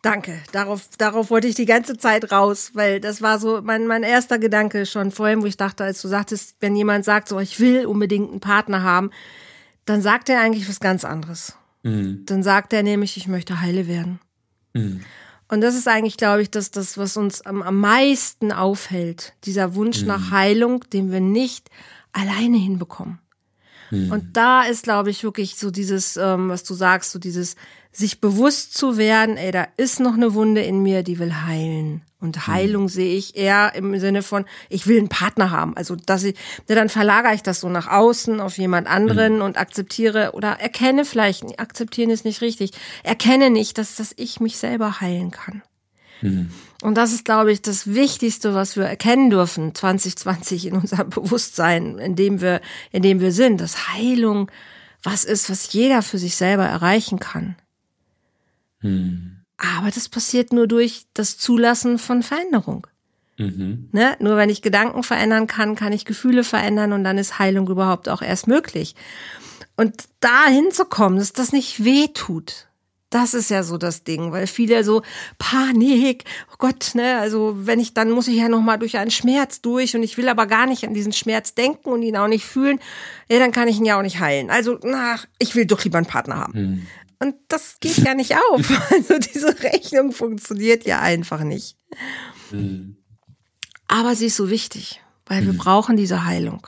Danke. 0.02 0.40
Darauf, 0.54 0.90
darauf 0.98 1.30
wollte 1.30 1.46
ich 1.46 1.54
die 1.54 1.68
ganze 1.68 1.96
Zeit 1.96 2.32
raus, 2.32 2.72
weil 2.74 3.00
das 3.00 3.22
war 3.22 3.38
so 3.38 3.62
mein, 3.62 3.86
mein 3.86 4.02
erster 4.02 4.40
Gedanke 4.40 4.88
schon 4.88 5.12
vorhin, 5.12 5.44
wo 5.44 5.46
ich 5.46 5.58
dachte, 5.58 5.84
als 5.84 6.02
du 6.02 6.08
sagtest, 6.08 6.56
wenn 6.62 6.76
jemand 6.76 7.06
sagt, 7.06 7.28
so, 7.30 7.40
ich 7.40 7.60
will 7.60 7.86
unbedingt 7.86 8.32
einen 8.32 8.40
Partner 8.40 8.82
haben, 8.82 9.12
dann 9.86 10.02
sagt 10.02 10.30
er 10.30 10.42
eigentlich 10.42 10.68
was 10.68 10.80
ganz 10.80 11.06
anderes. 11.06 11.54
Mhm. 11.84 12.24
Dann 12.26 12.42
sagt 12.42 12.74
er 12.74 12.82
nämlich, 12.82 13.18
ich 13.18 13.28
möchte 13.28 13.62
heile 13.62 13.88
werden. 13.88 14.20
Mhm. 14.74 15.02
Und 15.48 15.62
das 15.62 15.76
ist 15.76 15.88
eigentlich, 15.88 16.18
glaube 16.18 16.44
ich, 16.44 16.52
das, 16.52 16.70
das 16.72 16.98
was 16.98 17.18
uns 17.18 17.42
am, 17.42 17.62
am 17.64 17.80
meisten 17.80 18.52
aufhält. 18.52 19.34
Dieser 19.46 19.74
Wunsch 19.76 20.02
mhm. 20.02 20.08
nach 20.08 20.32
Heilung, 20.32 20.86
den 20.94 21.12
wir 21.12 21.20
nicht 21.20 21.70
alleine 22.14 22.58
hinbekommen. 22.58 23.20
Mhm. 23.90 24.12
Und 24.12 24.38
da 24.38 24.64
ist, 24.64 24.84
glaube 24.84 25.10
ich, 25.10 25.24
wirklich 25.24 25.56
so 25.56 25.72
dieses, 25.72 26.18
ähm, 26.18 26.50
was 26.50 26.64
du 26.64 26.76
sagst, 26.76 27.12
so 27.12 27.20
dieses 27.20 27.56
sich 27.92 28.22
bewusst 28.22 28.78
zu 28.78 28.98
werden, 28.98 29.38
ey, 29.38 29.52
da 29.52 29.68
ist 29.78 30.00
noch 30.00 30.14
eine 30.14 30.34
Wunde 30.34 30.62
in 30.62 30.82
mir, 30.82 31.04
die 31.04 31.20
will 31.20 31.34
heilen. 31.34 32.02
Und 32.20 32.36
hm. 32.36 32.48
Heilung 32.48 32.84
mhm. 32.84 32.90
sehe 32.90 33.16
ich 33.16 33.36
eher 33.36 33.74
im 33.76 33.98
Sinne 34.00 34.22
von, 34.22 34.46
ich 34.70 34.88
will 34.88 34.98
einen 34.98 35.10
Partner 35.10 35.52
haben. 35.52 35.76
Also, 35.76 35.96
dass 35.96 36.24
ich, 36.24 36.36
ja, 36.68 36.76
dann 36.76 36.90
verlagere 36.90 37.34
ich 37.34 37.44
das 37.44 37.62
so 37.62 37.70
nach 37.70 37.88
außen 37.88 38.42
auf 38.42 38.58
jemand 38.58 38.88
anderen 38.88 39.38
mhm. 39.38 39.42
und 39.42 39.58
akzeptiere 39.58 40.32
oder 40.34 40.60
erkenne 40.60 41.06
vielleicht, 41.06 41.60
akzeptieren 41.60 42.10
ist 42.10 42.26
nicht 42.26 42.42
richtig, 42.42 42.72
erkenne 43.04 43.50
nicht, 43.50 43.78
dass, 43.78 43.96
dass 43.96 44.14
ich 44.18 44.40
mich 44.40 44.58
selber 44.58 45.02
heilen 45.02 45.32
kann. 45.32 45.64
Mhm. 46.22 46.52
Und 46.82 46.96
das 46.96 47.12
ist, 47.12 47.26
glaube 47.26 47.52
ich, 47.52 47.62
das 47.62 47.94
Wichtigste, 47.94 48.54
was 48.54 48.76
wir 48.76 48.86
erkennen 48.86 49.30
dürfen 49.30 49.74
2020 49.76 50.68
in 50.68 50.76
unserem 50.76 51.10
Bewusstsein, 51.10 51.98
in 51.98 52.16
dem 52.16 52.42
wir, 52.42 52.62
in 52.92 53.02
dem 53.02 53.20
wir 53.20 53.32
sind, 53.32 53.62
dass 53.62 53.90
Heilung 53.90 54.52
was 55.04 55.24
ist, 55.24 55.50
was 55.50 55.72
jeder 55.72 56.02
für 56.02 56.18
sich 56.18 56.36
selber 56.36 56.66
erreichen 56.66 57.20
kann. 57.20 57.56
Hm. 58.80 59.42
Aber 59.58 59.92
das 59.92 60.10
passiert 60.10 60.54
nur 60.54 60.68
durch 60.68 61.06
das 61.14 61.38
Zulassen 61.38 61.98
von 61.98 62.24
Veränderung. 62.24 62.88
Mhm. 63.38 63.90
Ne? 63.92 64.16
Nur 64.20 64.38
wenn 64.38 64.50
ich 64.50 64.62
Gedanken 64.62 65.04
verändern 65.04 65.48
kann, 65.48 65.76
kann 65.76 65.94
ich 65.94 66.06
Gefühle 66.06 66.44
verändern 66.44 66.94
und 66.94 67.04
dann 67.04 67.18
ist 67.18 67.40
Heilung 67.40 67.68
überhaupt 67.68 68.10
auch 68.10 68.22
erst 68.22 68.48
möglich. 68.48 68.96
Und 69.76 70.06
da 70.20 70.48
hinzukommen, 70.48 71.20
dass 71.20 71.34
das 71.34 71.54
nicht 71.54 71.84
weh 71.84 72.08
tut, 72.08 72.70
das 73.10 73.34
ist 73.34 73.50
ja 73.50 73.64
so 73.64 73.78
das 73.78 74.04
Ding, 74.04 74.32
weil 74.32 74.46
viele 74.46 74.84
so 74.84 75.02
Panik, 75.40 76.26
oh 76.52 76.56
Gott, 76.60 76.92
ne, 76.94 77.18
also 77.18 77.56
wenn 77.58 77.80
ich 77.80 77.94
dann 77.94 78.12
muss 78.12 78.28
ich 78.28 78.36
ja 78.36 78.50
noch 78.50 78.62
mal 78.62 78.78
durch 78.78 78.98
einen 78.98 79.10
Schmerz 79.10 79.62
durch 79.62 79.96
und 79.96 80.04
ich 80.04 80.18
will 80.18 80.30
aber 80.30 80.46
gar 80.46 80.68
nicht 80.68 80.86
an 80.86 80.94
diesen 80.94 81.14
Schmerz 81.14 81.56
denken 81.56 81.90
und 81.90 82.04
ihn 82.04 82.18
auch 82.18 82.28
nicht 82.28 82.46
fühlen, 82.46 82.80
ja, 83.30 83.40
dann 83.40 83.52
kann 83.52 83.68
ich 83.68 83.78
ihn 83.78 83.86
ja 83.86 83.98
auch 83.98 84.04
nicht 84.04 84.20
heilen. 84.20 84.50
Also, 84.52 84.78
na, 84.84 85.16
ich 85.40 85.56
will 85.56 85.66
doch 85.66 85.84
lieber 85.84 85.98
einen 85.98 86.08
Partner 86.08 86.38
haben. 86.38 86.54
Hm. 86.54 86.88
Und 87.20 87.36
das 87.50 87.78
geht 87.80 87.98
ja 87.98 88.14
nicht 88.16 88.36
auf. 88.36 88.70
Also 88.92 89.20
diese 89.20 89.62
Rechnung 89.62 90.12
funktioniert 90.12 90.86
ja 90.86 91.00
einfach 91.02 91.44
nicht. 91.44 91.78
Aber 93.88 94.16
sie 94.16 94.28
ist 94.28 94.38
so 94.38 94.50
wichtig, 94.50 95.02
weil 95.26 95.44
wir 95.44 95.52
hm. 95.52 95.58
brauchen 95.58 95.98
diese 95.98 96.26
Heilung. 96.26 96.66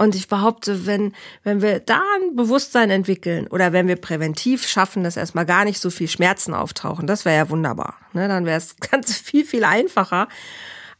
Und 0.00 0.14
ich 0.14 0.28
behaupte, 0.28 0.86
wenn, 0.86 1.14
wenn 1.42 1.60
wir 1.60 1.78
da 1.78 2.00
ein 2.16 2.34
Bewusstsein 2.34 2.88
entwickeln 2.88 3.46
oder 3.48 3.74
wenn 3.74 3.86
wir 3.86 3.96
präventiv 3.96 4.66
schaffen, 4.66 5.04
dass 5.04 5.18
erstmal 5.18 5.44
gar 5.44 5.66
nicht 5.66 5.78
so 5.78 5.90
viel 5.90 6.08
Schmerzen 6.08 6.54
auftauchen, 6.54 7.06
das 7.06 7.26
wäre 7.26 7.36
ja 7.36 7.50
wunderbar. 7.50 7.98
Ne? 8.14 8.26
Dann 8.26 8.46
wäre 8.46 8.56
es 8.56 8.76
ganz 8.90 9.18
viel, 9.18 9.44
viel 9.44 9.62
einfacher. 9.62 10.28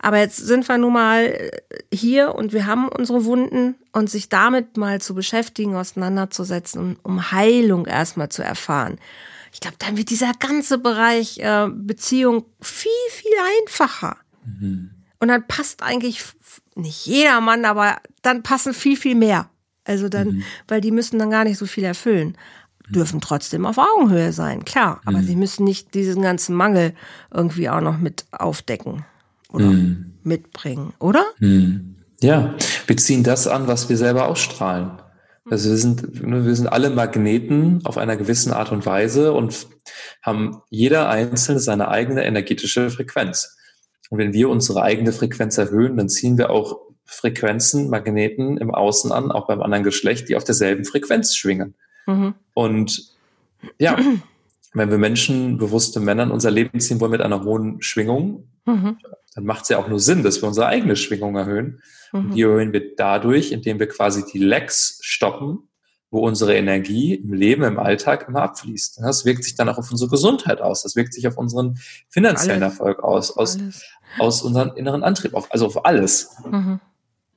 Aber 0.02 0.18
jetzt 0.18 0.38
sind 0.38 0.66
wir 0.68 0.78
nun 0.78 0.94
mal 0.94 1.24
äh, 1.24 1.50
hier 1.92 2.34
und 2.34 2.52
wir 2.52 2.66
haben 2.66 2.88
unsere 2.88 3.24
Wunden 3.24 3.74
und 3.92 4.08
sich 4.08 4.28
damit 4.28 4.76
mal 4.76 5.00
zu 5.00 5.14
beschäftigen, 5.14 5.76
auseinanderzusetzen, 5.76 6.80
um, 6.80 6.96
um 7.02 7.32
Heilung 7.32 7.86
erstmal 7.86 8.30
zu 8.30 8.42
erfahren. 8.42 8.98
Ich 9.52 9.60
glaube, 9.60 9.76
dann 9.78 9.96
wird 9.96 10.10
dieser 10.10 10.32
ganze 10.38 10.78
Bereich 10.78 11.38
äh, 11.38 11.68
Beziehung 11.70 12.46
viel, 12.62 12.90
viel 13.10 13.32
einfacher. 13.60 14.16
Mhm. 14.44 14.90
Und 15.18 15.28
dann 15.28 15.46
passt 15.46 15.82
eigentlich 15.82 16.24
nicht 16.76 17.04
jeder 17.04 17.40
Mann, 17.42 17.66
aber 17.66 17.96
dann 18.22 18.42
passen 18.42 18.72
viel, 18.72 18.96
viel 18.96 19.14
mehr. 19.14 19.50
Also 19.84 20.08
dann, 20.08 20.28
mhm. 20.28 20.42
weil 20.66 20.80
die 20.80 20.92
müssen 20.92 21.18
dann 21.18 21.30
gar 21.30 21.44
nicht 21.44 21.58
so 21.58 21.66
viel 21.66 21.84
erfüllen. 21.84 22.38
Dürfen 22.88 23.20
trotzdem 23.20 23.66
auf 23.66 23.78
Augenhöhe 23.78 24.32
sein, 24.32 24.64
klar. 24.64 25.00
Aber 25.04 25.18
mhm. 25.18 25.26
sie 25.26 25.36
müssen 25.36 25.64
nicht 25.64 25.94
diesen 25.94 26.22
ganzen 26.22 26.56
Mangel 26.56 26.94
irgendwie 27.32 27.68
auch 27.68 27.80
noch 27.80 27.98
mit 27.98 28.24
aufdecken 28.32 29.04
oder 29.52 29.66
mhm. 29.66 30.14
mitbringen, 30.22 30.92
oder? 30.98 31.24
Mhm. 31.38 31.96
Ja, 32.22 32.54
wir 32.86 32.96
ziehen 32.96 33.24
das 33.24 33.46
an, 33.46 33.66
was 33.66 33.88
wir 33.88 33.96
selber 33.96 34.28
ausstrahlen. 34.28 35.00
Also 35.48 35.70
wir 35.70 35.76
sind, 35.78 36.22
ne, 36.24 36.44
wir 36.44 36.54
sind 36.54 36.68
alle 36.68 36.90
Magneten 36.90 37.80
auf 37.84 37.96
einer 37.96 38.16
gewissen 38.16 38.52
Art 38.52 38.72
und 38.72 38.84
Weise 38.86 39.32
und 39.32 39.66
haben 40.22 40.62
jeder 40.68 41.08
einzelne 41.08 41.60
seine 41.60 41.88
eigene 41.88 42.24
energetische 42.24 42.90
Frequenz. 42.90 43.56
Und 44.10 44.18
wenn 44.18 44.32
wir 44.32 44.48
unsere 44.48 44.82
eigene 44.82 45.12
Frequenz 45.12 45.56
erhöhen, 45.56 45.96
dann 45.96 46.08
ziehen 46.08 46.36
wir 46.36 46.50
auch 46.50 46.78
Frequenzen, 47.04 47.90
Magneten 47.90 48.58
im 48.58 48.72
Außen 48.72 49.10
an, 49.10 49.32
auch 49.32 49.48
beim 49.48 49.62
anderen 49.62 49.82
Geschlecht, 49.82 50.28
die 50.28 50.36
auf 50.36 50.44
derselben 50.44 50.84
Frequenz 50.84 51.34
schwingen. 51.34 51.74
Mhm. 52.06 52.34
Und 52.54 53.14
ja, 53.78 53.98
wenn 54.74 54.90
wir 54.90 54.98
Menschen, 54.98 55.58
bewusste 55.58 56.00
Männer 56.00 56.24
in 56.24 56.30
unser 56.30 56.50
Leben 56.50 56.78
ziehen 56.80 57.00
wollen 57.00 57.10
mit 57.12 57.22
einer 57.22 57.42
hohen 57.42 57.82
Schwingung, 57.82 58.48
mhm. 58.66 58.98
Dann 59.34 59.44
macht 59.44 59.62
es 59.62 59.68
ja 59.68 59.78
auch 59.78 59.88
nur 59.88 60.00
Sinn, 60.00 60.22
dass 60.22 60.42
wir 60.42 60.48
unsere 60.48 60.66
eigene 60.66 60.96
Schwingung 60.96 61.36
erhöhen. 61.36 61.80
Mhm. 62.12 62.18
Und 62.18 62.34
die 62.34 62.42
erhöhen 62.42 62.72
wir 62.72 62.96
dadurch, 62.96 63.52
indem 63.52 63.78
wir 63.78 63.88
quasi 63.88 64.24
die 64.30 64.38
Lecks 64.38 64.98
stoppen, 65.02 65.68
wo 66.10 66.26
unsere 66.26 66.56
Energie 66.56 67.14
im 67.14 67.32
Leben, 67.32 67.62
im 67.62 67.78
Alltag 67.78 68.26
immer 68.28 68.42
abfließt. 68.42 69.00
Das 69.02 69.24
wirkt 69.24 69.44
sich 69.44 69.54
dann 69.54 69.68
auch 69.68 69.78
auf 69.78 69.90
unsere 69.90 70.10
Gesundheit 70.10 70.60
aus. 70.60 70.82
Das 70.82 70.96
wirkt 70.96 71.14
sich 71.14 71.28
auf 71.28 71.38
unseren 71.38 71.78
finanziellen 72.08 72.62
alles. 72.62 72.78
Erfolg 72.78 73.04
aus, 73.04 73.36
aus, 73.36 73.58
aus 74.18 74.42
unserem 74.42 74.76
inneren 74.76 75.04
Antrieb, 75.04 75.34
auf, 75.34 75.52
also 75.52 75.66
auf 75.66 75.84
alles. 75.84 76.30
Mhm. 76.50 76.80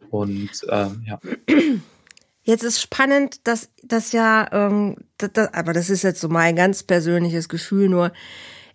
Und 0.10 0.50
ähm, 0.70 1.04
ja. 1.06 1.20
Jetzt 2.42 2.64
ist 2.64 2.82
spannend, 2.82 3.48
dass 3.48 3.70
das 3.84 4.12
ja, 4.12 4.48
ähm, 4.52 4.98
das, 5.18 5.32
das, 5.34 5.54
aber 5.54 5.74
das 5.74 5.90
ist 5.90 6.04
jetzt 6.04 6.20
so 6.20 6.28
mein 6.28 6.56
ganz 6.56 6.84
persönliches 6.84 7.48
Gefühl 7.50 7.90
nur. 7.90 8.12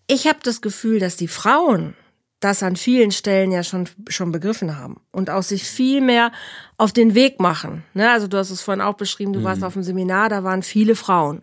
Ich 0.07 0.27
habe 0.27 0.39
das 0.43 0.61
Gefühl, 0.61 1.01
dass 1.01 1.17
die 1.17 1.29
Frauen 1.29 1.95
das 2.41 2.63
an 2.63 2.77
vielen 2.77 3.11
Stellen 3.11 3.51
ja 3.51 3.63
schon, 3.65 3.89
schon 4.09 4.31
begriffen 4.31 4.79
haben 4.79 5.01
und 5.11 5.31
auch 5.31 5.43
sich 5.43 5.65
viel 5.65 6.01
mehr 6.01 6.31
auf 6.77 6.93
den 6.93 7.15
Weg 7.15 7.41
machen. 7.41 7.85
Ne? 7.95 8.11
Also 8.11 8.29
du 8.29 8.37
hast 8.37 8.51
es 8.51 8.61
vorhin 8.61 8.81
auch 8.81 8.95
beschrieben, 8.95 9.33
du 9.33 9.41
mhm. 9.41 9.45
warst 9.45 9.65
auf 9.65 9.73
dem 9.73 9.83
Seminar, 9.83 10.29
da 10.29 10.45
waren 10.45 10.63
viele 10.63 10.95
Frauen. 10.95 11.43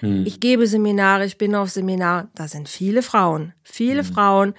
Mhm. 0.00 0.24
Ich 0.26 0.38
gebe 0.38 0.66
Seminare, 0.66 1.24
ich 1.24 1.38
bin 1.38 1.54
auf 1.54 1.70
Seminar, 1.70 2.28
da 2.34 2.46
sind 2.46 2.68
viele 2.68 3.02
Frauen. 3.02 3.52
Viele 3.64 4.02
mhm. 4.02 4.06
Frauen 4.06 4.54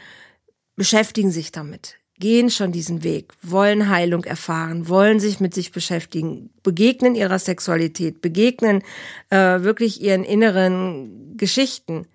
beschäftigen 0.75 1.31
sich 1.31 1.51
damit, 1.51 1.95
gehen 2.19 2.49
schon 2.49 2.73
diesen 2.73 3.03
Weg, 3.03 3.33
wollen 3.41 3.89
Heilung 3.89 4.25
erfahren, 4.25 4.89
wollen 4.89 5.21
sich 5.21 5.39
mit 5.39 5.53
sich 5.53 5.71
beschäftigen, 5.71 6.49
begegnen 6.61 7.15
ihrer 7.15 7.39
Sexualität, 7.39 8.21
begegnen 8.21 8.81
äh, 9.29 9.61
wirklich 9.61 10.01
ihren 10.01 10.25
inneren 10.25 11.37
Geschichten. 11.37 12.05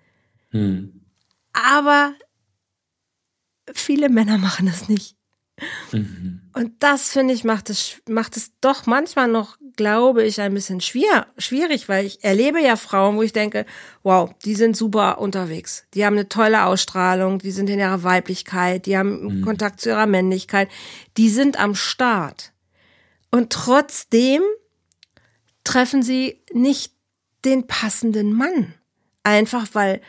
Mhm. 0.51 1.01
Aber 1.53 2.13
viele 3.79 4.09
Männer 4.09 4.37
machen 4.37 4.67
es 4.67 4.89
nicht. 4.89 5.15
Mhm. 5.91 6.41
Und 6.53 6.83
das, 6.83 7.09
finde 7.09 7.33
ich, 7.33 7.43
macht 7.43 7.69
es, 7.69 8.01
macht 8.09 8.37
es 8.37 8.51
doch 8.59 8.85
manchmal 8.85 9.27
noch, 9.27 9.57
glaube 9.75 10.23
ich, 10.23 10.41
ein 10.41 10.53
bisschen 10.53 10.81
schwer, 10.81 11.27
schwierig, 11.37 11.87
weil 11.87 12.05
ich 12.05 12.23
erlebe 12.23 12.61
ja 12.61 12.75
Frauen, 12.75 13.17
wo 13.17 13.21
ich 13.21 13.33
denke, 13.33 13.65
wow, 14.03 14.33
die 14.43 14.55
sind 14.55 14.75
super 14.75 15.19
unterwegs. 15.19 15.85
Die 15.93 16.05
haben 16.05 16.15
eine 16.15 16.29
tolle 16.29 16.65
Ausstrahlung, 16.65 17.39
die 17.39 17.51
sind 17.51 17.69
in 17.69 17.79
ihrer 17.79 18.03
Weiblichkeit, 18.03 18.85
die 18.85 18.97
haben 18.97 19.39
mhm. 19.39 19.41
Kontakt 19.43 19.81
zu 19.81 19.89
ihrer 19.89 20.07
Männlichkeit, 20.07 20.69
die 21.17 21.29
sind 21.29 21.59
am 21.59 21.75
Start. 21.75 22.53
Und 23.31 23.51
trotzdem 23.51 24.41
treffen 25.63 26.03
sie 26.03 26.41
nicht 26.53 26.93
den 27.43 27.67
passenden 27.67 28.33
Mann. 28.33 28.73
Einfach 29.23 29.67
weil 29.73 30.01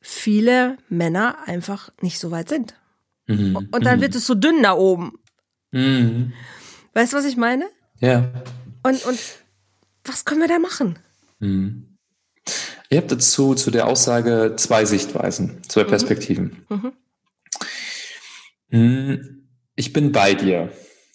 viele 0.00 0.76
Männer 0.88 1.38
einfach 1.46 1.90
nicht 2.00 2.18
so 2.18 2.30
weit 2.30 2.48
sind. 2.48 2.74
Mhm. 3.26 3.56
Und 3.56 3.84
dann 3.84 3.98
mhm. 3.98 4.02
wird 4.02 4.14
es 4.14 4.26
so 4.26 4.34
dünn 4.34 4.62
da 4.62 4.74
oben. 4.74 5.18
Mhm. 5.72 6.32
Weißt 6.92 7.12
du, 7.12 7.16
was 7.16 7.24
ich 7.24 7.36
meine? 7.36 7.66
Ja. 8.00 8.30
Und, 8.82 9.04
und 9.06 9.18
was 10.04 10.24
können 10.24 10.40
wir 10.40 10.48
da 10.48 10.58
machen? 10.58 10.98
Mhm. 11.38 11.96
Ihr 12.90 12.98
habt 12.98 13.10
dazu 13.10 13.54
zu 13.54 13.70
der 13.70 13.86
Aussage 13.86 14.54
zwei 14.56 14.84
Sichtweisen, 14.84 15.62
zwei 15.68 15.84
mhm. 15.84 15.88
Perspektiven. 15.88 16.66
Mhm. 16.68 16.92
mhm. 18.68 19.48
Ich 19.76 19.92
bin 19.92 20.12
bei 20.12 20.34
dir. 20.34 20.72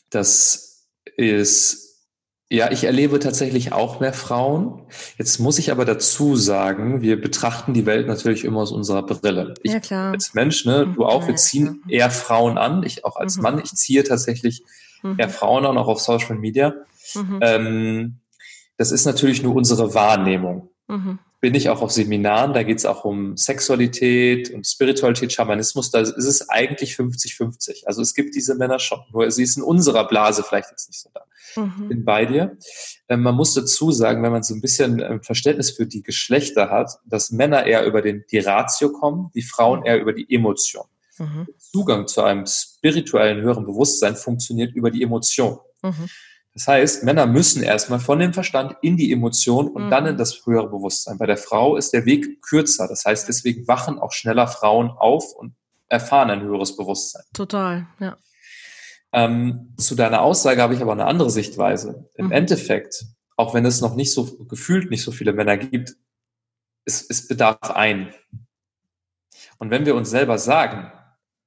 Das 0.09 0.87
ist 1.15 1.88
ja, 2.51 2.71
ich 2.71 2.83
erlebe 2.83 3.19
tatsächlich 3.19 3.73
auch 3.73 3.99
mehr 3.99 4.13
Frauen. 4.13 4.81
Jetzt 5.17 5.39
muss 5.39 5.59
ich 5.59 5.71
aber 5.71 5.85
dazu 5.85 6.35
sagen, 6.35 7.01
wir 7.01 7.21
betrachten 7.21 7.75
die 7.75 7.85
Welt 7.85 8.07
natürlich 8.07 8.43
immer 8.43 8.61
aus 8.61 8.71
unserer 8.71 9.03
Brille. 9.03 9.53
Ich 9.61 9.71
ja, 9.71 9.79
klar. 9.79 10.13
als 10.13 10.33
Mensch, 10.33 10.65
ne, 10.65 10.91
du 10.95 11.05
auch, 11.05 11.27
wir 11.27 11.35
ziehen 11.35 11.83
eher 11.87 12.09
Frauen 12.09 12.57
an. 12.57 12.81
Ich 12.81 13.05
auch 13.05 13.17
als 13.17 13.37
mhm. 13.37 13.43
Mann, 13.43 13.61
ich 13.63 13.71
ziehe 13.75 14.03
tatsächlich 14.03 14.63
mhm. 15.03 15.19
eher 15.19 15.29
Frauen 15.29 15.65
an, 15.67 15.77
auch 15.77 15.87
auf 15.87 16.01
Social 16.01 16.37
Media. 16.37 16.73
Mhm. 17.13 17.39
Ähm, 17.41 18.19
das 18.77 18.91
ist 18.91 19.05
natürlich 19.05 19.43
nur 19.43 19.55
unsere 19.55 19.93
Wahrnehmung. 19.93 20.69
Bin 21.41 21.55
ich 21.55 21.69
auch 21.69 21.81
auf 21.81 21.91
Seminaren, 21.91 22.53
da 22.53 22.63
geht 22.63 22.79
es 22.79 22.85
auch 22.85 23.05
um 23.05 23.37
Sexualität 23.37 24.51
und 24.51 24.67
Spiritualität, 24.67 25.31
Schamanismus, 25.31 25.89
da 25.89 25.99
ist 26.01 26.17
es 26.17 26.49
eigentlich 26.49 26.95
50-50. 26.95 27.85
Also 27.85 28.01
es 28.01 28.13
gibt 28.13 28.35
diese 28.35 28.55
Männer 28.55 28.79
schon, 28.79 28.99
nur 29.13 29.31
sie 29.31 29.43
ist 29.43 29.55
in 29.55 29.63
unserer 29.63 30.07
Blase 30.07 30.43
vielleicht 30.43 30.69
jetzt 30.69 30.89
nicht 30.89 30.99
so 30.99 31.09
da. 31.13 31.23
Mhm. 31.55 31.87
Bin 31.87 32.05
bei 32.05 32.25
dir. 32.25 32.57
Ähm, 33.07 33.21
man 33.21 33.35
muss 33.35 33.53
dazu 33.53 33.91
sagen, 33.91 34.21
wenn 34.21 34.31
man 34.31 34.43
so 34.43 34.53
ein 34.53 34.61
bisschen 34.61 34.99
ähm, 34.99 35.23
Verständnis 35.23 35.71
für 35.71 35.87
die 35.87 36.03
Geschlechter 36.03 36.69
hat, 36.69 36.99
dass 37.05 37.31
Männer 37.31 37.65
eher 37.65 37.85
über 37.85 38.01
den, 38.01 38.25
die 38.31 38.39
Ratio 38.39 38.91
kommen, 38.91 39.31
die 39.33 39.41
Frauen 39.41 39.83
eher 39.83 39.99
über 39.99 40.13
die 40.13 40.27
Emotion. 40.33 40.85
Mhm. 41.17 41.47
Zugang 41.57 42.07
zu 42.07 42.21
einem 42.21 42.45
spirituellen 42.45 43.41
höheren 43.41 43.65
Bewusstsein 43.65 44.15
funktioniert 44.15 44.73
über 44.75 44.91
die 44.91 45.03
Emotion. 45.03 45.59
Mhm. 45.81 46.09
Das 46.53 46.67
heißt, 46.67 47.03
Männer 47.03 47.25
müssen 47.25 47.63
erstmal 47.63 47.99
von 47.99 48.19
dem 48.19 48.33
Verstand 48.33 48.75
in 48.81 48.97
die 48.97 49.11
Emotion 49.11 49.69
und 49.69 49.85
mhm. 49.85 49.89
dann 49.89 50.05
in 50.07 50.17
das 50.17 50.45
höhere 50.45 50.69
Bewusstsein. 50.69 51.17
Bei 51.17 51.25
der 51.25 51.37
Frau 51.37 51.77
ist 51.77 51.93
der 51.93 52.05
Weg 52.05 52.41
kürzer. 52.41 52.87
Das 52.87 53.05
heißt, 53.05 53.27
deswegen 53.27 53.67
wachen 53.67 53.99
auch 53.99 54.11
schneller 54.11 54.47
Frauen 54.47 54.89
auf 54.89 55.33
und 55.33 55.55
erfahren 55.87 56.29
ein 56.29 56.41
höheres 56.41 56.75
Bewusstsein. 56.75 57.23
Total, 57.33 57.87
ja. 57.99 58.17
Ähm, 59.11 59.73
zu 59.77 59.95
deiner 59.95 60.21
Aussage 60.21 60.61
habe 60.61 60.75
ich 60.75 60.81
aber 60.81 60.91
eine 60.91 61.05
andere 61.05 61.29
Sichtweise. 61.29 62.09
Im 62.15 62.27
mhm. 62.27 62.31
Endeffekt, 62.31 63.05
auch 63.37 63.53
wenn 63.53 63.65
es 63.65 63.81
noch 63.81 63.95
nicht 63.95 64.13
so 64.13 64.45
gefühlt 64.45 64.91
nicht 64.91 65.03
so 65.03 65.11
viele 65.11 65.33
Männer 65.33 65.57
gibt, 65.57 65.95
es, 66.85 67.05
es 67.09 67.27
bedarf 67.27 67.71
ein. 67.71 68.13
Und 69.57 69.71
wenn 69.71 69.85
wir 69.85 69.95
uns 69.95 70.09
selber 70.09 70.37
sagen, 70.37 70.91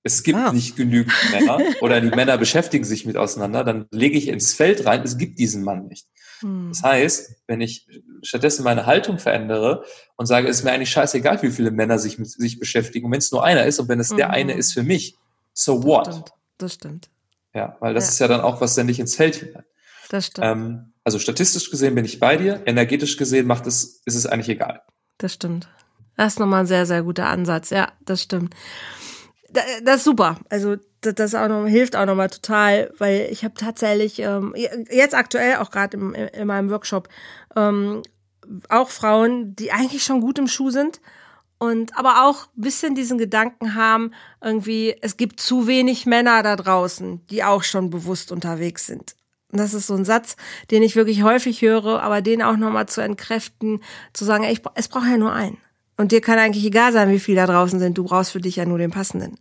es 0.02 0.22
gibt 0.22 0.38
ah. 0.38 0.52
nicht 0.52 0.76
genügend 0.76 1.14
Männer 1.30 1.60
oder 1.80 2.00
die 2.00 2.10
Männer 2.10 2.38
beschäftigen 2.38 2.84
sich 2.84 3.06
mit 3.06 3.16
auseinander, 3.16 3.64
dann 3.64 3.86
lege 3.90 4.18
ich 4.18 4.28
ins 4.28 4.54
Feld 4.54 4.84
rein, 4.86 5.02
es 5.02 5.16
gibt 5.16 5.38
diesen 5.38 5.62
Mann 5.62 5.86
nicht. 5.86 6.08
Hm. 6.40 6.70
Das 6.70 6.82
heißt, 6.82 7.36
wenn 7.46 7.60
ich 7.60 7.86
stattdessen 8.22 8.64
meine 8.64 8.86
Haltung 8.86 9.18
verändere 9.18 9.84
und 10.16 10.26
sage, 10.26 10.48
es 10.48 10.58
ist 10.58 10.64
mir 10.64 10.72
eigentlich 10.72 10.90
scheißegal, 10.90 11.42
wie 11.42 11.50
viele 11.50 11.70
Männer 11.70 11.98
sich 11.98 12.18
mit 12.18 12.28
sich 12.28 12.58
beschäftigen, 12.58 13.06
und 13.06 13.12
wenn 13.12 13.18
es 13.18 13.32
nur 13.32 13.44
einer 13.44 13.64
ist 13.64 13.78
und 13.78 13.88
wenn 13.88 14.00
es 14.00 14.10
mhm. 14.10 14.16
der 14.16 14.30
eine 14.30 14.54
ist 14.54 14.72
für 14.72 14.82
mich, 14.82 15.16
so 15.54 15.84
what? 15.84 16.06
Das 16.06 16.14
stimmt. 16.14 16.32
Das 16.58 16.74
stimmt. 16.74 17.10
Ja, 17.54 17.76
weil 17.80 17.94
das 17.94 18.06
ja. 18.06 18.10
ist 18.10 18.18
ja 18.18 18.28
dann 18.28 18.40
auch 18.40 18.60
was 18.60 18.72
ständig 18.72 18.98
ins 18.98 19.14
Feld 19.14 19.36
hinein. 19.36 19.64
Das 20.08 20.26
stimmt. 20.26 20.46
Ähm, 20.46 20.92
also 21.04 21.18
statistisch 21.18 21.70
gesehen 21.70 21.94
bin 21.94 22.04
ich 22.04 22.18
bei 22.18 22.36
dir, 22.36 22.62
energetisch 22.66 23.16
gesehen 23.16 23.46
macht 23.46 23.66
es, 23.66 24.02
ist 24.04 24.14
es 24.14 24.26
eigentlich 24.26 24.48
egal. 24.48 24.82
Das 25.18 25.34
stimmt. 25.34 25.68
Das 26.16 26.34
ist 26.34 26.38
nochmal 26.38 26.60
ein 26.60 26.66
sehr, 26.66 26.86
sehr 26.86 27.02
guter 27.02 27.26
Ansatz. 27.26 27.70
Ja, 27.70 27.92
das 28.04 28.22
stimmt. 28.22 28.54
Das 29.82 29.98
ist 29.98 30.04
super. 30.04 30.38
Also 30.48 30.76
das, 31.00 31.34
auch 31.34 31.48
noch, 31.48 31.66
hilft 31.66 31.96
auch 31.96 32.06
nochmal 32.06 32.30
total, 32.30 32.92
weil 32.98 33.28
ich 33.30 33.44
habe 33.44 33.54
tatsächlich 33.54 34.18
ähm, 34.20 34.54
jetzt 34.90 35.14
aktuell 35.14 35.56
auch 35.56 35.70
gerade 35.70 35.96
in 35.96 36.46
meinem 36.46 36.70
Workshop 36.70 37.08
ähm, 37.56 38.02
auch 38.68 38.88
Frauen, 38.88 39.54
die 39.56 39.72
eigentlich 39.72 40.04
schon 40.04 40.20
gut 40.20 40.38
im 40.38 40.48
Schuh 40.48 40.70
sind 40.70 41.00
und 41.58 41.96
aber 41.96 42.24
auch 42.24 42.46
ein 42.56 42.62
bisschen 42.62 42.94
diesen 42.94 43.18
Gedanken 43.18 43.74
haben, 43.74 44.12
irgendwie, 44.40 44.96
es 45.00 45.16
gibt 45.16 45.40
zu 45.40 45.66
wenig 45.66 46.06
Männer 46.06 46.42
da 46.42 46.56
draußen, 46.56 47.24
die 47.28 47.44
auch 47.44 47.62
schon 47.62 47.90
bewusst 47.90 48.32
unterwegs 48.32 48.86
sind. 48.86 49.14
Und 49.52 49.58
das 49.58 49.74
ist 49.74 49.86
so 49.86 49.94
ein 49.94 50.04
Satz, 50.04 50.36
den 50.70 50.82
ich 50.82 50.96
wirklich 50.96 51.22
häufig 51.22 51.62
höre, 51.62 52.02
aber 52.02 52.22
den 52.22 52.42
auch 52.42 52.56
nochmal 52.56 52.86
zu 52.86 53.00
entkräften, 53.00 53.82
zu 54.12 54.24
sagen, 54.24 54.44
ey, 54.44 54.52
ich, 54.54 54.62
es 54.74 54.88
braucht 54.88 55.06
ja 55.06 55.18
nur 55.18 55.32
einen. 55.32 55.58
Und 55.96 56.12
dir 56.12 56.20
kann 56.20 56.38
eigentlich 56.38 56.64
egal 56.64 56.92
sein, 56.92 57.10
wie 57.10 57.18
viele 57.18 57.36
da 57.36 57.46
draußen 57.46 57.78
sind. 57.78 57.98
Du 57.98 58.04
brauchst 58.04 58.32
für 58.32 58.40
dich 58.40 58.56
ja 58.56 58.64
nur 58.64 58.78
den 58.78 58.90
passenden. 58.90 59.38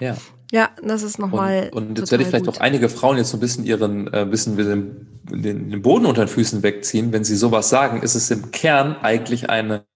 Ja. 0.00 0.16
Ja, 0.52 0.70
das 0.82 1.02
ist 1.02 1.18
nochmal. 1.18 1.70
Und, 1.72 1.88
und 1.88 1.98
jetzt 1.98 2.10
werde 2.10 2.24
ich 2.24 2.28
vielleicht 2.28 2.44
gut. 2.44 2.56
auch 2.58 2.60
einige 2.60 2.90
Frauen 2.90 3.16
jetzt 3.16 3.30
so 3.30 3.38
ein 3.38 3.40
bisschen 3.40 3.64
ihren, 3.64 4.12
äh, 4.12 4.26
bisschen 4.26 4.58
den, 4.58 5.08
den, 5.24 5.70
den 5.70 5.82
Boden 5.82 6.04
unter 6.04 6.26
den 6.26 6.28
Füßen 6.28 6.62
wegziehen. 6.62 7.10
Wenn 7.10 7.24
sie 7.24 7.36
sowas 7.36 7.70
sagen, 7.70 8.02
ist 8.02 8.14
es 8.14 8.30
im 8.30 8.50
Kern 8.50 8.96
eigentlich 9.00 9.48
eine, 9.48 9.86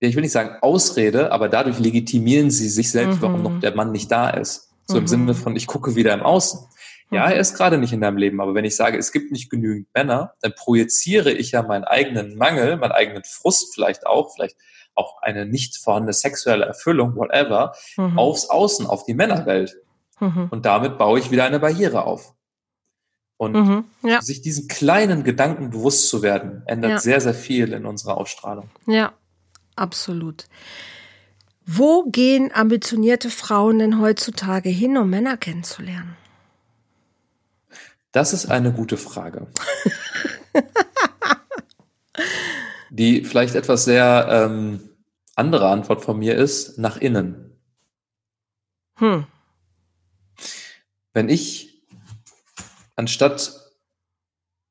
ich 0.00 0.14
will 0.14 0.22
nicht 0.22 0.32
sagen 0.32 0.56
Ausrede, 0.60 1.32
aber 1.32 1.48
dadurch 1.48 1.78
legitimieren 1.78 2.50
sie 2.50 2.68
sich 2.68 2.90
selbst, 2.90 3.16
mhm. 3.16 3.22
warum 3.22 3.42
noch 3.42 3.60
der 3.60 3.74
Mann 3.74 3.90
nicht 3.90 4.12
da 4.12 4.28
ist. 4.28 4.68
So 4.86 4.96
mhm. 4.96 5.00
im 5.00 5.06
Sinne 5.06 5.34
von, 5.34 5.56
ich 5.56 5.66
gucke 5.66 5.94
wieder 5.94 6.12
im 6.12 6.22
Außen. 6.22 6.60
Ja, 7.10 7.24
mhm. 7.24 7.32
er 7.32 7.40
ist 7.40 7.54
gerade 7.54 7.78
nicht 7.78 7.94
in 7.94 8.02
deinem 8.02 8.18
Leben, 8.18 8.42
aber 8.42 8.54
wenn 8.54 8.66
ich 8.66 8.76
sage, 8.76 8.98
es 8.98 9.12
gibt 9.12 9.32
nicht 9.32 9.48
genügend 9.48 9.88
Männer, 9.94 10.34
dann 10.42 10.52
projiziere 10.54 11.32
ich 11.32 11.52
ja 11.52 11.62
meinen 11.62 11.84
eigenen 11.84 12.36
Mangel, 12.36 12.76
meinen 12.76 12.92
eigenen 12.92 13.24
Frust 13.24 13.72
vielleicht 13.74 14.06
auch, 14.06 14.34
vielleicht 14.34 14.56
auch 14.98 15.22
eine 15.22 15.46
nicht 15.46 15.76
vorhandene 15.76 16.12
sexuelle 16.12 16.66
Erfüllung, 16.66 17.16
whatever, 17.16 17.74
mhm. 17.96 18.18
aufs 18.18 18.50
Außen, 18.50 18.86
auf 18.86 19.04
die 19.04 19.14
Männerwelt. 19.14 19.76
Mhm. 20.20 20.48
Und 20.50 20.66
damit 20.66 20.98
baue 20.98 21.18
ich 21.18 21.30
wieder 21.30 21.44
eine 21.44 21.60
Barriere 21.60 22.04
auf. 22.04 22.34
Und 23.36 23.54
mhm, 23.54 23.84
ja. 24.02 24.20
sich 24.20 24.42
diesen 24.42 24.66
kleinen 24.66 25.22
Gedanken 25.22 25.70
bewusst 25.70 26.08
zu 26.08 26.22
werden, 26.22 26.62
ändert 26.66 26.90
ja. 26.90 26.98
sehr, 26.98 27.20
sehr 27.20 27.34
viel 27.34 27.72
in 27.72 27.86
unserer 27.86 28.18
Ausstrahlung. 28.18 28.68
Ja, 28.86 29.12
absolut. 29.76 30.46
Wo 31.64 32.04
gehen 32.04 32.50
ambitionierte 32.52 33.30
Frauen 33.30 33.78
denn 33.78 34.00
heutzutage 34.00 34.70
hin, 34.70 34.96
um 34.96 35.08
Männer 35.08 35.36
kennenzulernen? 35.36 36.16
Das 38.10 38.32
ist 38.32 38.46
eine 38.46 38.72
gute 38.72 38.96
Frage. 38.96 39.46
die 42.90 43.24
vielleicht 43.24 43.54
etwas 43.54 43.84
sehr 43.84 44.26
ähm, 44.30 44.87
andere 45.38 45.68
Antwort 45.68 46.02
von 46.02 46.18
mir 46.18 46.36
ist, 46.36 46.78
nach 46.78 46.96
innen. 46.96 47.56
Hm. 48.96 49.26
Wenn 51.12 51.28
ich 51.28 51.82
anstatt 52.96 53.58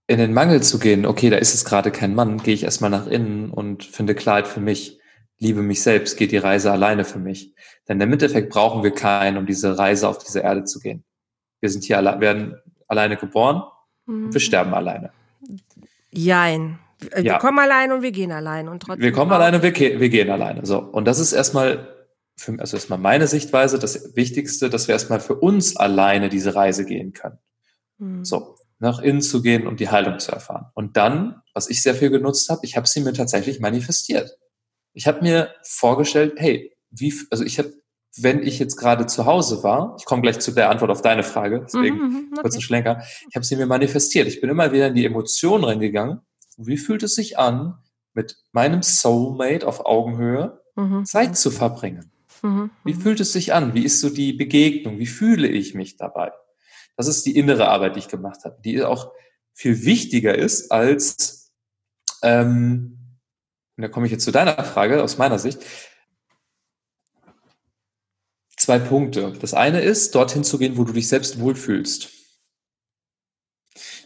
in 0.07 0.19
den 0.19 0.33
Mangel 0.33 0.63
zu 0.63 0.79
gehen, 0.79 1.05
okay, 1.05 1.29
da 1.29 1.37
ist 1.37 1.53
es 1.53 1.65
gerade 1.65 1.91
kein 1.91 2.15
Mann, 2.15 2.37
gehe 2.37 2.53
ich 2.53 2.63
erstmal 2.63 2.89
nach 2.89 3.07
innen 3.07 3.51
und 3.51 3.83
finde 3.83 4.15
Klarheit 4.15 4.47
für 4.47 4.61
mich, 4.61 4.99
liebe 5.37 5.61
mich 5.61 5.83
selbst, 5.83 6.17
geht 6.17 6.31
die 6.31 6.37
Reise 6.37 6.71
alleine 6.71 7.05
für 7.05 7.19
mich. 7.19 7.53
Denn 7.87 7.99
im 8.01 8.11
Endeffekt 8.11 8.49
brauchen 8.49 8.83
wir 8.83 8.91
keinen, 8.91 9.37
um 9.37 9.45
diese 9.45 9.77
Reise 9.77 10.07
auf 10.07 10.17
diese 10.19 10.39
Erde 10.39 10.63
zu 10.63 10.79
gehen. 10.79 11.03
Wir 11.59 11.69
sind 11.69 11.83
hier 11.83 11.97
alle, 11.97 12.19
werden 12.19 12.55
alleine 12.87 13.17
geboren 13.17 13.63
mhm. 14.05 14.25
und 14.25 14.33
wir 14.33 14.41
sterben 14.41 14.73
alleine. 14.73 15.11
Jein. 16.11 16.79
Wir 16.99 17.23
ja. 17.23 17.37
kommen 17.37 17.59
allein 17.59 17.91
und 17.91 18.01
wir 18.01 18.11
gehen 18.11 18.31
allein 18.31 18.67
und 18.67 18.81
trotzdem. 18.81 19.03
Wir 19.03 19.11
kommen 19.11 19.31
allein 19.31 19.53
und 19.53 19.61
wir, 19.61 19.73
wir 19.73 20.09
gehen 20.09 20.29
alleine. 20.29 20.65
So. 20.65 20.79
Und 20.79 21.05
das 21.05 21.19
ist 21.19 21.31
erstmal, 21.31 21.95
für, 22.35 22.59
also 22.59 22.75
erstmal 22.75 22.99
meine 22.99 23.27
Sichtweise, 23.27 23.77
das 23.77 24.15
Wichtigste, 24.15 24.69
dass 24.69 24.87
wir 24.87 24.93
erstmal 24.93 25.19
für 25.19 25.35
uns 25.35 25.77
alleine 25.77 26.29
diese 26.29 26.55
Reise 26.55 26.85
gehen 26.85 27.13
können. 27.13 27.37
Mhm. 27.99 28.25
So. 28.25 28.55
Nach 28.79 28.99
innen 28.99 29.21
zu 29.21 29.41
gehen 29.41 29.67
und 29.67 29.79
die 29.79 29.89
Heilung 29.89 30.19
zu 30.19 30.31
erfahren. 30.31 30.67
Und 30.73 30.97
dann, 30.97 31.41
was 31.53 31.69
ich 31.69 31.81
sehr 31.81 31.95
viel 31.95 32.09
genutzt 32.09 32.49
habe, 32.49 32.61
ich 32.63 32.77
habe 32.77 32.87
sie 32.87 33.01
mir 33.01 33.13
tatsächlich 33.13 33.59
manifestiert. 33.59 34.37
Ich 34.93 35.07
habe 35.07 35.21
mir 35.21 35.53
vorgestellt, 35.63 36.33
hey, 36.37 36.75
wie, 36.89 37.13
also 37.31 37.43
ich 37.43 37.59
habe, 37.59 37.73
wenn 38.17 38.41
ich 38.41 38.59
jetzt 38.59 38.77
gerade 38.77 39.05
zu 39.05 39.25
Hause 39.25 39.63
war, 39.63 39.95
ich 39.99 40.05
komme 40.05 40.21
gleich 40.21 40.39
zu 40.39 40.51
der 40.51 40.69
Antwort 40.69 40.91
auf 40.91 41.01
deine 41.01 41.23
Frage, 41.23 41.61
deswegen 41.65 41.95
mhm, 41.95 42.03
mhm 42.03 42.29
okay. 42.31 42.41
kurz 42.41 42.53
einen 42.55 42.61
Schlenker, 42.61 43.03
ich 43.29 43.35
habe 43.35 43.45
sie 43.45 43.55
mir 43.55 43.67
manifestiert. 43.67 44.27
Ich 44.27 44.41
bin 44.41 44.49
immer 44.49 44.71
wieder 44.71 44.87
in 44.87 44.95
die 44.95 45.05
Emotionen 45.05 45.63
reingegangen 45.63 46.21
wie 46.57 46.77
fühlt 46.77 47.03
es 47.03 47.15
sich 47.15 47.37
an, 47.37 47.77
mit 48.13 48.37
meinem 48.51 48.81
Soulmate 48.81 49.65
auf 49.65 49.85
Augenhöhe 49.85 50.61
mhm. 50.75 51.05
Zeit 51.05 51.37
zu 51.37 51.51
verbringen? 51.51 52.11
Mhm. 52.41 52.71
Wie 52.83 52.95
fühlt 52.95 53.19
es 53.19 53.31
sich 53.31 53.53
an? 53.53 53.73
Wie 53.73 53.83
ist 53.83 54.01
so 54.01 54.09
die 54.09 54.33
Begegnung? 54.33 54.99
Wie 54.99 55.07
fühle 55.07 55.47
ich 55.47 55.75
mich 55.75 55.97
dabei? 55.97 56.31
Das 56.95 57.07
ist 57.07 57.25
die 57.25 57.37
innere 57.37 57.67
Arbeit, 57.69 57.95
die 57.95 57.99
ich 57.99 58.07
gemacht 58.07 58.43
habe, 58.43 58.59
die 58.63 58.83
auch 58.83 59.11
viel 59.53 59.85
wichtiger 59.85 60.35
ist 60.35 60.71
als, 60.71 61.51
ähm, 62.23 62.97
und 63.75 63.83
da 63.83 63.87
komme 63.87 64.07
ich 64.07 64.11
jetzt 64.11 64.23
zu 64.23 64.31
deiner 64.31 64.63
Frage 64.63 65.03
aus 65.03 65.19
meiner 65.19 65.37
Sicht, 65.37 65.59
zwei 68.55 68.79
Punkte. 68.79 69.33
Das 69.39 69.53
eine 69.53 69.81
ist, 69.81 70.15
dorthin 70.15 70.43
zu 70.43 70.57
gehen, 70.57 70.77
wo 70.77 70.83
du 70.83 70.93
dich 70.93 71.07
selbst 71.07 71.39
wohlfühlst. 71.39 72.16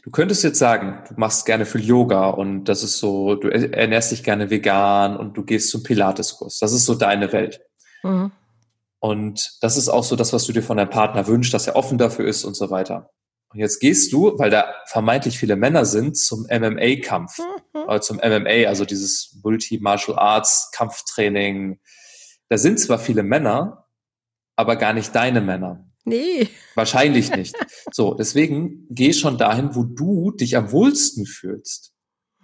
Du 0.03 0.09
könntest 0.09 0.43
jetzt 0.43 0.57
sagen, 0.57 1.03
du 1.07 1.13
machst 1.17 1.45
gerne 1.45 1.65
viel 1.65 1.81
Yoga 1.81 2.29
und 2.29 2.65
das 2.65 2.81
ist 2.81 2.97
so, 2.97 3.35
du 3.35 3.49
ernährst 3.49 4.11
dich 4.11 4.23
gerne 4.23 4.49
vegan 4.49 5.15
und 5.15 5.37
du 5.37 5.43
gehst 5.43 5.69
zum 5.69 5.83
Pilateskurs. 5.83 6.57
Das 6.59 6.73
ist 6.73 6.85
so 6.85 6.95
deine 6.95 7.31
Welt. 7.31 7.61
Mhm. 8.01 8.31
Und 8.99 9.57
das 9.61 9.77
ist 9.77 9.89
auch 9.89 10.03
so 10.03 10.15
das, 10.15 10.33
was 10.33 10.45
du 10.45 10.53
dir 10.53 10.63
von 10.63 10.77
deinem 10.77 10.89
Partner 10.89 11.27
wünschst, 11.27 11.53
dass 11.53 11.67
er 11.67 11.75
offen 11.75 11.97
dafür 11.97 12.27
ist 12.27 12.45
und 12.45 12.55
so 12.55 12.71
weiter. 12.71 13.11
Und 13.53 13.59
jetzt 13.59 13.79
gehst 13.79 14.13
du, 14.13 14.39
weil 14.39 14.49
da 14.49 14.73
vermeintlich 14.87 15.37
viele 15.37 15.55
Männer 15.55 15.85
sind, 15.85 16.17
zum 16.17 16.43
MMA-Kampf, 16.43 17.37
mhm. 17.39 17.81
oder 17.81 18.01
zum 18.01 18.17
MMA, 18.17 18.67
also 18.67 18.85
dieses 18.85 19.39
Multi-Martial 19.43 20.17
Arts 20.17 20.71
Kampftraining. 20.73 21.79
Da 22.49 22.57
sind 22.57 22.79
zwar 22.79 22.97
viele 22.97 23.23
Männer, 23.23 23.87
aber 24.55 24.77
gar 24.77 24.93
nicht 24.93 25.13
deine 25.13 25.41
Männer. 25.41 25.90
Nee. 26.03 26.49
Wahrscheinlich 26.75 27.35
nicht. 27.35 27.55
So, 27.91 28.13
deswegen 28.13 28.87
geh 28.89 29.13
schon 29.13 29.37
dahin, 29.37 29.75
wo 29.75 29.83
du 29.83 30.31
dich 30.31 30.57
am 30.57 30.71
wohlsten 30.71 31.25
fühlst, 31.25 31.93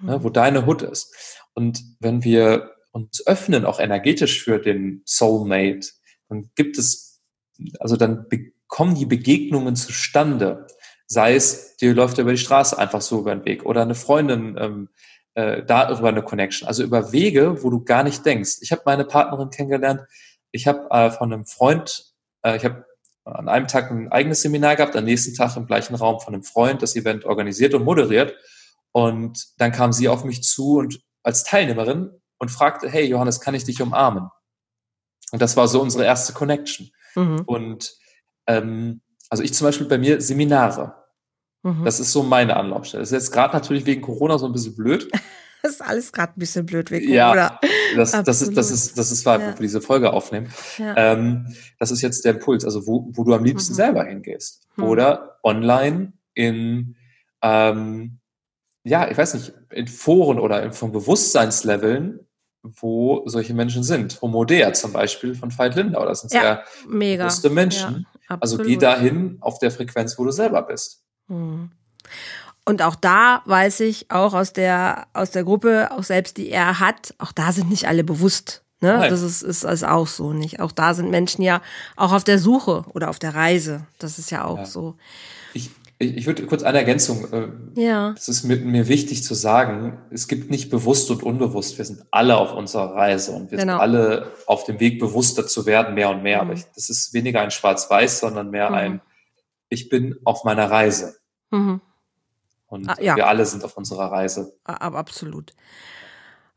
ne, 0.02 0.24
wo 0.24 0.30
deine 0.30 0.66
Hut 0.66 0.82
ist. 0.84 1.42
Und 1.54 1.82
wenn 2.00 2.24
wir 2.24 2.72
uns 2.92 3.26
öffnen, 3.26 3.66
auch 3.66 3.80
energetisch 3.80 4.44
für 4.44 4.60
den 4.60 5.02
Soulmate, 5.06 5.90
dann 6.30 6.50
gibt 6.56 6.78
es, 6.78 7.22
also 7.80 7.96
dann 7.96 8.28
kommen 8.68 8.96
die 8.96 9.06
Begegnungen 9.06 9.76
zustande. 9.76 10.68
Sei 11.08 11.36
es, 11.36 11.78
dir 11.78 11.94
läuft 11.94 12.18
über 12.18 12.32
die 12.32 12.38
Straße 12.38 12.78
einfach 12.78 13.02
so 13.02 13.20
über 13.20 13.34
den 13.34 13.46
Weg 13.46 13.66
oder 13.66 13.82
eine 13.82 13.96
Freundin 13.96 14.58
ähm, 14.60 14.90
äh, 15.36 15.64
da 15.64 15.90
über 15.96 16.10
eine 16.10 16.24
Connection. 16.24 16.68
Also 16.68 16.84
über 16.84 17.12
Wege, 17.12 17.64
wo 17.64 17.70
du 17.70 17.84
gar 17.84 18.04
nicht 18.04 18.26
denkst. 18.26 18.58
Ich 18.62 18.72
habe 18.72 18.82
meine 18.86 19.06
Partnerin 19.06 19.52
kennengelernt. 19.52 20.02
Ich 20.52 20.68
habe 20.68 20.88
äh, 20.90 21.12
von 21.12 21.32
einem 21.32 21.46
Freund, 21.46 22.14
äh, 22.42 22.58
ich 22.58 22.66
habe 22.66 22.87
an 23.28 23.50
einem 23.50 23.68
Tag 23.68 23.92
ein 23.92 24.12
eigenes 24.12 24.42
Seminar 24.42 24.76
gehabt, 24.76 24.96
am 24.96 25.06
nächsten 25.06 25.36
Tag 25.36 25.56
im 25.58 25.68
gleichen 25.68 25.96
Raum 25.96 26.20
von 26.20 26.34
einem 26.34 26.44
Freund 26.44 26.82
das 26.82 26.96
Event 26.96 27.26
organisiert 27.26 27.74
und 27.74 27.84
moderiert. 27.84 28.36
Und 28.92 29.48
dann 29.58 29.72
kam 29.72 29.92
sie 29.92 30.08
auf 30.08 30.24
mich 30.24 30.44
zu 30.44 30.78
und 30.78 31.02
als 31.24 31.44
Teilnehmerin 31.44 32.12
und 32.40 32.52
fragte, 32.52 32.90
hey 32.90 33.06
Johannes, 33.06 33.42
kann 33.42 33.56
ich 33.56 33.64
dich 33.64 33.82
umarmen? 33.82 34.30
Und 35.32 35.42
das 35.42 35.58
war 35.58 35.68
so 35.68 35.82
unsere 35.82 36.06
erste 36.06 36.34
Connection. 36.34 36.90
Mhm. 37.16 37.42
Und 37.46 37.94
ähm, 38.48 39.02
also 39.30 39.44
ich 39.44 39.54
zum 39.54 39.66
Beispiel 39.66 39.88
bei 39.88 39.98
mir 39.98 40.22
Seminare. 40.22 40.96
Mhm. 41.64 41.84
Das 41.84 42.00
ist 42.00 42.12
so 42.12 42.24
meine 42.24 42.56
Anlaufstelle. 42.56 43.02
Das 43.02 43.10
ist 43.10 43.24
jetzt 43.24 43.32
gerade 43.32 43.54
natürlich 43.54 43.86
wegen 43.86 44.02
Corona 44.02 44.38
so 44.38 44.46
ein 44.46 44.54
bisschen 44.54 44.76
blöd. 44.76 45.12
Das 45.64 45.72
ist 45.72 45.82
alles 45.82 46.14
gerade 46.14 46.34
ein 46.34 46.40
bisschen 46.40 46.66
blöd 46.66 46.92
wegen 46.92 47.12
ja, 47.12 47.28
Corona. 47.28 47.60
Das, 47.96 48.12
das, 48.12 48.42
ist, 48.42 48.56
das 48.56 48.72
ist, 48.72 48.98
das 48.98 49.12
ist 49.12 49.26
wahr, 49.26 49.40
ja. 49.40 49.48
wo 49.48 49.52
wir 49.52 49.62
diese 49.62 49.82
Folge 49.82 50.14
aufnehmen. 50.14 50.52
Ja. 50.78 50.96
Ähm, 50.96 51.54
das 51.80 51.92
ist 51.92 52.02
jetzt 52.02 52.26
der 52.26 52.36
Impuls, 52.36 52.64
also 52.64 52.86
wo, 52.86 53.10
wo 53.14 53.24
du 53.24 53.34
am 53.34 53.44
liebsten 53.44 53.74
mhm. 53.74 53.78
selber 53.78 54.06
hingehst. 54.06 54.68
Mhm. 54.76 54.84
Oder 54.84 55.40
online 55.44 56.14
in, 56.36 56.96
ähm, 57.42 58.20
ja, 58.84 59.10
ich 59.10 59.18
weiß 59.18 59.34
nicht, 59.34 59.54
in 59.72 59.88
Foren 59.88 60.40
oder 60.40 60.64
in, 60.64 60.74
von 60.74 60.92
Bewusstseinsleveln, 60.92 62.20
wo 62.64 63.24
solche 63.26 63.54
Menschen 63.54 63.84
sind. 63.84 64.22
Homo 64.22 64.46
Dea 64.46 64.74
zum 64.74 64.94
Beispiel 64.94 65.36
von 65.36 65.58
Veit 65.58 65.76
Lindau. 65.76 66.06
Das 66.06 66.22
sind 66.22 66.34
ja, 66.34 66.42
sehr 66.42 66.64
mega. 66.88 67.24
bewusste 67.24 67.50
Menschen. 67.50 68.06
Ja, 68.30 68.38
also 68.40 68.58
geh 68.58 68.78
dahin 68.78 69.38
auf 69.40 69.60
der 69.60 69.72
Frequenz, 69.72 70.18
wo 70.20 70.26
du 70.26 70.32
selber 70.32 70.62
bist. 70.62 71.04
Hm. 71.28 71.72
Und 72.68 72.82
auch 72.82 72.96
da 72.96 73.44
weiß 73.46 73.80
ich, 73.80 74.12
auch 74.12 74.34
aus 74.34 74.52
der, 74.52 75.08
aus 75.14 75.32
der 75.32 75.46
Gruppe, 75.46 75.90
auch 75.92 76.04
selbst 76.04 76.36
die 76.36 76.50
er 76.50 76.82
hat, 76.82 77.14
auch 77.18 77.32
da 77.32 77.54
sind 77.54 77.70
nicht 77.70 77.88
alle 77.88 78.04
bewusst. 78.04 78.62
Ne? 78.82 79.08
Das 79.10 79.22
ist, 79.22 79.42
ist, 79.42 79.64
ist 79.64 79.84
auch 79.86 80.08
so 80.08 80.34
nicht. 80.34 80.60
Auch 80.60 80.74
da 80.74 80.94
sind 80.94 81.10
Menschen 81.10 81.44
ja 81.44 81.62
auch 81.96 82.12
auf 82.12 82.26
der 82.26 82.40
Suche 82.40 82.84
oder 82.94 83.10
auf 83.10 83.20
der 83.20 83.34
Reise. 83.34 83.88
Das 84.00 84.20
ist 84.20 84.32
ja 84.32 84.44
auch 84.44 84.58
ja. 84.58 84.66
so. 84.66 84.96
Ich, 85.54 85.70
ich, 85.98 86.18
ich 86.18 86.28
würde 86.28 86.46
kurz 86.46 86.64
eine 86.64 86.80
Ergänzung. 86.80 87.32
Äh, 87.32 87.48
ja. 87.82 88.12
Das 88.12 88.28
ist 88.28 88.44
mir, 88.44 88.58
mir 88.58 88.90
wichtig 88.90 89.24
zu 89.24 89.34
sagen. 89.34 90.00
Es 90.12 90.28
gibt 90.28 90.52
nicht 90.52 90.70
bewusst 90.70 91.10
und 91.10 91.24
unbewusst. 91.24 91.78
Wir 91.78 91.86
sind 91.86 92.04
alle 92.12 92.36
auf 92.36 92.54
unserer 92.54 92.94
Reise 92.94 93.32
und 93.32 93.50
wir 93.50 93.60
genau. 93.60 93.76
sind 93.76 93.82
alle 93.82 94.34
auf 94.46 94.66
dem 94.66 94.82
Weg, 94.82 95.00
bewusster 95.00 95.48
zu 95.48 95.66
werden, 95.66 95.96
mehr 95.96 96.10
und 96.10 96.22
mehr. 96.22 96.44
Mhm. 96.44 96.50
Aber 96.50 96.60
ich, 96.60 96.66
das 96.76 96.90
ist 96.90 97.14
weniger 97.14 97.40
ein 97.40 97.52
Schwarz-Weiß, 97.52 98.20
sondern 98.20 98.50
mehr 98.50 98.72
mhm. 98.72 98.76
ein, 98.76 99.02
ich 99.70 99.88
bin 99.88 100.18
auf 100.26 100.44
meiner 100.44 100.70
Reise. 100.70 101.16
Mhm. 101.50 101.80
Und 102.68 102.90
ah, 102.90 102.96
ja. 103.00 103.16
wir 103.16 103.28
alle 103.28 103.46
sind 103.46 103.64
auf 103.64 103.78
unserer 103.78 104.12
Reise. 104.12 104.54
Aber 104.64 104.98
absolut. 104.98 105.54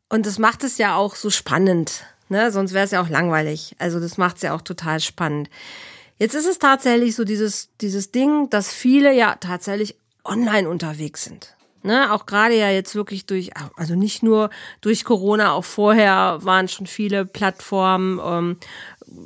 Und 0.09 0.27
das 0.27 0.39
macht 0.39 0.65
es 0.65 0.79
ja 0.79 0.97
auch 0.97 1.15
so 1.15 1.31
spannend. 1.31 2.05
Ne? 2.29 2.51
Sonst 2.51 2.73
wäre 2.73 2.85
es 2.85 2.91
ja 2.91 3.03
auch 3.03 3.09
langweilig. 3.09 3.77
Also 3.79 4.01
das 4.01 4.19
macht 4.19 4.37
es 4.37 4.43
ja 4.43 4.55
auch 4.55 4.63
total 4.63 5.01
spannend. 5.01 5.49
Jetzt 6.19 6.35
ist 6.35 6.47
es 6.47 6.59
tatsächlich 6.59 7.17
so 7.17 7.25
dieses, 7.25 7.71
dieses 7.81 8.13
Ding, 8.13 8.51
dass 8.51 8.73
viele 8.73 9.15
ja 9.15 9.37
tatsächlich 9.37 9.97
online 10.25 10.69
unterwegs 10.69 11.25
sind. 11.25 11.57
Ne, 11.83 12.13
auch 12.13 12.27
gerade 12.27 12.55
ja 12.55 12.69
jetzt 12.69 12.95
wirklich 12.95 13.25
durch, 13.25 13.53
also 13.75 13.95
nicht 13.95 14.23
nur 14.23 14.51
durch 14.83 15.03
Corona, 15.03 15.53
auch 15.53 15.65
vorher 15.65 16.39
waren 16.43 16.69
schon 16.69 16.87
viele 16.87 17.25
Plattformen, 17.25 18.21
ähm, 18.23 18.57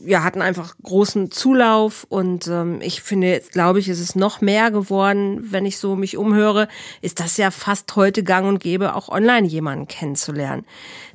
ja, 0.04 0.22
hatten 0.22 0.42
einfach 0.42 0.74
großen 0.82 1.30
Zulauf 1.30 2.06
und 2.08 2.46
ähm, 2.48 2.80
ich 2.80 3.02
finde 3.02 3.28
jetzt, 3.28 3.52
glaube 3.52 3.78
ich, 3.78 3.88
ist 3.88 4.00
es 4.00 4.14
noch 4.14 4.40
mehr 4.40 4.70
geworden, 4.70 5.40
wenn 5.50 5.66
ich 5.66 5.78
so 5.78 5.96
mich 5.96 6.16
umhöre, 6.16 6.68
ist 7.02 7.20
das 7.20 7.36
ja 7.36 7.50
fast 7.50 7.94
heute 7.96 8.22
gang 8.22 8.46
und 8.46 8.60
gäbe, 8.60 8.94
auch 8.94 9.08
online 9.08 9.46
jemanden 9.46 9.86
kennenzulernen. 9.86 10.64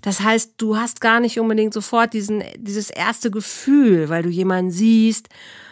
Das 0.01 0.22
heißt, 0.22 0.53
du 0.57 0.78
hast 0.78 1.01
gar 1.01 1.20
nicht 1.20 1.39
unbedingt 1.39 1.74
sofort 1.74 2.13
diesen, 2.13 2.43
dieses 2.57 2.89
erste 2.89 3.32
Gefühl, 3.32 4.09
weil 4.09 4.24
du 4.24 4.30
jemanden 4.30 4.72
siehst, 4.72 5.30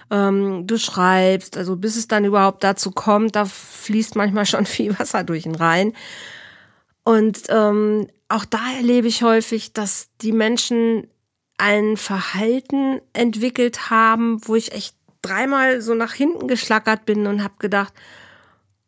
ähm, 0.10 0.66
du 0.66 0.78
schreibst, 0.78 1.58
also 1.58 1.76
bis 1.76 1.96
es 1.96 2.08
dann 2.08 2.26
überhaupt 2.26 2.64
dazu 2.64 2.92
kommt, 2.92 3.36
da 3.36 3.46
fließt 3.46 4.16
manchmal 4.16 4.46
schon 4.46 4.66
viel 4.68 4.98
Wasser 4.98 5.24
durch 5.24 5.44
den 5.44 5.56
Rhein. 5.56 5.94
Und 7.04 7.44
ähm, 7.50 8.08
auch 8.30 8.46
da 8.46 8.60
erlebe 8.76 9.08
ich 9.08 9.24
häufig, 9.24 9.74
dass 9.74 10.10
die 10.22 10.34
Menschen 10.34 11.08
ein 11.58 11.98
Verhalten 11.98 13.02
entwickelt 13.14 13.90
haben, 13.90 14.40
wo 14.48 14.56
ich 14.56 14.72
echt 14.74 14.96
dreimal 15.22 15.82
so 15.82 15.94
nach 15.94 16.14
hinten 16.14 16.48
geschlackert 16.48 17.06
bin 17.06 17.28
und 17.28 17.44
habe 17.44 17.56
gedacht, 17.60 17.94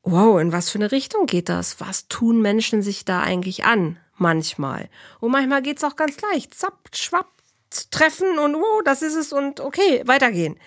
wow, 0.03 0.39
in 0.39 0.51
was 0.51 0.70
für 0.70 0.78
eine 0.78 0.91
Richtung 0.91 1.26
geht 1.26 1.49
das? 1.49 1.80
Was 1.80 2.07
tun 2.07 2.41
Menschen 2.41 2.82
sich 2.82 3.05
da 3.05 3.22
eigentlich 3.22 3.65
an? 3.65 3.97
Manchmal. 4.17 4.89
Und 5.20 5.32
manchmal 5.32 5.61
geht's 5.61 5.84
auch 5.84 5.95
ganz 5.95 6.17
leicht. 6.22 6.53
Zapp, 6.53 6.89
schwapp, 6.93 7.28
treffen 7.91 8.38
und 8.38 8.55
oh, 8.55 8.82
das 8.84 9.01
ist 9.01 9.15
es 9.15 9.34
und 9.34 9.59
okay, 9.59 10.03
weitergehen. 10.05 10.57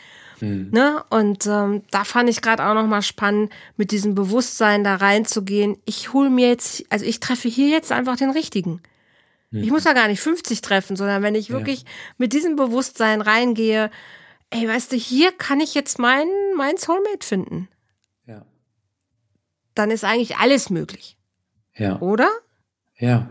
Mhm. 0.41 0.71
Ne? 0.73 1.05
Und 1.11 1.47
ähm, 1.47 1.83
da 1.91 2.05
fand 2.05 2.29
ich 2.29 2.43
gerade 2.43 2.65
auch 2.65 2.75
nochmal 2.75 3.03
spannend, 3.03 3.53
mit 3.77 3.91
diesem 3.91 4.15
Bewusstsein 4.15 4.85
da 4.85 4.97
reinzugehen. 4.97 5.79
Ich 5.85 6.13
hole 6.13 6.31
mir 6.31 6.49
jetzt, 6.49 6.85
also 6.91 7.05
ich 7.05 7.21
treffe 7.21 7.49
hier 7.49 7.69
jetzt 7.69 7.93
einfach 7.93 8.17
den 8.17 8.31
richtigen. 8.31 8.83
Ich 9.53 9.71
muss 9.71 9.85
ja 9.85 9.93
gar 9.93 10.09
nicht 10.09 10.21
50 10.21 10.63
treffen, 10.63 10.97
sondern 10.97 11.23
wenn 11.23 11.35
ich 11.35 11.51
wirklich 11.51 11.81
ja. 11.81 11.89
mit 12.17 12.33
diesem 12.33 12.57
Bewusstsein 12.57 13.21
reingehe, 13.21 13.91
ey, 14.51 14.67
weißt 14.67 14.93
du, 14.93 14.97
hier 14.97 15.33
kann 15.33 15.61
ich 15.61 15.75
jetzt 15.75 15.99
meinen 15.99 16.31
mein 16.57 16.77
Soulmate 16.79 17.27
finden. 17.27 17.69
Ja. 18.27 18.47
Dann 19.75 19.91
ist 19.91 20.05
eigentlich 20.05 20.37
alles 20.37 20.71
möglich. 20.71 21.17
Ja. 21.75 22.01
Oder? 22.01 22.31
Ja. 22.97 23.29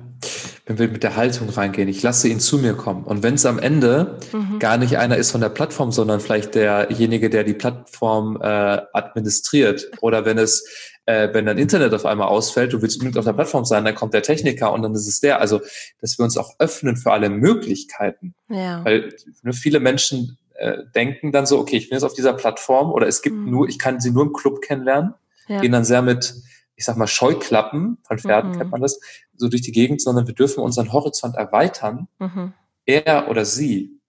Wenn 0.65 0.77
wir 0.77 0.87
mit 0.89 1.01
der 1.03 1.15
Haltung 1.15 1.49
reingehen, 1.49 1.89
ich 1.89 2.03
lasse 2.03 2.27
ihn 2.27 2.39
zu 2.39 2.59
mir 2.59 2.75
kommen. 2.75 3.03
Und 3.03 3.23
wenn 3.23 3.33
es 3.33 3.45
am 3.45 3.57
Ende 3.57 4.19
mhm. 4.31 4.59
gar 4.59 4.77
nicht 4.77 4.97
einer 4.97 5.17
ist 5.17 5.31
von 5.31 5.41
der 5.41 5.49
Plattform, 5.49 5.91
sondern 5.91 6.19
vielleicht 6.19 6.53
derjenige, 6.53 7.29
der 7.29 7.43
die 7.43 7.55
Plattform 7.55 8.39
äh, 8.39 8.45
administriert, 8.93 9.89
oder 10.01 10.23
wenn 10.25 10.37
es 10.37 10.63
äh, 11.05 11.29
wenn 11.33 11.45
dein 11.45 11.57
Internet 11.57 11.93
auf 11.93 12.05
einmal 12.05 12.27
ausfällt, 12.27 12.73
du 12.73 12.81
willst 12.81 12.97
unbedingt 12.97 13.17
auf 13.17 13.25
der 13.25 13.33
Plattform 13.33 13.65
sein, 13.65 13.85
dann 13.85 13.95
kommt 13.95 14.13
der 14.13 14.23
Techniker 14.23 14.71
und 14.71 14.83
dann 14.83 14.93
ist 14.93 15.07
es 15.07 15.19
der. 15.19 15.39
Also, 15.39 15.61
dass 15.99 16.17
wir 16.17 16.23
uns 16.23 16.37
auch 16.37 16.55
öffnen 16.59 16.97
für 16.97 17.11
alle 17.11 17.29
Möglichkeiten. 17.29 18.35
Ja. 18.49 18.83
Weil 18.85 19.13
ne, 19.41 19.53
viele 19.53 19.79
Menschen 19.79 20.37
äh, 20.55 20.83
denken 20.93 21.31
dann 21.31 21.45
so, 21.45 21.59
okay, 21.59 21.77
ich 21.77 21.89
bin 21.89 21.95
jetzt 21.95 22.03
auf 22.03 22.13
dieser 22.13 22.33
Plattform 22.33 22.91
oder 22.91 23.07
es 23.07 23.21
gibt 23.21 23.35
mhm. 23.35 23.49
nur, 23.49 23.67
ich 23.67 23.79
kann 23.79 23.99
sie 23.99 24.11
nur 24.11 24.23
im 24.23 24.33
Club 24.33 24.61
kennenlernen, 24.61 25.15
ja. 25.47 25.59
gehen 25.59 25.71
dann 25.71 25.85
sehr 25.85 26.01
mit, 26.01 26.35
ich 26.75 26.85
sag 26.85 26.97
mal, 26.97 27.07
Scheuklappen, 27.07 27.97
von 28.03 28.19
Pferden 28.19 28.51
mhm. 28.51 28.57
kennt 28.57 28.71
man 28.71 28.81
das, 28.81 28.99
so 29.35 29.47
durch 29.47 29.63
die 29.63 29.71
Gegend, 29.71 30.01
sondern 30.01 30.27
wir 30.27 30.35
dürfen 30.35 30.63
unseren 30.63 30.93
Horizont 30.93 31.35
erweitern. 31.35 32.07
Mhm. 32.19 32.53
Er 32.85 33.27
oder 33.29 33.43
sie 33.43 33.99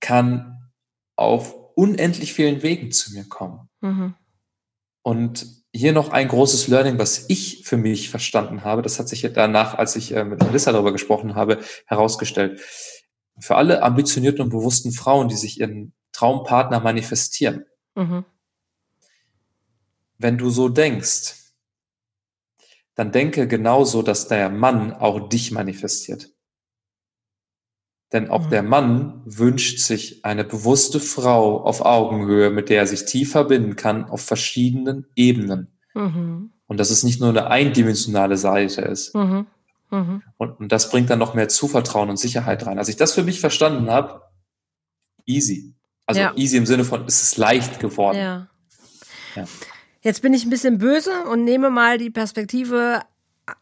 kann 0.00 0.70
auf 1.16 1.54
unendlich 1.74 2.32
vielen 2.32 2.62
Wegen 2.62 2.92
zu 2.92 3.12
mir 3.12 3.24
kommen. 3.24 3.68
Mhm. 3.82 4.14
Und 5.02 5.55
hier 5.72 5.92
noch 5.92 6.10
ein 6.10 6.28
großes 6.28 6.68
Learning, 6.68 6.98
was 6.98 7.26
ich 7.28 7.62
für 7.64 7.76
mich 7.76 8.08
verstanden 8.10 8.64
habe. 8.64 8.82
Das 8.82 8.98
hat 8.98 9.08
sich 9.08 9.22
danach, 9.34 9.74
als 9.74 9.96
ich 9.96 10.12
äh, 10.12 10.24
mit 10.24 10.42
Melissa 10.42 10.72
darüber 10.72 10.92
gesprochen 10.92 11.34
habe, 11.34 11.58
herausgestellt. 11.86 12.60
Für 13.38 13.56
alle 13.56 13.82
ambitionierten 13.82 14.42
und 14.42 14.50
bewussten 14.50 14.92
Frauen, 14.92 15.28
die 15.28 15.36
sich 15.36 15.60
ihren 15.60 15.92
Traumpartner 16.12 16.80
manifestieren. 16.80 17.66
Mhm. 17.94 18.24
Wenn 20.18 20.38
du 20.38 20.48
so 20.48 20.70
denkst, 20.70 21.34
dann 22.94 23.12
denke 23.12 23.46
genauso, 23.46 24.02
dass 24.02 24.28
der 24.28 24.48
Mann 24.48 24.94
auch 24.94 25.28
dich 25.28 25.52
manifestiert. 25.52 26.30
Denn 28.12 28.30
auch 28.30 28.46
mhm. 28.46 28.50
der 28.50 28.62
Mann 28.62 29.22
wünscht 29.24 29.80
sich 29.80 30.24
eine 30.24 30.44
bewusste 30.44 31.00
Frau 31.00 31.62
auf 31.64 31.84
Augenhöhe, 31.84 32.50
mit 32.50 32.68
der 32.68 32.78
er 32.78 32.86
sich 32.86 33.04
tief 33.04 33.32
verbinden 33.32 33.74
kann 33.74 34.04
auf 34.04 34.20
verschiedenen 34.20 35.06
Ebenen. 35.16 35.68
Mhm. 35.94 36.50
Und 36.68 36.80
dass 36.80 36.90
es 36.90 37.02
nicht 37.02 37.20
nur 37.20 37.30
eine 37.30 37.48
eindimensionale 37.48 38.36
Seite 38.36 38.82
ist. 38.82 39.14
Mhm. 39.14 39.46
mhm. 39.90 40.22
Und, 40.36 40.60
und, 40.60 40.72
das 40.72 40.90
bringt 40.90 41.10
dann 41.10 41.18
noch 41.18 41.34
mehr 41.34 41.48
Zuvertrauen 41.48 42.10
und 42.10 42.18
Sicherheit 42.18 42.64
rein. 42.66 42.78
Als 42.78 42.88
ich 42.88 42.96
das 42.96 43.12
für 43.12 43.24
mich 43.24 43.40
verstanden 43.40 43.90
habe, 43.90 44.22
easy. 45.24 45.74
Also 46.06 46.20
ja. 46.20 46.32
easy 46.36 46.56
im 46.56 46.66
Sinne 46.66 46.84
von, 46.84 47.04
es 47.06 47.20
ist 47.22 47.36
leicht 47.36 47.80
geworden. 47.80 48.18
Ja. 48.18 48.46
ja. 49.34 49.44
Jetzt 50.00 50.22
bin 50.22 50.32
ich 50.32 50.44
ein 50.44 50.50
bisschen 50.50 50.78
böse 50.78 51.24
und 51.24 51.42
nehme 51.42 51.70
mal 51.70 51.98
die 51.98 52.10
Perspektive 52.10 53.00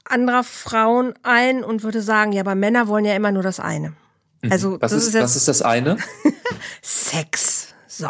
anderer 0.05 0.45
Frauen 0.45 1.15
ein 1.23 1.65
und 1.65 1.83
würde 1.83 2.03
sagen, 2.03 2.33
ja, 2.33 2.43
aber 2.43 2.55
Männer 2.55 2.89
wollen 2.89 3.07
ja 3.07 3.15
immer 3.15 3.33
nur 3.33 3.43
das 3.43 3.61
eine. 3.61 3.95
Mhm. 4.45 4.53
Also, 4.53 4.81
was, 4.81 4.93
ist, 4.93 5.09
ist 5.09 5.15
was 5.15 5.37
ist 5.37 5.49
das 5.49 5.63
eine? 5.63 5.97
Sex. 6.83 7.69
So. 7.89 8.09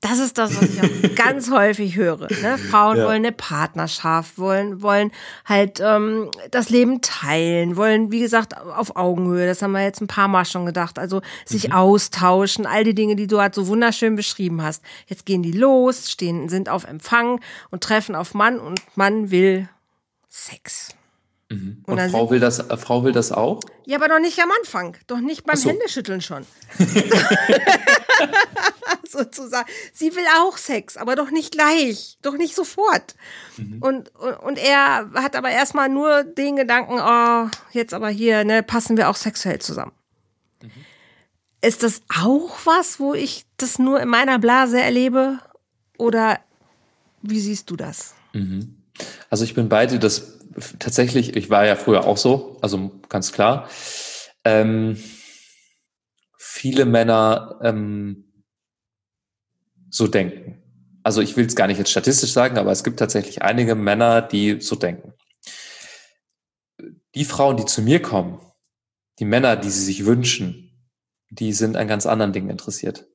Das 0.00 0.18
ist 0.18 0.36
das, 0.36 0.56
was 0.56 0.68
ich 0.68 0.82
auch 0.82 1.14
ganz 1.14 1.48
häufig 1.52 1.94
höre. 1.94 2.26
Ne? 2.42 2.58
Frauen 2.58 2.96
ja. 2.96 3.04
wollen 3.04 3.24
eine 3.24 3.30
Partnerschaft, 3.30 4.36
wollen, 4.36 4.82
wollen 4.82 5.12
halt 5.44 5.80
ähm, 5.80 6.28
das 6.50 6.70
Leben 6.70 7.02
teilen, 7.02 7.76
wollen, 7.76 8.10
wie 8.10 8.18
gesagt, 8.18 8.58
auf 8.58 8.96
Augenhöhe. 8.96 9.46
Das 9.46 9.62
haben 9.62 9.70
wir 9.70 9.84
jetzt 9.84 10.00
ein 10.00 10.08
paar 10.08 10.26
Mal 10.26 10.44
schon 10.44 10.66
gedacht. 10.66 10.98
Also 10.98 11.22
sich 11.44 11.68
mhm. 11.68 11.74
austauschen, 11.74 12.66
all 12.66 12.82
die 12.82 12.96
Dinge, 12.96 13.14
die 13.14 13.28
du 13.28 13.40
halt 13.40 13.54
so 13.54 13.68
wunderschön 13.68 14.16
beschrieben 14.16 14.60
hast. 14.60 14.82
Jetzt 15.06 15.24
gehen 15.24 15.44
die 15.44 15.52
los, 15.52 16.10
stehen, 16.10 16.48
sind 16.48 16.68
auf 16.68 16.82
Empfang 16.82 17.40
und 17.70 17.84
treffen 17.84 18.16
auf 18.16 18.34
Mann 18.34 18.58
und 18.58 18.80
Mann 18.96 19.30
will 19.30 19.68
Sex. 20.28 20.96
Mhm. 21.52 21.82
Und, 21.86 21.98
und 21.98 22.10
Frau, 22.10 22.30
will 22.30 22.40
das, 22.40 22.58
äh, 22.58 22.76
Frau 22.76 23.04
will 23.04 23.12
das 23.12 23.30
auch? 23.30 23.60
Ja, 23.84 23.98
aber 23.98 24.08
doch 24.08 24.20
nicht 24.20 24.38
am 24.40 24.50
Anfang. 24.58 24.96
Doch 25.06 25.20
nicht 25.20 25.44
beim 25.44 25.56
so. 25.56 25.68
Händeschütteln 25.68 26.22
schon. 26.22 26.46
Sozusagen. 29.08 29.68
Sie 29.92 30.14
will 30.16 30.24
auch 30.40 30.56
Sex, 30.56 30.96
aber 30.96 31.14
doch 31.14 31.30
nicht 31.30 31.52
gleich. 31.52 32.16
Doch 32.22 32.36
nicht 32.38 32.54
sofort. 32.54 33.14
Mhm. 33.58 33.82
Und, 33.82 34.14
und, 34.16 34.34
und 34.34 34.58
er 34.58 35.10
hat 35.14 35.36
aber 35.36 35.50
erstmal 35.50 35.90
nur 35.90 36.24
den 36.24 36.56
Gedanken, 36.56 36.98
oh, 36.98 37.48
jetzt 37.72 37.92
aber 37.92 38.08
hier, 38.08 38.44
ne, 38.44 38.62
passen 38.62 38.96
wir 38.96 39.10
auch 39.10 39.16
sexuell 39.16 39.58
zusammen. 39.58 39.92
Mhm. 40.62 40.70
Ist 41.60 41.82
das 41.82 42.00
auch 42.18 42.58
was, 42.64 42.98
wo 42.98 43.12
ich 43.12 43.44
das 43.58 43.78
nur 43.78 44.00
in 44.00 44.08
meiner 44.08 44.38
Blase 44.38 44.80
erlebe? 44.80 45.38
Oder 45.98 46.40
wie 47.20 47.40
siehst 47.40 47.70
du 47.70 47.76
das? 47.76 48.14
Mhm. 48.32 48.76
Also 49.30 49.44
ich 49.44 49.54
bin 49.54 49.68
bei 49.68 49.86
dir, 49.86 49.98
dass 49.98 50.41
tatsächlich, 50.78 51.36
ich 51.36 51.50
war 51.50 51.66
ja 51.66 51.76
früher 51.76 52.04
auch 52.04 52.16
so, 52.16 52.58
also 52.60 52.92
ganz 53.08 53.32
klar. 53.32 53.68
Ähm, 54.44 54.96
viele 56.38 56.84
Männer 56.84 57.58
ähm, 57.62 58.44
so 59.90 60.06
denken. 60.06 60.62
Also 61.02 61.20
ich 61.20 61.36
will 61.36 61.46
es 61.46 61.56
gar 61.56 61.66
nicht 61.66 61.78
jetzt 61.78 61.90
statistisch 61.90 62.32
sagen, 62.32 62.58
aber 62.58 62.70
es 62.70 62.84
gibt 62.84 62.98
tatsächlich 62.98 63.42
einige 63.42 63.74
Männer, 63.74 64.22
die 64.22 64.60
so 64.60 64.76
denken. 64.76 65.14
Die 67.14 67.24
Frauen, 67.24 67.56
die 67.56 67.64
zu 67.64 67.82
mir 67.82 68.00
kommen, 68.00 68.40
die 69.18 69.24
Männer, 69.24 69.56
die 69.56 69.70
sie 69.70 69.84
sich 69.84 70.06
wünschen, 70.06 70.88
die 71.30 71.52
sind 71.52 71.76
an 71.76 71.88
ganz 71.88 72.06
anderen 72.06 72.32
Dingen 72.32 72.50
interessiert. 72.50 73.06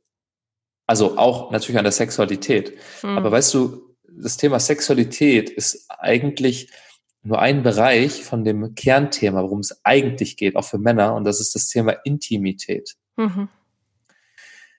Also 0.86 1.18
auch 1.18 1.52
natürlich 1.52 1.78
an 1.78 1.84
der 1.84 1.92
Sexualität. 1.92 2.78
Mhm. 3.04 3.18
Aber 3.18 3.32
weißt 3.32 3.54
du, 3.54 3.96
das 4.10 4.38
Thema 4.38 4.60
Sexualität 4.60 5.50
ist 5.50 5.86
eigentlich 5.90 6.72
nur 7.28 7.39
ein 7.39 7.61
Bereich 7.61 8.23
von 8.23 8.43
dem 8.43 8.73
Kernthema, 8.75 9.43
worum 9.43 9.59
es 9.59 9.82
eigentlich 9.84 10.38
geht, 10.38 10.55
auch 10.55 10.63
für 10.63 10.78
Männer, 10.78 11.13
und 11.15 11.25
das 11.25 11.39
ist 11.41 11.53
das 11.55 11.67
Thema 11.67 11.91
Intimität. 12.05 12.95
Mhm. 13.17 13.49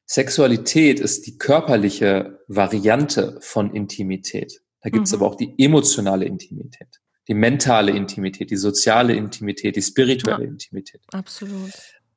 Sexualität 0.06 1.00
ist 1.00 1.26
die 1.26 1.36
körperliche 1.36 2.40
Variante 2.48 3.38
von 3.42 3.74
Intimität. 3.74 4.62
Da 4.80 4.88
gibt 4.88 5.06
es 5.06 5.12
mhm. 5.12 5.18
aber 5.18 5.26
auch 5.30 5.34
die 5.34 5.54
emotionale 5.58 6.24
Intimität, 6.24 6.88
die 7.28 7.34
mentale 7.34 7.92
Intimität, 7.92 8.50
die 8.50 8.56
soziale 8.56 9.12
Intimität, 9.12 9.76
die 9.76 9.82
spirituelle 9.82 10.44
ja, 10.44 10.50
Intimität. 10.50 11.02
Absolut. 11.12 11.72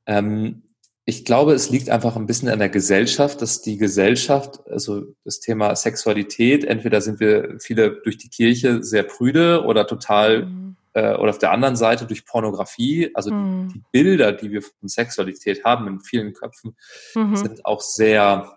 Ähm, 0.06 0.62
ich 1.04 1.24
glaube, 1.24 1.52
es 1.52 1.70
liegt 1.70 1.90
einfach 1.90 2.14
ein 2.14 2.26
bisschen 2.26 2.48
an 2.48 2.60
der 2.60 2.68
Gesellschaft, 2.68 3.42
dass 3.42 3.60
die 3.60 3.76
Gesellschaft, 3.76 4.60
also 4.70 5.02
das 5.24 5.40
Thema 5.40 5.74
Sexualität, 5.74 6.64
entweder 6.64 7.00
sind 7.00 7.18
wir 7.18 7.56
viele 7.60 8.00
durch 8.02 8.18
die 8.18 8.28
Kirche 8.28 8.84
sehr 8.84 9.02
prüde 9.02 9.64
oder 9.64 9.86
total, 9.86 10.46
mhm. 10.46 10.76
äh, 10.92 11.14
oder 11.16 11.30
auf 11.30 11.38
der 11.38 11.50
anderen 11.50 11.74
Seite 11.74 12.06
durch 12.06 12.24
Pornografie, 12.24 13.10
also 13.14 13.34
mhm. 13.34 13.68
die, 13.68 13.74
die, 13.74 13.84
Bilder, 13.90 14.32
die 14.32 14.52
wir 14.52 14.62
von 14.62 14.88
Sexualität 14.88 15.64
haben 15.64 15.88
in 15.88 16.00
vielen 16.00 16.34
Köpfen, 16.34 16.76
mhm. 17.16 17.34
sind 17.34 17.66
auch 17.66 17.80
sehr, 17.80 18.52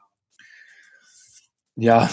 ja, 1.76 2.10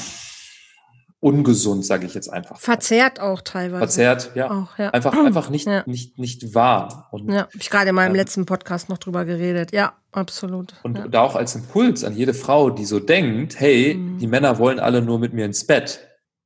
ungesund, 1.23 1.87
sage 1.87 2.05
ich 2.05 2.15
jetzt 2.15 2.29
einfach. 2.33 2.59
Verzerrt 2.59 3.21
auch 3.21 3.43
teilweise. 3.43 3.79
Verzerrt, 3.79 4.33
ja. 4.35 4.51
Auch, 4.51 4.77
ja. 4.77 4.91
Einfach, 4.91 5.13
einfach 5.25 5.51
nicht, 5.51 5.69
ja. 5.69 5.85
nicht, 5.87 6.19
nicht 6.19 6.55
wahr. 6.55 7.09
Und, 7.13 7.31
ja, 7.31 7.43
habe 7.43 7.51
ich 7.61 7.71
gerade 7.71 7.91
in 7.91 7.95
meinem 7.95 8.11
ähm, 8.11 8.17
letzten 8.17 8.45
Podcast 8.45 8.89
noch 8.89 8.99
drüber 8.99 9.25
geredet. 9.25 9.73
Ja, 9.73 9.93
absolut. 10.11 10.75
Und 10.83 10.99
ja. 10.99 11.07
da 11.07 11.21
auch 11.21 11.37
als 11.37 11.55
Impuls 11.55 12.03
an 12.03 12.17
jede 12.17 12.35
Frau, 12.35 12.71
die 12.71 12.85
so 12.85 12.99
denkt, 12.99 13.61
hey, 13.61 13.95
mhm. 13.95 14.19
die 14.19 14.27
Männer 14.27 14.59
wollen 14.59 14.81
alle 14.81 15.01
nur 15.01 15.21
mit 15.21 15.33
mir 15.33 15.47
ins 15.47 15.65
Bett. 15.65 16.01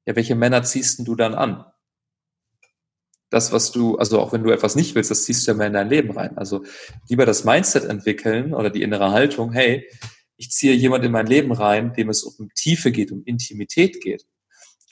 Ja, 0.04 0.14
welche 0.14 0.34
Männer 0.34 0.62
ziehst 0.62 1.06
du 1.08 1.14
dann 1.14 1.34
an? 1.34 1.64
Das, 3.30 3.52
was 3.52 3.72
du, 3.72 3.96
also 3.96 4.20
auch 4.20 4.34
wenn 4.34 4.44
du 4.44 4.50
etwas 4.50 4.76
nicht 4.76 4.94
willst, 4.94 5.10
das 5.10 5.24
ziehst 5.24 5.46
du 5.46 5.52
ja 5.52 5.56
mehr 5.56 5.68
in 5.68 5.72
dein 5.72 5.88
Leben 5.88 6.10
rein. 6.10 6.36
Also 6.36 6.64
lieber 7.08 7.24
das 7.24 7.44
Mindset 7.44 7.84
entwickeln 7.84 8.52
oder 8.52 8.68
die 8.68 8.82
innere 8.82 9.10
Haltung, 9.10 9.52
hey, 9.52 9.88
ich 10.36 10.50
ziehe 10.50 10.74
jemand 10.74 11.02
in 11.02 11.12
mein 11.12 11.26
Leben 11.26 11.52
rein, 11.52 11.94
dem 11.94 12.10
es 12.10 12.22
um 12.22 12.50
Tiefe 12.54 12.92
geht, 12.92 13.10
um 13.10 13.22
Intimität 13.24 14.02
geht 14.02 14.26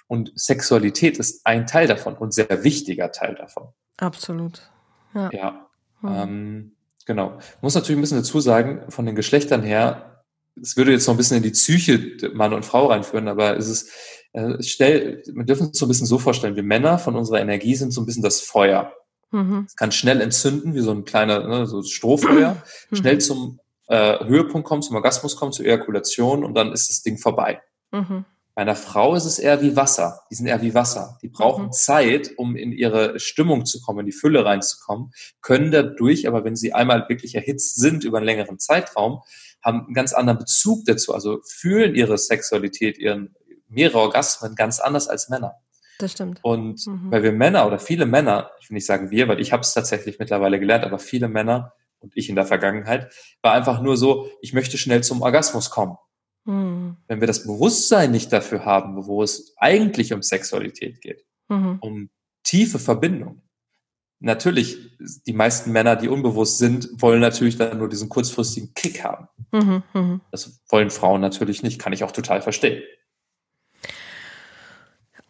und 0.07 0.33
Sexualität 0.35 1.19
ist 1.19 1.47
ein 1.47 1.67
Teil 1.67 1.87
davon 1.87 2.15
und 2.15 2.35
sehr 2.35 2.65
wichtiger 2.65 3.13
Teil 3.13 3.35
davon. 3.35 3.69
Absolut. 3.97 4.71
Ja. 5.15 5.31
ja 5.33 5.69
mhm. 6.03 6.09
ähm, 6.15 6.77
genau. 7.07 7.39
Ich 7.39 7.63
muss 7.63 7.75
natürlich 7.75 7.99
ein 7.99 8.03
bisschen 8.03 8.19
dazu 8.19 8.41
sagen, 8.41 8.83
von 8.91 9.07
den 9.07 9.15
Geschlechtern 9.15 9.63
her, 9.63 10.23
es 10.61 10.77
würde 10.77 10.93
jetzt 10.93 11.07
noch 11.07 11.15
ein 11.15 11.19
bisschen 11.19 11.39
in 11.39 11.43
die 11.43 11.51
Psyche 11.51 12.31
Mann 12.33 12.53
und 12.53 12.65
Frau 12.65 12.87
reinführen, 12.87 13.29
aber 13.29 13.57
es 13.57 13.69
ist, 13.69 13.91
äh, 14.33 14.63
stell, 14.63 15.23
wir 15.27 15.45
dürfen 15.45 15.71
es 15.73 15.79
so 15.79 15.87
ein 15.87 15.89
bisschen 15.89 16.07
so 16.07 16.19
vorstellen, 16.19 16.57
wir 16.57 16.63
Männer 16.63 16.99
von 16.99 17.17
unserer 17.17 17.41
Energie 17.41 17.75
sind 17.75 17.93
so 17.93 18.01
ein 18.01 18.07
bisschen 18.07 18.23
das 18.23 18.41
Feuer. 18.41 18.93
Mhm. 19.31 19.65
Es 19.67 19.75
kann 19.75 19.91
schnell 19.91 20.21
entzünden, 20.21 20.75
wie 20.75 20.81
so 20.81 20.93
ein 20.93 21.05
kleiner, 21.05 21.47
ne, 21.47 21.67
so 21.67 21.83
Strohfeuer, 21.83 22.63
mhm. 22.91 22.97
schnell 22.97 23.19
zum 23.21 23.59
äh, 23.89 24.25
Höhepunkt 24.25 24.67
kommen, 24.67 24.83
zum 24.83 24.97
Orgasmus 24.97 25.37
kommen, 25.37 25.53
zur 25.53 25.67
Ejakulation 25.67 26.45
und 26.45 26.55
dann 26.55 26.73
ist 26.73 26.89
das 26.89 27.03
Ding 27.03 27.19
vorbei. 27.19 27.61
Mhm. 27.91 28.25
Bei 28.55 28.63
einer 28.63 28.77
Frau 28.77 29.17
ist 29.17 29.25
es 29.25 29.41
eher 29.41 29.61
wie 29.63 29.75
Wasser. 29.75 30.21
Die 30.31 30.37
sind 30.37 30.47
eher 30.47 30.63
wie 30.63 30.75
Wasser. 30.75 31.19
Die 31.23 31.29
brauchen 31.29 31.67
mhm. 31.67 31.73
Zeit, 31.73 32.33
um 32.37 32.55
in 32.55 32.71
ihre 32.71 33.19
Stimmung 33.19 33.67
zu 33.67 33.81
kommen, 33.81 34.01
in 34.01 34.07
die 34.07 34.13
Fülle 34.13 34.45
reinzukommen, 34.45 35.11
können 35.43 35.73
dadurch, 35.73 36.29
aber 36.29 36.45
wenn 36.45 36.55
sie 36.55 36.73
einmal 36.73 37.09
wirklich 37.09 37.35
erhitzt 37.35 37.77
sind 37.77 38.05
über 38.05 38.19
einen 38.19 38.27
längeren 38.27 38.61
Zeitraum, 38.61 39.23
haben 39.63 39.87
einen 39.87 39.95
ganz 39.95 40.13
anderen 40.13 40.39
Bezug 40.39 40.85
dazu. 40.85 41.15
Also 41.15 41.41
fühlen 41.45 41.97
ihre 41.97 42.17
Sexualität, 42.17 42.99
ihren 42.99 43.35
mehrere 43.69 43.99
Orgasmen 43.99 44.55
ganz 44.55 44.79
anders 44.79 45.09
als 45.09 45.29
Männer. 45.29 45.57
Das 45.99 46.13
stimmt. 46.13 46.39
Und 46.43 46.87
mhm. 46.87 47.11
weil 47.11 47.23
wir 47.23 47.33
Männer 47.33 47.67
oder 47.67 47.79
viele 47.79 48.07
Männer, 48.07 48.51
ich 48.61 48.71
will 48.71 48.75
nicht 48.75 48.87
sagen 48.87 49.11
wir, 49.11 49.27
weil 49.27 49.41
ich 49.41 49.53
habe 49.53 49.63
es 49.63 49.75
tatsächlich 49.75 50.19
mittlerweile 50.19 50.61
gelernt, 50.61 50.85
aber 50.85 50.99
viele 50.99 51.29
Männer 51.29 51.73
und 52.05 52.13
ich 52.15 52.29
in 52.29 52.37
der 52.37 52.47
Vergangenheit, 52.47 53.13
war 53.43 53.53
einfach 53.53 53.81
nur 53.81 53.97
so, 53.97 54.29
ich 54.43 54.53
möchte 54.53 54.77
schnell 54.77 55.03
zum 55.03 55.23
Orgasmus 55.23 55.71
kommen. 55.71 55.97
Mhm. 56.45 56.97
Wenn 57.09 57.21
wir 57.21 57.27
das 57.27 57.45
Bewusstsein 57.45 58.11
nicht 58.11 58.33
dafür 58.33 58.65
haben, 58.65 59.07
wo 59.07 59.23
es 59.23 59.55
eigentlich 59.57 60.13
um 60.13 60.23
Sexualität 60.23 61.01
geht, 61.01 61.25
mhm. 61.49 61.79
um 61.81 62.11
tiefe 62.43 62.79
Verbindung. 62.79 63.43
Natürlich, 64.21 64.79
die 65.27 65.33
meisten 65.33 65.73
Männer, 65.73 65.97
die 65.97 66.09
unbewusst 66.09 66.59
sind, 66.59 66.89
wollen 66.95 67.21
natürlich 67.21 67.59
dann 67.59 67.79
nur 67.79 67.89
diesen 67.89 68.09
kurzfristigen 68.09 68.73
Kick 68.75 69.05
haben. 69.05 69.29
Mhm. 69.53 69.83
mhm. 69.93 70.21
Das 70.31 70.63
wollen 70.69 70.91
Frauen 70.91 71.21
natürlich 71.21 71.63
nicht, 71.63 71.79
kann 71.79 71.93
ich 71.93 72.05
auch 72.05 72.13
total 72.13 72.41
verstehen. 72.41 72.83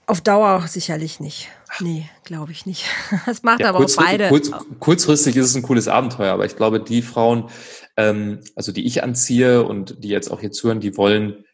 Auf 0.07 0.21
Dauer 0.21 0.67
sicherlich 0.69 1.21
nicht. 1.21 1.49
Nee, 1.81 2.09
glaube 2.25 2.53
ich 2.53 2.67
nicht. 2.67 2.85
Das 3.27 3.43
macht 3.43 3.61
ja, 3.61 3.71
aber 3.71 3.85
auch 3.85 3.97
beide. 3.97 4.29
Kurz, 4.29 4.51
kurzfristig 4.79 5.37
ist 5.37 5.47
es 5.47 5.57
ein 5.57 5.63
cooles 5.63 5.89
Abenteuer, 5.89 6.33
aber 6.33 6.45
ich 6.45 6.57
glaube, 6.57 6.81
die 6.81 7.03
Frauen, 7.03 7.49
ähm, 7.97 8.41
also 8.55 8.71
die 8.73 8.87
ich 8.87 9.03
anziehe 9.03 9.63
und 9.63 10.03
die 10.05 10.09
jetzt 10.09 10.31
auch 10.31 10.41
hier 10.41 10.53
zuhören, 10.53 10.81
die 10.81 10.97
wollen, 10.97 11.45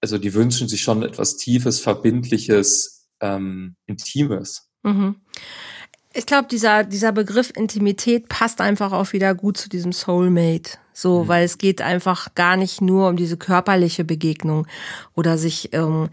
also 0.00 0.18
die 0.18 0.34
wünschen 0.34 0.68
sich 0.68 0.80
schon 0.80 1.02
etwas 1.02 1.36
Tiefes, 1.36 1.80
Verbindliches, 1.80 3.08
ähm, 3.20 3.76
Intimes. 3.86 4.68
Mhm. 4.82 5.16
Ich 6.14 6.26
glaube, 6.26 6.48
dieser, 6.48 6.84
dieser 6.84 7.12
Begriff 7.12 7.52
Intimität 7.54 8.28
passt 8.28 8.60
einfach 8.60 8.92
auch 8.92 9.12
wieder 9.12 9.34
gut 9.34 9.56
zu 9.56 9.68
diesem 9.68 9.92
Soulmate. 9.92 10.78
So, 10.92 11.24
mhm. 11.24 11.28
weil 11.28 11.44
es 11.44 11.58
geht 11.58 11.80
einfach 11.80 12.34
gar 12.34 12.56
nicht 12.56 12.80
nur 12.80 13.08
um 13.08 13.16
diese 13.16 13.36
körperliche 13.36 14.04
Begegnung 14.04 14.66
oder 15.14 15.38
sich 15.38 15.72
ähm, 15.72 16.08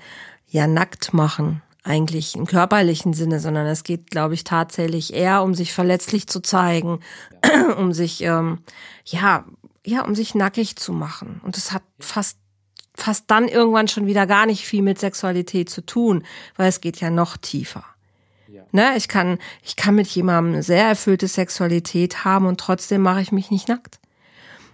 ja 0.47 0.67
nackt 0.67 1.13
machen 1.13 1.61
eigentlich 1.83 2.35
im 2.35 2.45
körperlichen 2.45 3.13
Sinne, 3.13 3.39
sondern 3.39 3.65
es 3.65 3.83
geht, 3.83 4.11
glaube 4.11 4.33
ich, 4.33 4.43
tatsächlich 4.43 5.13
eher 5.13 5.43
um 5.43 5.55
sich 5.55 5.73
verletzlich 5.73 6.27
zu 6.27 6.41
zeigen, 6.41 6.99
ja. 7.43 7.73
um 7.77 7.93
sich 7.93 8.21
ähm, 8.21 8.59
ja 9.05 9.45
ja 9.85 10.03
um 10.03 10.13
sich 10.13 10.35
nackig 10.35 10.75
zu 10.75 10.93
machen. 10.93 11.41
Und 11.43 11.57
es 11.57 11.71
hat 11.71 11.83
fast 11.99 12.37
fast 12.95 13.25
dann 13.31 13.47
irgendwann 13.47 13.87
schon 13.87 14.07
wieder 14.07 14.27
gar 14.27 14.45
nicht 14.45 14.65
viel 14.65 14.81
mit 14.81 14.99
Sexualität 14.99 15.69
zu 15.69 15.85
tun, 15.85 16.23
weil 16.57 16.67
es 16.67 16.81
geht 16.81 16.99
ja 16.99 17.09
noch 17.09 17.37
tiefer. 17.37 17.85
Ja. 18.51 18.63
Ne, 18.71 18.97
ich 18.97 19.07
kann 19.07 19.37
ich 19.63 19.77
kann 19.77 19.95
mit 19.95 20.07
jemandem 20.07 20.53
eine 20.53 20.63
sehr 20.63 20.85
erfüllte 20.85 21.27
Sexualität 21.27 22.25
haben 22.25 22.45
und 22.45 22.59
trotzdem 22.59 23.01
mache 23.01 23.21
ich 23.21 23.31
mich 23.31 23.51
nicht 23.51 23.69
nackt 23.69 23.99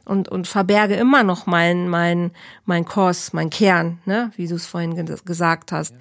und, 0.06 0.30
und 0.30 0.48
verberge 0.48 0.96
immer 0.96 1.24
noch 1.24 1.46
mein, 1.46 1.90
mein, 1.90 2.32
mein 2.66 2.86
Kurs, 2.86 3.34
mein 3.34 3.50
Kern, 3.50 4.00
ne, 4.06 4.32
wie 4.38 4.48
du 4.48 4.56
es 4.56 4.66
vorhin 4.66 4.96
gesagt 5.26 5.72
hast. 5.72 5.92
Ja. 5.92 5.98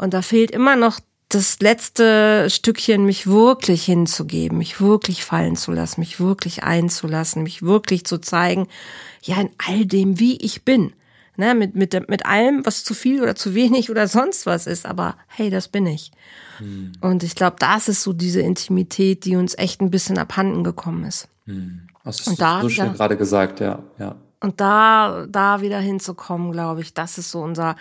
Und 0.00 0.14
da 0.14 0.22
fehlt 0.22 0.50
immer 0.50 0.76
noch 0.76 0.98
das 1.28 1.60
letzte 1.60 2.48
Stückchen, 2.48 3.04
mich 3.04 3.26
wirklich 3.26 3.84
hinzugeben, 3.84 4.56
mich 4.56 4.80
wirklich 4.80 5.24
fallen 5.26 5.56
zu 5.56 5.72
lassen, 5.72 6.00
mich 6.00 6.18
wirklich 6.18 6.64
einzulassen, 6.64 7.42
mich 7.42 7.62
wirklich 7.62 8.06
zu 8.06 8.16
zeigen, 8.18 8.66
ja, 9.22 9.38
in 9.38 9.50
all 9.58 9.84
dem, 9.84 10.18
wie 10.18 10.38
ich 10.38 10.64
bin. 10.64 10.94
Ne, 11.36 11.54
mit, 11.54 11.74
mit, 11.74 12.08
mit 12.08 12.26
allem, 12.26 12.66
was 12.66 12.82
zu 12.82 12.92
viel 12.92 13.22
oder 13.22 13.34
zu 13.34 13.54
wenig 13.54 13.90
oder 13.90 14.08
sonst 14.08 14.46
was 14.46 14.66
ist, 14.66 14.84
aber 14.84 15.16
hey, 15.26 15.48
das 15.48 15.68
bin 15.68 15.86
ich. 15.86 16.10
Hm. 16.58 16.92
Und 17.00 17.22
ich 17.22 17.34
glaube, 17.34 17.56
das 17.58 17.88
ist 17.88 18.02
so 18.02 18.12
diese 18.12 18.40
Intimität, 18.40 19.24
die 19.24 19.36
uns 19.36 19.56
echt 19.56 19.80
ein 19.80 19.90
bisschen 19.90 20.18
abhanden 20.18 20.64
gekommen 20.64 21.04
ist. 21.04 21.28
Hm. 21.46 21.82
Das 22.04 22.26
ist 22.26 22.40
da, 22.40 22.62
so 22.62 22.68
schön 22.68 22.92
gerade 22.92 23.16
gesagt, 23.16 23.60
ja, 23.60 23.82
ja. 23.98 24.16
Und 24.40 24.60
da, 24.60 25.26
da 25.28 25.60
wieder 25.60 25.78
hinzukommen, 25.78 26.52
glaube 26.52 26.80
ich, 26.80 26.94
das 26.94 27.18
ist 27.18 27.30
so 27.30 27.42
unser, 27.42 27.76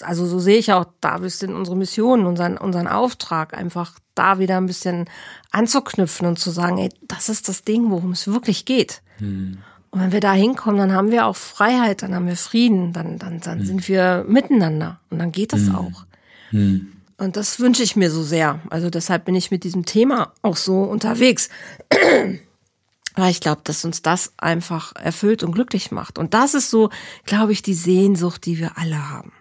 also 0.00 0.26
so 0.26 0.38
sehe 0.38 0.58
ich 0.58 0.72
auch 0.72 0.86
da 1.00 1.16
ein 1.16 1.22
bisschen 1.22 1.54
unsere 1.54 1.76
Mission, 1.76 2.26
unseren, 2.26 2.56
unseren 2.56 2.86
Auftrag, 2.86 3.54
einfach 3.54 3.98
da 4.14 4.38
wieder 4.38 4.56
ein 4.56 4.66
bisschen 4.66 5.08
anzuknüpfen 5.50 6.26
und 6.26 6.38
zu 6.38 6.50
sagen, 6.50 6.78
ey, 6.78 6.88
das 7.02 7.28
ist 7.28 7.48
das 7.48 7.64
Ding, 7.64 7.90
worum 7.90 8.12
es 8.12 8.26
wirklich 8.26 8.64
geht. 8.64 9.02
Hm. 9.18 9.58
Und 9.90 10.00
wenn 10.00 10.12
wir 10.12 10.20
da 10.20 10.32
hinkommen, 10.32 10.78
dann 10.78 10.92
haben 10.92 11.10
wir 11.10 11.26
auch 11.26 11.36
Freiheit, 11.36 12.02
dann 12.02 12.14
haben 12.14 12.26
wir 12.26 12.36
Frieden, 12.36 12.92
dann, 12.92 13.18
dann, 13.18 13.40
dann 13.40 13.60
hm. 13.60 13.66
sind 13.66 13.88
wir 13.88 14.24
miteinander 14.26 15.00
und 15.10 15.18
dann 15.18 15.32
geht 15.32 15.52
das 15.52 15.66
hm. 15.66 15.74
auch. 15.74 16.06
Hm. 16.50 16.92
Und 17.16 17.36
das 17.36 17.60
wünsche 17.60 17.82
ich 17.82 17.94
mir 17.94 18.10
so 18.10 18.22
sehr. 18.22 18.60
Also 18.70 18.90
deshalb 18.90 19.24
bin 19.24 19.34
ich 19.34 19.50
mit 19.50 19.62
diesem 19.62 19.84
Thema 19.84 20.32
auch 20.42 20.56
so 20.56 20.82
unterwegs. 20.82 21.48
Weil 23.16 23.30
ich 23.30 23.40
glaube, 23.40 23.60
dass 23.62 23.84
uns 23.84 24.02
das 24.02 24.32
einfach 24.36 24.96
erfüllt 24.96 25.44
und 25.44 25.52
glücklich 25.52 25.92
macht. 25.92 26.18
Und 26.18 26.34
das 26.34 26.54
ist 26.54 26.70
so, 26.70 26.90
glaube 27.24 27.52
ich, 27.52 27.62
die 27.62 27.74
Sehnsucht, 27.74 28.44
die 28.44 28.58
wir 28.58 28.76
alle 28.76 29.10
haben. 29.10 29.32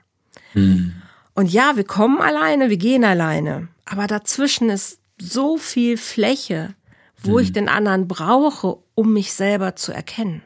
Hm. 0.54 0.93
Und 1.34 1.51
ja, 1.51 1.76
wir 1.76 1.84
kommen 1.84 2.22
alleine, 2.22 2.70
wir 2.70 2.78
gehen 2.78 3.04
alleine. 3.04 3.68
Aber 3.86 4.08
dazwischen 4.08 4.70
ist 4.70 4.99
so 5.20 5.58
viel 5.58 5.97
Fläche, 5.97 6.76
wo 7.22 7.38
hm. 7.38 7.43
ich 7.43 7.54
den 7.54 7.70
anderen 7.70 8.08
brauche, 8.08 8.78
um 8.95 9.14
mich 9.14 9.34
selber 9.34 9.76
zu 9.76 9.91
erkennen. 9.91 10.41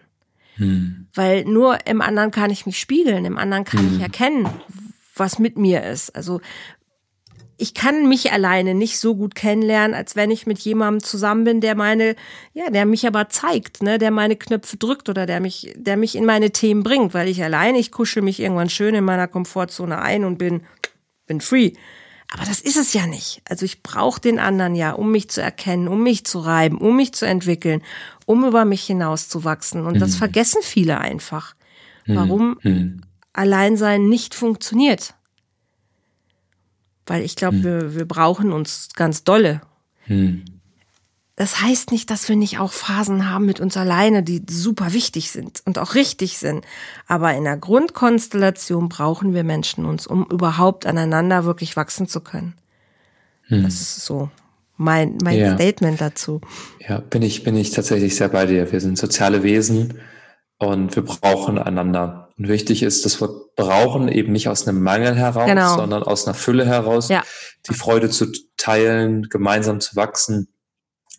Hm. 0.56 1.08
Weil 1.14 1.46
nur 1.46 1.86
im 1.86 2.02
anderen 2.02 2.32
kann 2.32 2.50
ich 2.50 2.66
mich 2.66 2.80
spiegeln, 2.80 3.26
im 3.26 3.38
anderen 3.38 3.64
kann 3.64 3.86
ich 3.88 3.96
hm. 3.96 4.02
erkennen, 4.02 4.50
was 5.16 5.40
mit 5.40 5.58
mir 5.58 5.84
ist. 5.84 6.16
Also 6.16 6.42
ich 7.58 7.74
kann 7.74 8.08
mich 8.08 8.32
alleine 8.32 8.76
nicht 8.76 9.00
so 9.00 9.16
gut 9.16 9.34
kennenlernen, 9.34 9.96
als 9.96 10.16
wenn 10.16 10.30
ich 10.30 10.46
mit 10.46 10.60
jemandem 10.60 11.04
zusammen 11.04 11.44
bin, 11.44 11.62
der 11.62 11.76
meine, 11.76 12.16
ja, 12.54 12.70
der 12.70 12.86
mich 12.86 13.08
aber 13.08 13.30
zeigt, 13.30 13.82
ne, 13.82 13.98
der 13.98 14.12
meine 14.12 14.36
Knöpfe 14.36 14.78
drückt 14.78 15.10
oder 15.10 15.26
der 15.26 15.40
mich, 15.40 15.74
der 15.76 15.98
mich 15.98 16.16
in 16.16 16.26
meine 16.26 16.52
Themen 16.52 16.84
bringt, 16.84 17.16
weil 17.16 17.28
ich 17.28 17.44
alleine, 17.44 17.80
ich 17.80 17.92
kuschel 17.92 18.22
mich 18.22 18.40
irgendwann 18.40 18.70
schön 18.70 18.94
in 18.94 19.04
meiner 19.04 19.28
Komfortzone 19.28 20.00
ein 20.00 20.24
und 20.24 20.38
bin, 20.38 20.62
bin 21.26 21.42
free. 21.42 21.74
Aber 22.32 22.46
das 22.46 22.60
ist 22.60 22.78
es 22.78 22.94
ja 22.94 23.08
nicht. 23.08 23.42
Also 23.50 23.66
ich 23.66 23.82
brauche 23.82 24.22
den 24.22 24.38
anderen 24.38 24.76
ja, 24.76 24.92
um 24.92 25.12
mich 25.12 25.30
zu 25.30 25.42
erkennen, 25.42 25.88
um 25.88 26.04
mich 26.04 26.26
zu 26.26 26.40
reiben, 26.40 26.78
um 26.78 26.96
mich 26.96 27.14
zu 27.14 27.26
entwickeln, 27.26 27.82
um 28.26 28.46
über 28.46 28.66
mich 28.66 28.84
hinauszuwachsen. 28.84 29.86
Und 29.86 30.00
das 30.00 30.12
mhm. 30.12 30.18
vergessen 30.18 30.62
viele 30.62 31.00
einfach. 31.00 31.56
Mhm. 32.06 32.16
Warum 32.16 32.58
mhm. 32.64 33.02
Alleinsein 33.34 34.10
nicht 34.10 34.36
funktioniert. 34.36 35.14
Weil 37.08 37.24
ich 37.24 37.36
glaube, 37.36 37.58
mhm. 37.58 37.64
wir, 37.64 37.96
wir 37.96 38.08
brauchen 38.08 38.52
uns 38.52 38.90
ganz 38.96 39.24
dolle. 39.24 39.62
Mhm. 40.06 40.44
Das 41.38 41.62
heißt 41.62 41.92
nicht, 41.92 42.10
dass 42.10 42.28
wir 42.30 42.36
nicht 42.36 42.58
auch 42.58 42.74
Phasen 42.74 43.30
haben 43.30 43.46
mit 43.46 43.60
uns 43.60 43.78
alleine, 43.78 44.24
die 44.24 44.42
super 44.50 44.92
wichtig 44.94 45.30
sind 45.30 45.62
und 45.66 45.78
auch 45.78 45.94
richtig 45.94 46.40
sind. 46.40 46.66
Aber 47.06 47.34
in 47.36 47.44
der 47.44 47.58
Grundkonstellation 47.58 48.90
brauchen 48.90 49.36
wir 49.36 49.44
Menschen 49.44 49.86
uns, 49.86 50.08
um 50.08 50.26
überhaupt 50.32 50.88
aneinander 50.88 51.46
wirklich 51.46 51.78
wachsen 51.78 52.08
zu 52.08 52.22
können. 52.22 52.56
Hm. 53.44 53.62
Das 53.64 53.76
ist 53.76 54.04
so 54.04 54.32
mein, 54.78 55.20
mein 55.24 55.38
ja. 55.38 55.54
Statement 55.54 56.02
dazu. 56.02 56.42
Ja, 56.88 57.00
bin 57.00 57.22
ich, 57.22 57.44
bin 57.44 57.56
ich 57.56 57.70
tatsächlich 57.70 58.16
sehr 58.16 58.30
bei 58.30 58.48
dir. 58.48 58.72
Wir 58.72 58.82
sind 58.82 58.98
soziale 58.98 59.44
Wesen 59.44 60.00
und 60.58 60.96
wir 60.96 61.04
brauchen 61.04 61.60
einander. 61.60 62.27
Und 62.38 62.48
wichtig 62.48 62.84
ist, 62.84 63.06
dass 63.06 63.20
wir 63.20 63.30
brauchen 63.56 64.08
eben 64.08 64.32
nicht 64.32 64.48
aus 64.48 64.68
einem 64.68 64.82
Mangel 64.84 65.16
heraus, 65.16 65.48
genau. 65.48 65.76
sondern 65.76 66.04
aus 66.04 66.28
einer 66.28 66.36
Fülle 66.36 66.66
heraus, 66.66 67.10
ja. 67.10 67.24
die 67.68 67.74
Freude 67.74 68.10
zu 68.10 68.28
teilen, 68.58 69.24
gemeinsam 69.30 69.80
zu 69.80 69.96
wachsen 69.96 70.48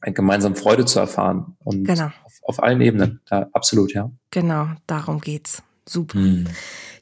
gemeinsam 0.03 0.57
Freude 0.57 0.85
zu 0.85 0.99
erfahren. 0.99 1.57
Und 1.65 1.85
genau. 1.85 2.07
auf, 2.25 2.33
auf 2.43 2.63
allen 2.63 2.81
Ebenen. 2.81 3.21
Ja, 3.31 3.49
absolut, 3.53 3.93
ja. 3.93 4.11
Genau, 4.31 4.69
darum 4.87 5.21
geht's. 5.21 5.63
Super. 5.89 6.19
Hm. 6.19 6.47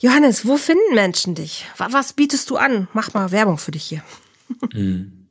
Johannes, 0.01 0.47
wo 0.47 0.57
finden 0.57 0.95
Menschen 0.95 1.35
dich? 1.35 1.67
Was 1.77 2.13
bietest 2.13 2.51
du 2.51 2.57
an? 2.57 2.89
Mach 2.93 3.15
mal 3.15 3.33
Werbung 3.33 3.59
für 3.59 3.73
dich 3.73 3.85
hier. 3.85 4.03
Hm. 4.73 5.29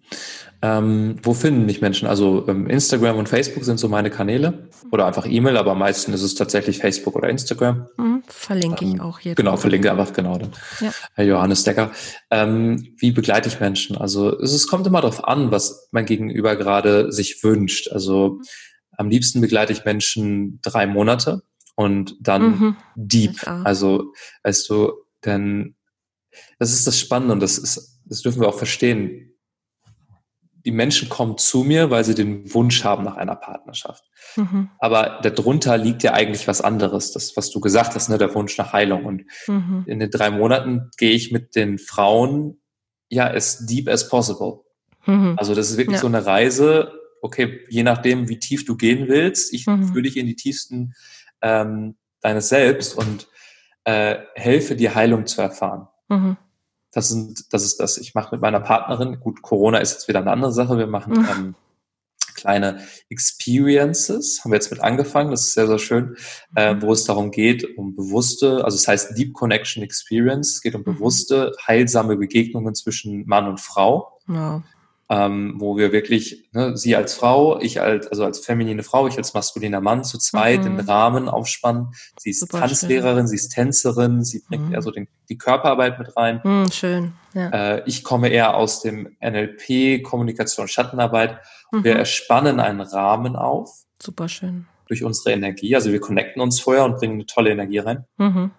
Ähm, 0.62 1.18
wo 1.24 1.34
finden 1.34 1.66
mich 1.66 1.82
Menschen? 1.82 2.08
Also 2.08 2.46
ähm, 2.48 2.68
Instagram 2.68 3.18
und 3.18 3.30
Facebook 3.30 3.64
sind 3.64 3.80
so 3.80 3.88
meine 3.88 4.10
Kanäle 4.10 4.70
oder 4.92 5.06
einfach 5.06 5.26
E-Mail, 5.28 5.58
aber 5.58 5.72
am 5.72 5.80
meisten 5.80 6.14
ist 6.14 6.22
es 6.22 6.36
tatsächlich 6.36 6.80
Facebook 6.80 7.16
oder 7.16 7.30
Instagram. 7.30 7.88
Mhm, 7.98 8.24
verlinke 8.28 8.86
ähm, 8.86 8.96
ich 8.96 9.02
auch 9.02 9.20
hier. 9.20 9.36
Genau, 9.36 9.58
verlinke 9.58 9.92
einfach 9.92 10.14
genau 10.14 10.38
dann. 10.38 10.52
Ja. 10.80 10.92
Herr 11.14 11.26
Johannes 11.26 11.64
Decker. 11.64 11.92
Ähm, 12.32 12.96
wie 12.98 13.12
begleite 13.12 13.50
ich 13.50 13.60
Menschen? 13.60 13.98
Also 13.98 14.40
es, 14.40 14.54
es 14.54 14.68
kommt 14.68 14.88
immer 14.88 15.02
darauf 15.02 15.28
an, 15.28 15.52
was 15.52 15.88
mein 15.92 16.06
Gegenüber 16.06 16.56
gerade 16.56 17.12
sich 17.12 17.44
wünscht. 17.44 17.92
Also 17.92 18.40
am 18.98 19.10
liebsten 19.10 19.42
begleite 19.42 19.74
ich 19.74 19.86
Menschen 19.86 20.60
drei 20.62 20.88
Monate 20.88 21.44
und 21.76 22.16
dann 22.22 22.42
mhm, 22.44 22.76
deep. 22.96 23.46
Also, 23.46 24.14
weißt 24.44 24.70
du, 24.70 24.94
denn 25.26 25.76
das 26.60 26.72
ist 26.72 26.88
das 26.88 27.00
Spannende 27.00 27.34
und 27.34 27.42
das 27.42 27.58
ist, 27.58 28.00
das 28.06 28.22
dürfen 28.22 28.42
wir 28.42 28.48
auch 28.48 28.58
verstehen 28.58 29.35
die 30.66 30.72
Menschen 30.72 31.10
kommen 31.10 31.38
zu 31.38 31.64
mir, 31.64 31.92
weil 31.92 32.04
sie 32.04 32.16
den 32.16 32.52
Wunsch 32.54 32.84
haben 32.84 33.04
nach 33.04 33.18
einer 33.18 33.36
Partnerschaft. 33.36 34.04
Mhm. 34.36 34.70
Aber 34.80 35.20
darunter 35.22 35.78
liegt 35.78 36.04
ja 36.04 36.14
eigentlich 36.14 36.48
was 36.48 36.62
anderes, 36.62 37.12
das, 37.12 37.38
was 37.38 37.52
du 37.52 37.60
gesagt 37.60 37.94
hast, 37.96 38.10
ne, 38.10 38.18
der 38.18 38.34
Wunsch 38.34 38.58
nach 38.58 38.74
Heilung. 38.74 39.06
Und 39.06 39.26
mhm. 39.48 39.84
in 39.86 40.00
den 40.00 40.10
drei 40.10 40.32
Monaten 40.32 40.90
gehe 40.98 41.12
ich 41.12 41.32
mit 41.32 41.56
den 41.56 41.78
Frauen 41.78 42.60
ja 43.10 43.30
as 43.32 43.66
deep 43.68 43.88
as 43.88 44.10
possible. 44.10 44.62
Mhm. 45.06 45.36
Also 45.38 45.54
das 45.54 45.70
ist 45.70 45.78
wirklich 45.78 45.98
ja. 45.98 46.02
so 46.02 46.08
eine 46.08 46.26
Reise, 46.26 46.92
okay, 47.22 47.62
je 47.70 47.84
nachdem, 47.84 48.28
wie 48.28 48.40
tief 48.40 48.66
du 48.66 48.76
gehen 48.76 49.08
willst, 49.08 49.54
ich 49.54 49.68
mhm. 49.68 49.88
führe 49.88 50.02
dich 50.02 50.18
in 50.18 50.26
die 50.26 50.36
tiefsten 50.36 50.94
ähm, 51.42 51.96
deines 52.22 52.50
Selbst 52.50 52.98
und 52.98 53.28
äh, 53.84 54.18
helfe 54.34 54.76
dir 54.76 54.96
Heilung 54.96 55.28
zu 55.28 55.42
erfahren. 55.42 55.88
Das 56.96 57.10
sind, 57.10 57.54
das 57.54 57.64
ist 57.64 57.80
das. 57.80 57.98
Ich 57.98 58.16
mache 58.16 58.34
mit 58.34 58.42
meiner 58.42 58.62
Partnerin, 58.62 59.20
gut, 59.20 59.42
Corona 59.42 59.80
ist 59.80 59.94
jetzt 59.94 60.08
wieder 60.08 60.20
eine 60.20 60.32
andere 60.32 60.54
Sache. 60.54 60.78
Wir 60.78 60.88
machen 60.88 61.14
mhm. 61.14 61.28
ähm, 61.30 61.56
kleine 62.36 62.80
Experiences, 63.10 64.42
haben 64.44 64.52
wir 64.52 64.58
jetzt 64.58 64.72
mit 64.72 64.82
angefangen, 64.82 65.32
das 65.32 65.42
ist 65.42 65.54
sehr, 65.54 65.68
sehr 65.68 65.80
schön, 65.80 66.16
äh, 66.56 66.74
mhm. 66.74 66.82
wo 66.82 66.92
es 66.92 67.06
darum 67.06 67.32
geht, 67.32 67.78
um 67.78 67.96
bewusste, 67.96 68.64
also 68.66 68.76
es 68.76 68.88
heißt 68.88 69.18
Deep 69.18 69.34
Connection 69.34 69.84
Experience, 69.84 70.56
es 70.56 70.62
geht 70.62 70.76
um 70.76 70.82
mhm. 70.82 70.86
bewusste, 70.96 71.54
heilsame 71.66 72.18
Begegnungen 72.18 72.76
zwischen 72.76 73.26
Mann 73.26 73.48
und 73.48 73.60
Frau. 73.60 74.20
Ja 74.28 74.64
ähm, 75.08 75.56
wo 75.58 75.78
wir 75.78 75.92
wirklich, 75.92 76.50
ne, 76.52 76.76
sie 76.76 76.96
als 76.96 77.14
Frau, 77.14 77.60
ich 77.60 77.80
als, 77.80 78.08
also 78.08 78.26
als 78.26 78.40
feminine 78.40 78.82
Frau, 78.82 79.08
ich 79.08 79.18
als 79.18 79.36
maskuliner 79.36 79.80
Mann 79.80 80.04
zu 80.04 80.18
zweit 80.18 80.62
mhm. 80.62 80.78
den 80.78 80.80
Rahmen 80.80 81.30
aufspannen. 81.30 81.90
Sie 82.18 82.32
ist 82.32 82.40
Super 82.40 82.60
Tanzlehrerin, 82.60 83.20
schön. 83.20 83.28
sie 83.28 83.36
ist 83.36 83.50
Tänzerin, 83.50 84.24
sie 84.24 84.40
bringt 84.48 84.68
mhm. 84.68 84.74
eher 84.74 84.82
so 84.82 84.90
den, 84.90 85.08
die 85.30 85.38
Körperarbeit 85.38 86.00
mit 86.00 86.18
rein. 86.18 86.42
Mhm, 86.44 86.72
schön. 86.72 87.14
Ja. 87.34 87.50
Äh, 87.50 87.84
ich 87.86 88.04
komme 88.04 88.30
eher 88.30 88.56
aus 88.56 88.82
dem 88.82 89.16
NLP, 89.22 90.04
Kommunikation, 90.04 90.68
Schattenarbeit. 90.68 91.40
Wir 91.72 91.94
mhm. 91.94 92.00
erspannen 92.00 92.60
einen 92.60 92.82
Rahmen 92.82 93.36
auf. 93.36 93.70
Super 94.02 94.28
schön. 94.28 94.66
Durch 94.88 95.04
unsere 95.04 95.34
Energie. 95.34 95.76
Also 95.76 95.92
wir 95.92 96.00
connecten 96.00 96.42
uns 96.42 96.60
vorher 96.60 96.84
und 96.84 96.98
bringen 96.98 97.14
eine 97.14 97.26
tolle 97.28 97.52
Energie 97.52 97.80
rein. 97.80 98.06
Mhm. 98.18 98.52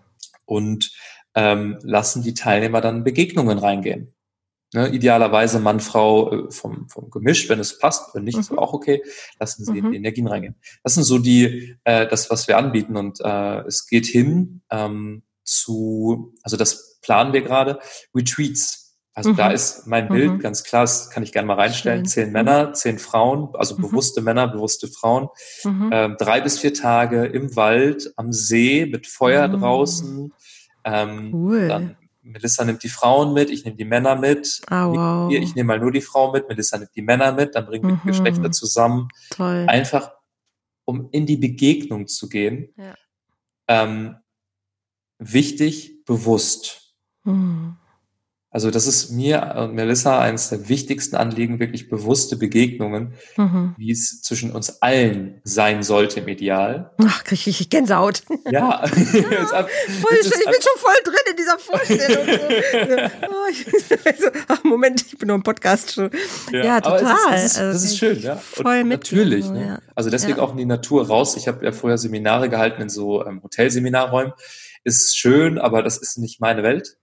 Und 0.45 0.93
ähm, 1.35 1.79
lassen 1.83 2.23
die 2.23 2.35
Teilnehmer 2.35 2.81
dann 2.81 3.03
Begegnungen 3.03 3.59
reingehen. 3.59 4.13
Ne, 4.77 4.89
idealerweise 4.89 5.59
Mann, 5.59 5.81
Frau 5.81 6.31
äh, 6.31 6.51
vom, 6.51 6.87
vom 6.91 7.09
Gemisch, 7.09 7.49
wenn 7.49 7.59
es 7.59 7.79
passt, 7.79 8.15
wenn 8.15 8.25
nicht, 8.25 8.35
mhm. 8.35 8.41
ist 8.43 8.59
auch 8.59 8.75
okay. 8.75 9.03
Lassen 9.41 9.65
Sie 9.65 9.81
mhm. 9.81 9.91
die 9.91 9.97
Energien 9.97 10.27
reingehen. 10.27 10.55
Das 10.85 10.93
sind 10.93 11.05
so 11.05 11.19
die, 11.19 11.79
äh, 11.85 12.07
das, 12.07 12.31
was 12.31 12.47
wir 12.47 12.59
anbieten. 12.59 12.95
Und 12.99 13.19
äh, 13.23 13.61
es 13.61 13.87
geht 13.87 14.05
hin 14.05 14.61
ähm, 14.71 15.23
zu, 15.45 16.35
also 16.43 16.59
das 16.59 16.99
planen 17.01 17.33
wir 17.33 17.41
gerade, 17.41 17.79
Retreats. 18.15 18.99
Also 19.15 19.31
mhm. 19.31 19.37
da 19.37 19.51
ist 19.51 19.87
mein 19.87 20.09
Bild 20.09 20.33
mhm. 20.33 20.39
ganz 20.41 20.63
klar, 20.63 20.83
das 20.83 21.09
kann 21.09 21.23
ich 21.23 21.33
gerne 21.33 21.47
mal 21.47 21.55
reinstellen. 21.55 22.01
Schön. 22.01 22.09
Zehn 22.09 22.33
Männer, 22.33 22.75
zehn 22.75 22.99
Frauen, 22.99 23.49
also 23.55 23.79
mhm. 23.79 23.81
bewusste 23.81 24.21
Männer, 24.21 24.47
bewusste 24.47 24.89
Frauen. 24.89 25.29
Mhm. 25.65 25.89
Ähm, 25.91 26.17
drei 26.19 26.43
bis 26.43 26.59
vier 26.59 26.75
Tage 26.75 27.25
im 27.25 27.57
Wald, 27.57 28.13
am 28.17 28.31
See, 28.31 28.85
mit 28.85 29.07
Feuer 29.07 29.49
draußen. 29.49 30.35
Ähm, 30.85 31.31
cool. 31.33 31.67
Dann 31.67 31.97
Melissa 32.27 32.65
nimmt 32.65 32.83
die 32.83 32.89
Frauen 32.89 33.33
mit, 33.33 33.51
ich 33.51 33.65
nehme 33.65 33.77
die 33.77 33.85
Männer 33.85 34.17
mit. 34.17 34.61
Oh, 34.71 34.93
wow. 34.93 35.33
Ich 35.33 35.55
nehme 35.55 35.69
mal 35.69 35.79
nur 35.79 35.93
die 35.93 36.01
Frau 36.01 36.33
mit, 36.33 36.49
Melissa 36.49 36.77
nimmt 36.79 36.95
die 36.95 37.03
Männer 37.03 37.33
mit, 37.33 37.55
dann 37.55 37.67
bringen 37.67 37.85
wir 37.85 37.95
mhm. 37.95 38.01
die 38.03 38.09
Geschlechter 38.09 38.51
zusammen. 38.51 39.09
Toll. 39.31 39.67
Einfach, 39.69 40.13
um 40.85 41.09
in 41.13 41.27
die 41.27 41.37
Begegnung 41.37 42.07
zu 42.09 42.29
gehen. 42.29 42.75
Ja. 42.77 42.95
Ähm, 43.69 44.17
wichtig, 45.19 46.05
bewusst. 46.05 46.95
Mhm. 47.25 47.77
Also 48.57 48.71
das 48.71 48.87
ist 48.87 49.11
mir 49.11 49.55
und 49.59 49.75
Melissa 49.75 50.19
eines 50.19 50.49
der 50.49 50.71
wichtigsten 50.71 51.15
Anliegen, 51.15 51.61
wirklich 51.61 51.91
bewusste 51.91 52.37
Begegnungen, 52.39 53.13
mhm. 53.37 53.75
wie 53.77 53.91
es 53.91 54.23
zwischen 54.23 54.51
uns 54.51 54.81
allen 54.81 55.43
sein 55.45 55.83
sollte 55.83 56.21
im 56.21 56.29
Ideal. 56.29 56.91
Ach, 57.07 57.23
kriege 57.23 57.51
ich 57.51 57.69
Gänsehaut. 57.69 58.23
Ja. 58.51 58.83
ja. 58.87 58.87
schön. 58.87 59.13
Ich 59.13 59.13
bin 59.13 60.55
schon 60.63 60.79
voll 60.79 60.95
drin 61.05 61.15
in 61.31 61.37
dieser 61.37 61.59
Vorstellung. 61.59 62.27
oh, 63.29 64.07
also, 64.07 64.27
ach, 64.49 64.65
Moment, 64.65 65.05
ich 65.07 65.19
bin 65.19 65.27
nur 65.27 65.37
im 65.37 65.43
Podcast 65.43 65.93
schon. 65.93 66.11
Ja, 66.51 66.65
ja 66.65 66.81
total. 66.81 67.15
Das 67.33 67.45
ist, 67.45 67.59
das, 67.59 67.75
ist, 67.75 67.75
das 67.75 67.85
ist, 67.85 67.99
schön, 67.99 68.23
ja. 68.23 68.37
voll 68.37 68.85
mit 68.85 69.01
natürlich. 69.03 69.51
Ne? 69.51 69.67
Ja. 69.67 69.79
Also 69.95 70.09
deswegen 70.09 70.41
auch 70.41 70.53
in 70.53 70.57
die 70.57 70.65
Natur 70.65 71.07
raus. 71.07 71.37
Ich 71.37 71.47
habe 71.47 71.63
ja 71.63 71.73
vorher 71.73 71.99
Seminare 71.99 72.49
gehalten 72.49 72.81
in 72.81 72.89
so 72.89 73.23
ähm, 73.23 73.43
Hotelseminarräumen. 73.43 74.33
Ist 74.83 75.19
schön, 75.19 75.59
aber 75.59 75.83
das 75.83 75.99
ist 75.99 76.17
nicht 76.17 76.41
meine 76.41 76.63
Welt. 76.63 76.97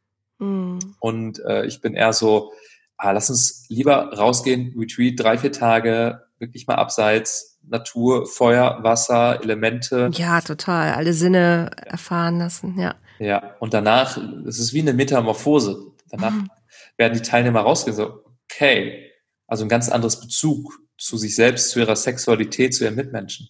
Mhm. 0.43 0.95
Und 0.99 1.39
äh, 1.45 1.65
ich 1.65 1.81
bin 1.81 1.93
eher 1.93 2.13
so, 2.13 2.53
ah, 2.97 3.11
lass 3.11 3.29
uns 3.29 3.65
lieber 3.69 4.13
rausgehen, 4.13 4.73
Retreat, 4.77 5.19
drei, 5.19 5.37
vier 5.37 5.51
Tage, 5.51 6.23
wirklich 6.39 6.67
mal 6.67 6.75
abseits, 6.75 7.59
Natur, 7.63 8.25
Feuer, 8.25 8.79
Wasser, 8.81 9.41
Elemente. 9.41 10.09
Ja, 10.13 10.41
total. 10.41 10.93
Alle 10.93 11.13
Sinne 11.13 11.71
erfahren 11.85 12.39
lassen, 12.39 12.77
ja. 12.77 12.95
Ja, 13.19 13.55
und 13.59 13.73
danach, 13.73 14.17
es 14.45 14.59
ist 14.59 14.73
wie 14.73 14.81
eine 14.81 14.93
Metamorphose. 14.93 15.93
Danach 16.09 16.31
mhm. 16.31 16.49
werden 16.97 17.13
die 17.13 17.21
Teilnehmer 17.21 17.61
rausgehen, 17.61 17.95
so, 17.95 18.23
okay, 18.51 19.11
also 19.47 19.63
ein 19.63 19.69
ganz 19.69 19.89
anderes 19.89 20.19
Bezug 20.19 20.79
zu 20.97 21.17
sich 21.17 21.35
selbst, 21.35 21.69
zu 21.69 21.79
ihrer 21.79 21.95
Sexualität, 21.95 22.73
zu 22.73 22.83
ihren 22.83 22.95
Mitmenschen. 22.95 23.49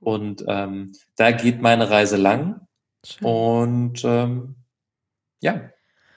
Und 0.00 0.44
ähm, 0.46 0.92
da 1.16 1.30
geht 1.30 1.62
meine 1.62 1.88
Reise 1.90 2.16
lang. 2.16 2.66
Schön. 3.04 3.26
Und 3.26 4.04
ähm, 4.04 4.56
ja, 5.40 5.70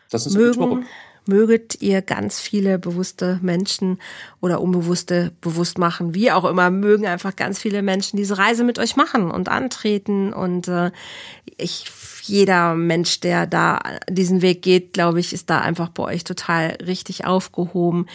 das 0.09 0.25
ist 0.25 0.35
mögen, 0.35 0.85
möget 1.29 1.81
ihr 1.81 2.01
ganz 2.01 2.39
viele 2.39 2.79
bewusste 2.79 3.39
Menschen 3.41 3.99
oder 4.41 4.61
unbewusste 4.61 5.31
bewusst 5.41 5.77
machen, 5.77 6.13
wie 6.13 6.31
auch 6.31 6.45
immer, 6.45 6.69
mögen 6.69 7.05
einfach 7.05 7.35
ganz 7.35 7.59
viele 7.59 7.81
Menschen 7.81 8.17
diese 8.17 8.37
Reise 8.37 8.63
mit 8.63 8.79
euch 8.79 8.95
machen 8.95 9.31
und 9.31 9.47
antreten. 9.47 10.33
Und 10.33 10.67
äh, 10.67 10.91
ich, 11.57 11.85
jeder 12.23 12.75
Mensch, 12.75 13.19
der 13.19 13.47
da 13.47 13.79
diesen 14.09 14.41
Weg 14.41 14.61
geht, 14.61 14.93
glaube 14.93 15.19
ich, 15.19 15.31
ist 15.31 15.49
da 15.49 15.61
einfach 15.61 15.89
bei 15.89 16.03
euch 16.03 16.23
total 16.23 16.77
richtig 16.85 17.25
aufgehoben. 17.25 18.07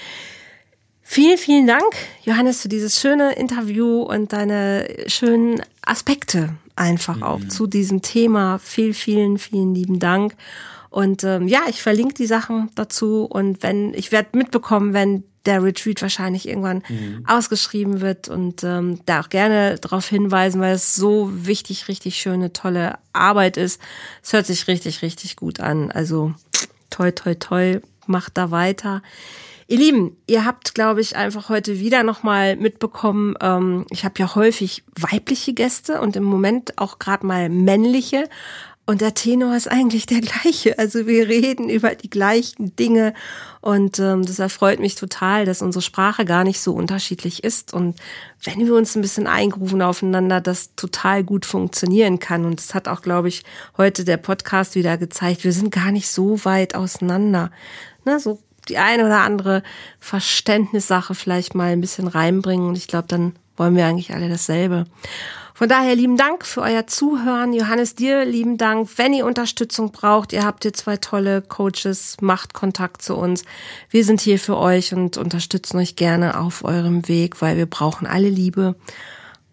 Vielen, 1.07 1.37
vielen 1.37 1.67
Dank, 1.67 1.95
Johannes, 2.25 2.63
für 2.63 2.69
dieses 2.69 2.99
schöne 2.99 3.35
Interview 3.35 4.01
und 4.01 4.33
deine 4.33 4.89
schönen 5.07 5.61
Aspekte 5.85 6.57
einfach 6.77 7.21
auch 7.21 7.41
mhm. 7.41 7.51
zu 7.51 7.67
diesem 7.67 8.01
Thema. 8.01 8.59
Vielen, 8.59 8.95
vielen, 8.95 9.39
vielen 9.39 9.75
lieben 9.75 9.99
Dank. 9.99 10.35
Und 10.95 11.25
ähm, 11.25 11.49
ja, 11.49 11.63
ich 11.69 11.83
verlinke 11.83 12.15
die 12.15 12.27
Sachen 12.27 12.71
dazu 12.77 13.25
und 13.25 13.65
wenn, 13.65 13.95
ich 13.95 14.13
werde 14.13 14.39
mitbekommen, 14.39 14.95
wenn 14.95 15.25
der 15.45 15.61
Retreat 15.61 16.01
wahrscheinlich 16.03 16.47
irgendwann 16.47 16.85
mhm. 16.89 17.25
ausgeschrieben 17.27 18.01
wird 18.01 18.29
und 18.29 18.63
ähm, 18.63 19.01
da 19.05 19.19
auch 19.19 19.29
gerne 19.29 19.75
darauf 19.81 20.07
hinweisen, 20.07 20.61
weil 20.61 20.77
es 20.77 20.95
so 20.95 21.33
wichtig, 21.35 21.89
richtig 21.89 22.15
schöne, 22.15 22.53
tolle 22.53 22.97
Arbeit 23.13 23.57
ist. 23.57 23.81
Es 24.23 24.33
hört 24.35 24.47
sich 24.47 24.69
richtig, 24.69 25.03
richtig 25.03 25.35
gut 25.35 25.59
an. 25.59 25.91
Also 25.91 26.33
toi, 26.91 27.11
toi, 27.11 27.35
toi, 27.35 27.81
macht 28.07 28.39
da 28.39 28.53
weiter. 28.53 29.03
Ihr 29.67 29.79
Lieben, 29.79 30.17
ihr 30.29 30.45
habt, 30.45 30.77
glaube 30.77 31.01
ich, 31.01 31.17
einfach 31.17 31.49
heute 31.49 31.81
wieder 31.81 32.05
nochmal 32.05 32.55
mitbekommen, 32.55 33.35
ähm, 33.41 33.85
ich 33.91 34.05
habe 34.05 34.15
ja 34.19 34.37
häufig 34.37 34.85
weibliche 34.95 35.55
Gäste 35.55 36.01
und 36.01 36.15
im 36.15 36.23
Moment 36.23 36.79
auch 36.79 37.01
gerade 37.01 37.27
mal 37.27 37.49
männliche. 37.49 38.29
Und 38.87 39.01
der 39.01 39.15
Tenor 39.15 39.57
ist 39.57 39.71
eigentlich 39.71 40.07
der 40.07 40.21
gleiche. 40.23 40.79
Also 40.79 41.07
wir 41.07 41.29
reden 41.29 41.69
über 41.69 41.95
die 41.95 42.11
gleichen 42.11 42.77
Dinge. 42.77 43.15
Und 43.61 43.99
ähm, 43.99 44.27
das 44.27 44.39
erfreut 44.39 44.79
mich 44.79 44.95
total, 44.95 45.47
dass 45.47 45.63
unsere 45.63 45.83
Sprache 45.83 46.25
gar 46.25 46.45
nicht 46.45 46.61
so 46.61 46.75
unterschiedlich 46.75 47.45
ist. 47.45 47.73
Und 47.73 47.99
wenn 48.43 48.67
wir 48.67 48.75
uns 48.75 48.95
ein 48.95 49.03
bisschen 49.03 49.27
eingrufen 49.27 49.81
aufeinander, 49.81 50.41
das 50.41 50.75
total 50.77 51.25
gut 51.25 51.47
funktionieren 51.47 52.19
kann. 52.19 52.45
Und 52.45 52.61
das 52.61 52.75
hat 52.75 52.89
auch, 52.89 53.01
glaube 53.01 53.29
ich, 53.29 53.45
heute 53.79 54.05
der 54.05 54.19
Podcast 54.19 54.75
wieder 54.75 54.99
gezeigt. 54.99 55.45
Wir 55.45 55.53
sind 55.53 55.71
gar 55.71 55.91
nicht 55.91 56.09
so 56.09 56.45
weit 56.45 56.75
auseinander. 56.75 57.51
Ne, 58.05 58.21
so 58.21 58.39
die 58.69 58.79
eine 58.79 59.07
oder 59.07 59.21
andere 59.21 59.63
Verständnissache 60.01 61.15
vielleicht 61.15 61.55
mal 61.55 61.73
ein 61.73 61.81
bisschen 61.81 62.07
reinbringen. 62.07 62.69
Und 62.69 62.77
ich 62.77 62.87
glaube, 62.87 63.09
dann 63.09 63.35
wollen 63.57 63.77
wir 63.77 63.87
eigentlich 63.87 64.13
alle 64.13 64.29
dasselbe. 64.29 64.85
Von 65.57 65.69
daher 65.69 65.95
lieben 65.95 66.17
Dank 66.17 66.45
für 66.45 66.63
euer 66.63 66.89
Zuhören. 66.89 67.53
Johannes, 67.53 67.95
dir 67.95 68.25
lieben 68.25 68.59
Dank. 68.59 68.89
Wenn 68.97 69.15
ihr 69.15 69.25
Unterstützung 69.25 69.93
braucht, 69.93 70.33
ihr 70.33 70.45
habt 70.45 70.65
hier 70.65 70.73
zwei 70.73 70.97
tolle 70.97 71.43
Coaches, 71.43 72.17
macht 72.21 72.55
Kontakt 72.55 73.03
zu 73.03 73.15
uns. 73.15 73.45
Wir 73.89 74.05
sind 74.05 74.21
hier 74.21 74.41
für 74.41 74.57
euch 74.57 74.93
und 74.93 75.17
unterstützen 75.17 75.79
euch 75.79 75.95
gerne 75.95 76.41
auf 76.41 76.65
eurem 76.65 77.07
Weg, 77.07 77.41
weil 77.41 77.57
wir 77.57 77.67
brauchen 77.67 78.09
alle 78.09 78.29
Liebe. 78.29 78.75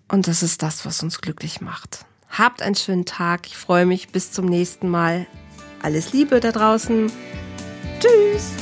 Und 0.07 0.27
das 0.27 0.41
ist 0.41 0.63
das, 0.63 0.87
was 0.87 1.03
uns 1.03 1.21
glücklich 1.21 1.61
macht. 1.61 2.03
Habt 2.31 2.63
einen 2.63 2.75
schönen 2.75 3.05
Tag. 3.05 3.45
Ich 3.45 3.55
freue 3.55 3.85
mich. 3.85 4.09
Bis 4.09 4.31
zum 4.31 4.47
nächsten 4.47 4.89
Mal. 4.89 5.27
Alles 5.83 6.13
Liebe 6.13 6.39
da 6.39 6.51
draußen. 6.51 7.11
Tschüss. 7.99 8.53